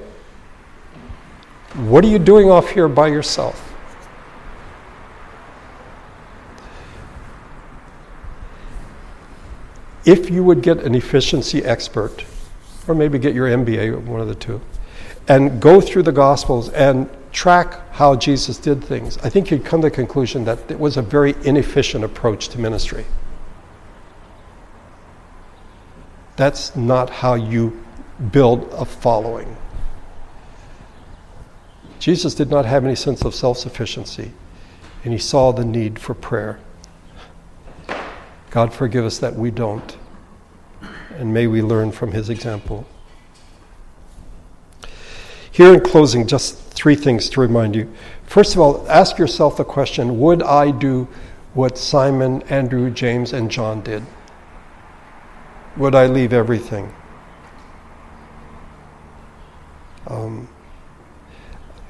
What 1.75 2.03
are 2.03 2.09
you 2.09 2.19
doing 2.19 2.49
off 2.49 2.69
here 2.69 2.87
by 2.87 3.07
yourself? 3.07 3.71
if 10.05 10.29
you 10.29 10.43
would 10.43 10.61
get 10.61 10.79
an 10.79 10.95
efficiency 10.95 11.63
expert, 11.63 12.25
or 12.87 12.95
maybe 12.95 13.19
get 13.19 13.33
your 13.33 13.47
MBA, 13.47 14.03
one 14.03 14.21
of 14.21 14.27
the 14.27 14.35
two, 14.35 14.61
and 15.27 15.61
go 15.61 15.79
through 15.79 16.03
the 16.03 16.11
Gospels 16.11 16.69
and 16.69 17.09
track 17.31 17.93
how 17.93 18.15
Jesus 18.15 18.57
did 18.57 18.83
things, 18.83 19.17
I 19.19 19.29
think 19.29 19.51
you'd 19.51 19.63
come 19.63 19.81
to 19.81 19.87
the 19.87 19.95
conclusion 19.95 20.43
that 20.45 20.69
it 20.71 20.79
was 20.79 20.97
a 20.97 21.01
very 21.01 21.35
inefficient 21.43 22.03
approach 22.03 22.49
to 22.49 22.59
ministry. 22.59 23.05
That's 26.35 26.75
not 26.75 27.09
how 27.09 27.35
you 27.35 27.83
build 28.29 28.69
a 28.73 28.85
following. 28.85 29.57
Jesus 31.99 32.33
did 32.33 32.49
not 32.49 32.65
have 32.65 32.83
any 32.83 32.95
sense 32.95 33.23
of 33.23 33.35
self 33.35 33.57
sufficiency, 33.57 34.31
and 35.03 35.13
he 35.13 35.19
saw 35.19 35.51
the 35.51 35.65
need 35.65 35.99
for 35.99 36.13
prayer. 36.13 36.59
God 38.49 38.73
forgive 38.73 39.05
us 39.05 39.17
that 39.19 39.35
we 39.35 39.49
don't. 39.49 39.97
And 41.17 41.33
may 41.33 41.47
we 41.47 41.61
learn 41.61 41.91
from 41.91 42.11
his 42.11 42.29
example. 42.29 42.87
Here 45.51 45.73
in 45.73 45.81
closing, 45.81 46.25
just 46.27 46.57
three 46.71 46.95
things 46.95 47.29
to 47.29 47.41
remind 47.41 47.75
you. 47.75 47.91
First 48.25 48.55
of 48.55 48.61
all, 48.61 48.89
ask 48.89 49.17
yourself 49.17 49.57
the 49.57 49.63
question 49.63 50.19
Would 50.19 50.41
I 50.43 50.71
do 50.71 51.07
what 51.53 51.77
Simon, 51.77 52.41
Andrew, 52.43 52.89
James, 52.89 53.33
and 53.33 53.51
John 53.51 53.81
did? 53.81 54.03
Would 55.77 55.95
I 55.95 56.07
leave 56.07 56.33
everything? 56.33 56.93
Um, 60.11 60.49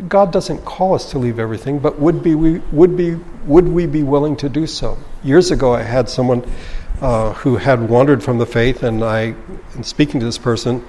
God 0.07 0.32
doesn't 0.32 0.63
call 0.63 0.93
us 0.93 1.09
to 1.11 1.19
leave 1.19 1.39
everything, 1.39 1.80
but 1.80 1.99
would, 1.99 2.24
be, 2.24 2.36
we, 2.36 2.59
would, 2.72 2.95
be, 2.95 3.15
would 3.45 3.67
we 3.67 3.86
be 3.88 4.03
willing 4.03 4.36
to 4.38 4.49
do 4.49 4.67
so? 4.67 4.97
Years 5.24 5.51
ago, 5.51 5.74
I 5.74 5.84
had 5.84 6.07
someone 6.07 6.49
uh, 7.01 7.34
who 7.34 7.57
had 7.57 7.89
wandered 7.89 8.24
from 8.24 8.38
the 8.38 8.45
faith, 8.45 8.84
and 8.84 9.03
I, 9.03 9.36
in 9.76 9.84
speaking 9.84 10.19
to 10.19 10.26
this 10.26 10.38
person, 10.38 10.86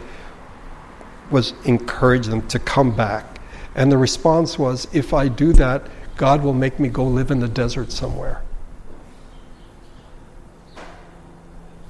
was 1.30 1.54
encourage 1.64 2.26
them 2.26 2.46
to 2.48 2.58
come 2.58 2.94
back. 2.94 3.40
And 3.74 3.90
the 3.90 3.96
response 3.96 4.58
was, 4.58 4.86
if 4.92 5.14
I 5.14 5.28
do 5.28 5.54
that, 5.54 5.86
God 6.16 6.42
will 6.42 6.52
make 6.52 6.78
me 6.78 6.90
go 6.90 7.04
live 7.04 7.30
in 7.30 7.40
the 7.40 7.48
desert 7.48 7.90
somewhere. 7.90 8.42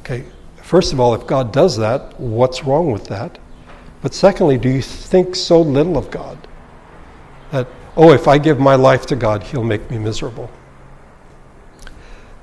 Okay, 0.01 0.24
first 0.57 0.93
of 0.93 1.01
all, 1.01 1.14
if 1.14 1.26
God 1.26 1.53
does 1.53 1.76
that, 1.78 2.18
what's 2.18 2.64
wrong 2.64 2.93
with 2.93 3.07
that? 3.07 3.38
But 4.03 4.14
secondly, 4.14 4.59
do 4.59 4.68
you 4.68 4.82
think 4.82 5.34
so 5.36 5.62
little 5.62 5.96
of 5.96 6.11
God? 6.11 6.36
that, 7.53 7.68
oh, 7.96 8.12
if 8.12 8.26
I 8.26 8.38
give 8.38 8.59
my 8.59 8.74
life 8.74 9.07
to 9.07 9.16
God, 9.16 9.42
He'll 9.44 9.62
make 9.62 9.90
me 9.90 9.98
miserable. 9.98 10.50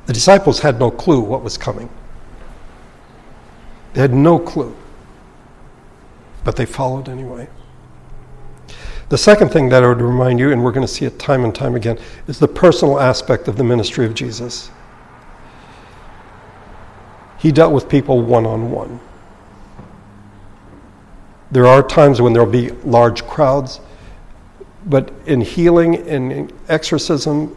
The 0.06 0.14
disciples 0.14 0.60
had 0.60 0.80
no 0.80 0.90
clue 0.90 1.20
what 1.20 1.44
was 1.44 1.58
coming. 1.58 1.90
They 3.94 4.02
had 4.02 4.14
no 4.14 4.40
clue. 4.40 4.76
but 6.44 6.56
they 6.56 6.66
followed 6.66 7.10
anyway. 7.10 7.48
The 9.10 9.18
second 9.18 9.50
thing 9.50 9.70
that 9.70 9.84
I 9.84 9.88
would 9.88 10.02
remind 10.02 10.40
you, 10.40 10.52
and 10.52 10.64
we're 10.64 10.72
going 10.72 10.88
to 10.88 10.92
see 10.92 11.06
it 11.06 11.20
time 11.20 11.44
and 11.44 11.54
time 11.54 11.76
again, 11.76 12.00
is 12.28 12.40
the 12.40 12.48
personal 12.48 13.00
aspect 13.00 13.48
of 13.48 13.58
the 13.58 13.64
ministry 13.64 14.06
of 14.06 14.14
Jesus. 14.14 14.72
He 17.40 17.52
dealt 17.52 17.74
with 17.74 17.90
people 17.90 18.22
one 18.22 18.46
on 18.46 18.72
one. 18.72 19.00
There 21.52 21.66
are 21.66 21.82
times 21.82 22.22
when 22.22 22.34
there'll 22.34 22.50
be 22.50 22.70
large 22.84 23.26
crowds, 23.26 23.80
but 24.86 25.12
in 25.26 25.42
healing 25.42 25.96
and 26.08 26.32
in 26.32 26.52
exorcism, 26.68 27.56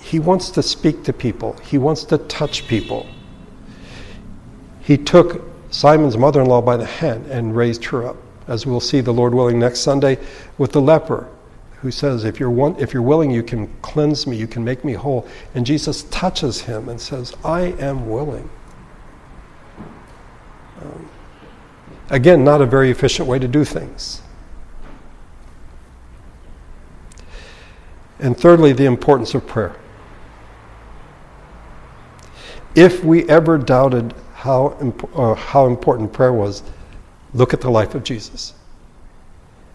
he 0.00 0.18
wants 0.18 0.50
to 0.50 0.62
speak 0.62 1.04
to 1.04 1.12
people, 1.12 1.54
he 1.58 1.78
wants 1.78 2.04
to 2.04 2.18
touch 2.18 2.68
people. 2.68 3.06
He 4.80 4.98
took 4.98 5.42
Simon's 5.70 6.18
mother 6.18 6.42
in 6.42 6.46
law 6.46 6.60
by 6.60 6.76
the 6.76 6.84
hand 6.84 7.26
and 7.26 7.56
raised 7.56 7.84
her 7.86 8.06
up 8.06 8.16
as 8.46 8.66
we'll 8.66 8.80
see 8.80 9.00
the 9.00 9.12
Lord 9.12 9.34
willing 9.34 9.58
next 9.58 9.80
Sunday 9.80 10.18
with 10.58 10.72
the 10.72 10.80
leper 10.80 11.28
who 11.80 11.90
says, 11.90 12.24
if 12.24 12.40
you're, 12.40 12.80
if 12.80 12.92
you're 12.92 13.02
willing, 13.02 13.30
you 13.30 13.42
can 13.42 13.66
cleanse 13.82 14.26
me, 14.26 14.36
you 14.36 14.46
can 14.46 14.64
make 14.64 14.84
me 14.84 14.94
whole. 14.94 15.26
And 15.54 15.66
Jesus 15.66 16.04
touches 16.04 16.62
him 16.62 16.88
and 16.88 17.00
says, 17.00 17.34
I 17.44 17.60
am 17.78 18.08
willing. 18.08 18.48
Um, 20.80 21.08
again, 22.10 22.44
not 22.44 22.60
a 22.60 22.66
very 22.66 22.90
efficient 22.90 23.28
way 23.28 23.38
to 23.38 23.48
do 23.48 23.64
things. 23.64 24.22
And 28.18 28.36
thirdly, 28.36 28.72
the 28.72 28.84
importance 28.84 29.34
of 29.34 29.46
prayer. 29.46 29.76
If 32.74 33.04
we 33.04 33.28
ever 33.28 33.58
doubted 33.58 34.14
how, 34.34 34.76
imp- 34.80 35.16
uh, 35.16 35.34
how 35.34 35.66
important 35.66 36.12
prayer 36.12 36.32
was, 36.32 36.62
Look 37.34 37.52
at 37.52 37.60
the 37.60 37.70
life 37.70 37.96
of 37.96 38.04
Jesus. 38.04 38.54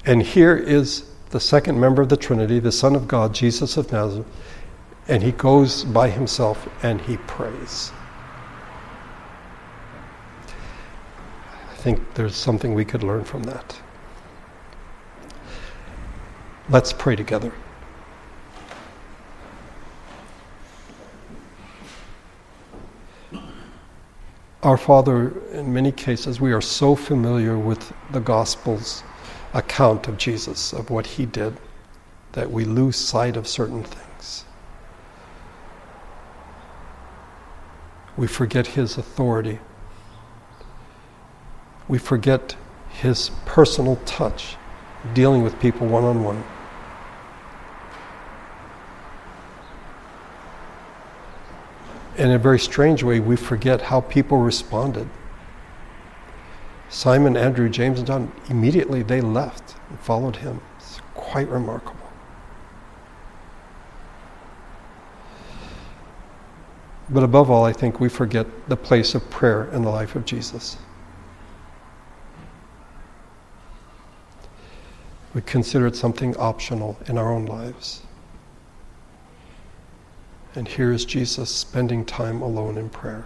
And 0.06 0.24
here 0.24 0.56
is 0.56 1.04
the 1.30 1.42
second 1.42 1.80
member 1.80 2.02
of 2.02 2.10
the 2.10 2.18
Trinity, 2.18 2.60
the 2.60 2.72
Son 2.72 2.96
of 2.96 3.08
God, 3.08 3.36
Jesus 3.36 3.76
of 3.76 3.92
Nazareth, 3.92 4.26
and 5.10 5.22
he 5.22 5.34
goes 5.34 5.84
by 5.84 6.10
himself 6.10 6.70
and 6.82 7.02
he 7.02 7.18
prays. 7.18 7.92
Think 11.80 12.14
there's 12.14 12.36
something 12.36 12.74
we 12.74 12.86
could 12.86 13.04
learn 13.04 13.24
from 13.24 13.44
that. 13.44 13.80
Let's 16.70 16.94
pray 16.94 17.16
together. 17.16 17.52
Our 24.62 24.78
Father, 24.78 25.34
in 25.54 25.74
many 25.74 25.94
cases, 25.94 26.42
we 26.42 26.52
are 26.52 26.62
so 26.62 26.96
familiar 26.96 27.58
with 27.58 27.94
the 28.12 28.20
Gospel's 28.20 29.04
account 29.54 30.10
of 30.10 30.18
Jesus, 30.18 30.74
of 30.74 30.90
what 30.90 31.08
he 31.08 31.26
did, 31.26 31.58
that 32.34 32.52
we 32.52 32.66
lose 32.66 32.98
sight 32.98 33.38
of 33.38 33.48
certain 33.48 33.84
things. 33.84 34.44
We 38.18 38.28
forget 38.28 38.68
his 38.68 38.98
authority. 38.98 39.60
We 41.90 41.98
forget 41.98 42.56
his 42.88 43.32
personal 43.46 43.98
touch, 44.06 44.56
dealing 45.14 45.44
with 45.44 45.60
people 45.60 45.88
one 45.88 46.06
on 46.06 46.24
one. 46.24 46.44
in 52.20 52.32
a 52.32 52.38
very 52.38 52.60
strange 52.60 53.02
way, 53.02 53.22
we 53.22 53.38
forget 53.38 53.82
how 53.82 54.02
people 54.02 54.40
responded. 54.40 55.08
Simon, 56.90 57.38
Andrew, 57.38 57.70
James, 57.70 58.00
and 58.00 58.08
John, 58.08 58.32
immediately 58.50 59.04
they 59.04 59.22
left 59.22 59.76
and 59.90 59.98
followed 60.02 60.36
him. 60.36 60.60
It's 60.78 61.00
quite 61.14 61.48
remarkable. 61.48 61.96
But 67.10 67.24
above 67.24 67.50
all, 67.50 67.64
I 67.64 67.72
think 67.72 68.02
we 68.02 68.10
forget 68.10 68.46
the 68.68 68.76
place 68.76 69.16
of 69.16 69.30
prayer 69.30 69.70
in 69.72 69.84
the 69.84 69.90
life 69.90 70.16
of 70.16 70.26
Jesus. 70.26 70.78
We 75.40 75.44
consider 75.44 75.88
it 75.88 75.96
something 75.96 76.36
optional 76.36 76.98
in 77.08 77.18
our 77.18 77.32
own 77.32 77.46
lives. 77.46 78.02
And 80.54 80.68
here 80.68 80.92
is 80.92 81.06
Jesus 81.06 81.50
spending 81.50 82.04
time 82.04 82.42
alone 82.42 82.78
in 82.78 82.90
prayer. 82.90 83.24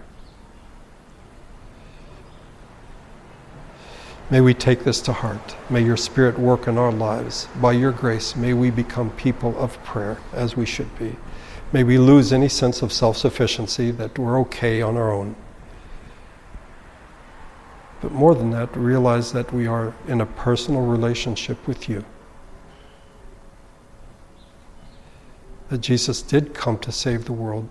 May 4.30 4.42
we 4.42 4.54
take 4.54 4.84
this 4.84 5.02
to 5.02 5.12
heart. 5.12 5.56
May 5.72 5.84
your 5.84 5.98
Spirit 5.98 6.38
work 6.38 6.68
in 6.68 6.78
our 6.78 6.92
lives. 6.92 7.48
By 7.60 7.72
your 7.72 7.92
grace, 7.92 8.36
may 8.36 8.54
we 8.54 8.70
become 8.70 9.10
people 9.14 9.58
of 9.58 9.84
prayer 9.84 10.20
as 10.34 10.56
we 10.56 10.68
should 10.68 10.96
be. 11.00 11.16
May 11.72 11.84
we 11.84 11.98
lose 11.98 12.32
any 12.32 12.48
sense 12.48 12.84
of 12.84 12.94
self 12.94 13.18
sufficiency 13.18 13.90
that 13.90 14.20
we're 14.20 14.40
okay 14.42 14.84
on 14.84 14.98
our 14.98 15.12
own. 15.12 15.36
But 18.04 18.12
more 18.12 18.36
than 18.36 18.52
that, 18.52 18.76
realize 18.76 19.32
that 19.32 19.52
we 19.52 19.66
are 19.66 19.96
in 20.08 20.22
a 20.22 20.26
personal 20.28 20.86
relationship 20.86 21.66
with 21.68 21.90
you. 21.90 22.06
that 25.74 25.82
Jesus 25.82 26.22
did 26.22 26.54
come 26.54 26.78
to 26.78 26.92
save 26.92 27.26
the 27.26 27.34
world, 27.34 27.68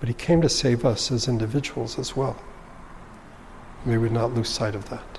but 0.00 0.08
he 0.08 0.14
came 0.14 0.40
to 0.40 0.48
save 0.48 0.86
us 0.86 1.12
as 1.12 1.28
individuals 1.28 1.98
as 1.98 2.16
well. 2.16 2.42
May 3.84 3.98
we 3.98 4.08
not 4.08 4.32
lose 4.32 4.48
sight 4.48 4.74
of 4.74 4.88
that. 4.88 5.18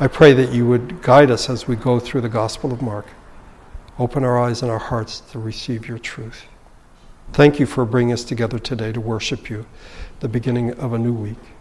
I 0.00 0.08
pray 0.08 0.32
that 0.32 0.52
you 0.52 0.66
would 0.66 1.02
guide 1.02 1.30
us 1.30 1.48
as 1.48 1.68
we 1.68 1.76
go 1.76 2.00
through 2.00 2.22
the 2.22 2.28
Gospel 2.28 2.72
of 2.72 2.82
Mark. 2.82 3.06
Open 3.96 4.24
our 4.24 4.40
eyes 4.40 4.60
and 4.62 4.72
our 4.72 4.80
hearts 4.80 5.20
to 5.30 5.38
receive 5.38 5.86
your 5.86 6.00
truth. 6.00 6.44
Thank 7.32 7.60
you 7.60 7.66
for 7.66 7.84
bringing 7.84 8.12
us 8.12 8.24
together 8.24 8.58
today 8.58 8.90
to 8.90 9.00
worship 9.00 9.48
you, 9.48 9.66
the 10.18 10.28
beginning 10.28 10.72
of 10.72 10.92
a 10.92 10.98
new 10.98 11.12
week. 11.12 11.57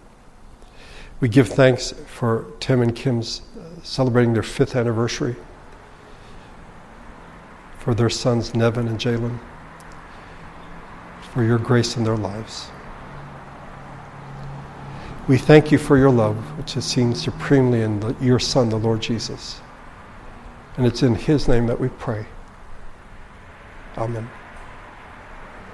We 1.20 1.30
give 1.30 1.48
thanks 1.48 1.94
for 2.06 2.46
Tim 2.60 2.82
and 2.82 2.96
Kim's 2.96 3.42
uh, 3.60 3.82
celebrating 3.82 4.34
their 4.34 4.44
fifth 4.44 4.76
anniversary 4.76 5.36
for 7.80 7.96
their 7.96 8.10
sons, 8.10 8.54
Nevin 8.54 8.88
and 8.88 9.00
Jalen, 9.00 9.40
for 11.32 11.44
your 11.44 11.58
grace 11.58 11.98
in 11.98 12.04
their 12.04 12.18
lives. 12.18 12.68
We 15.28 15.38
thank 15.38 15.72
you 15.72 15.78
for 15.78 15.98
your 15.98 16.12
love, 16.12 16.36
which 16.58 16.78
is 16.78 16.86
seen 16.86 17.16
supremely 17.16 17.82
in 17.82 18.00
the, 18.00 18.16
your 18.22 18.40
Son, 18.40 18.70
the 18.70 18.78
Lord 18.78 19.02
Jesus. 19.02 19.60
And 20.78 20.86
it's 20.86 21.02
in 21.02 21.16
His 21.16 21.48
name 21.48 21.66
that 21.68 21.80
we 21.80 21.90
pray. 21.90 22.26
Amen. 23.98 24.30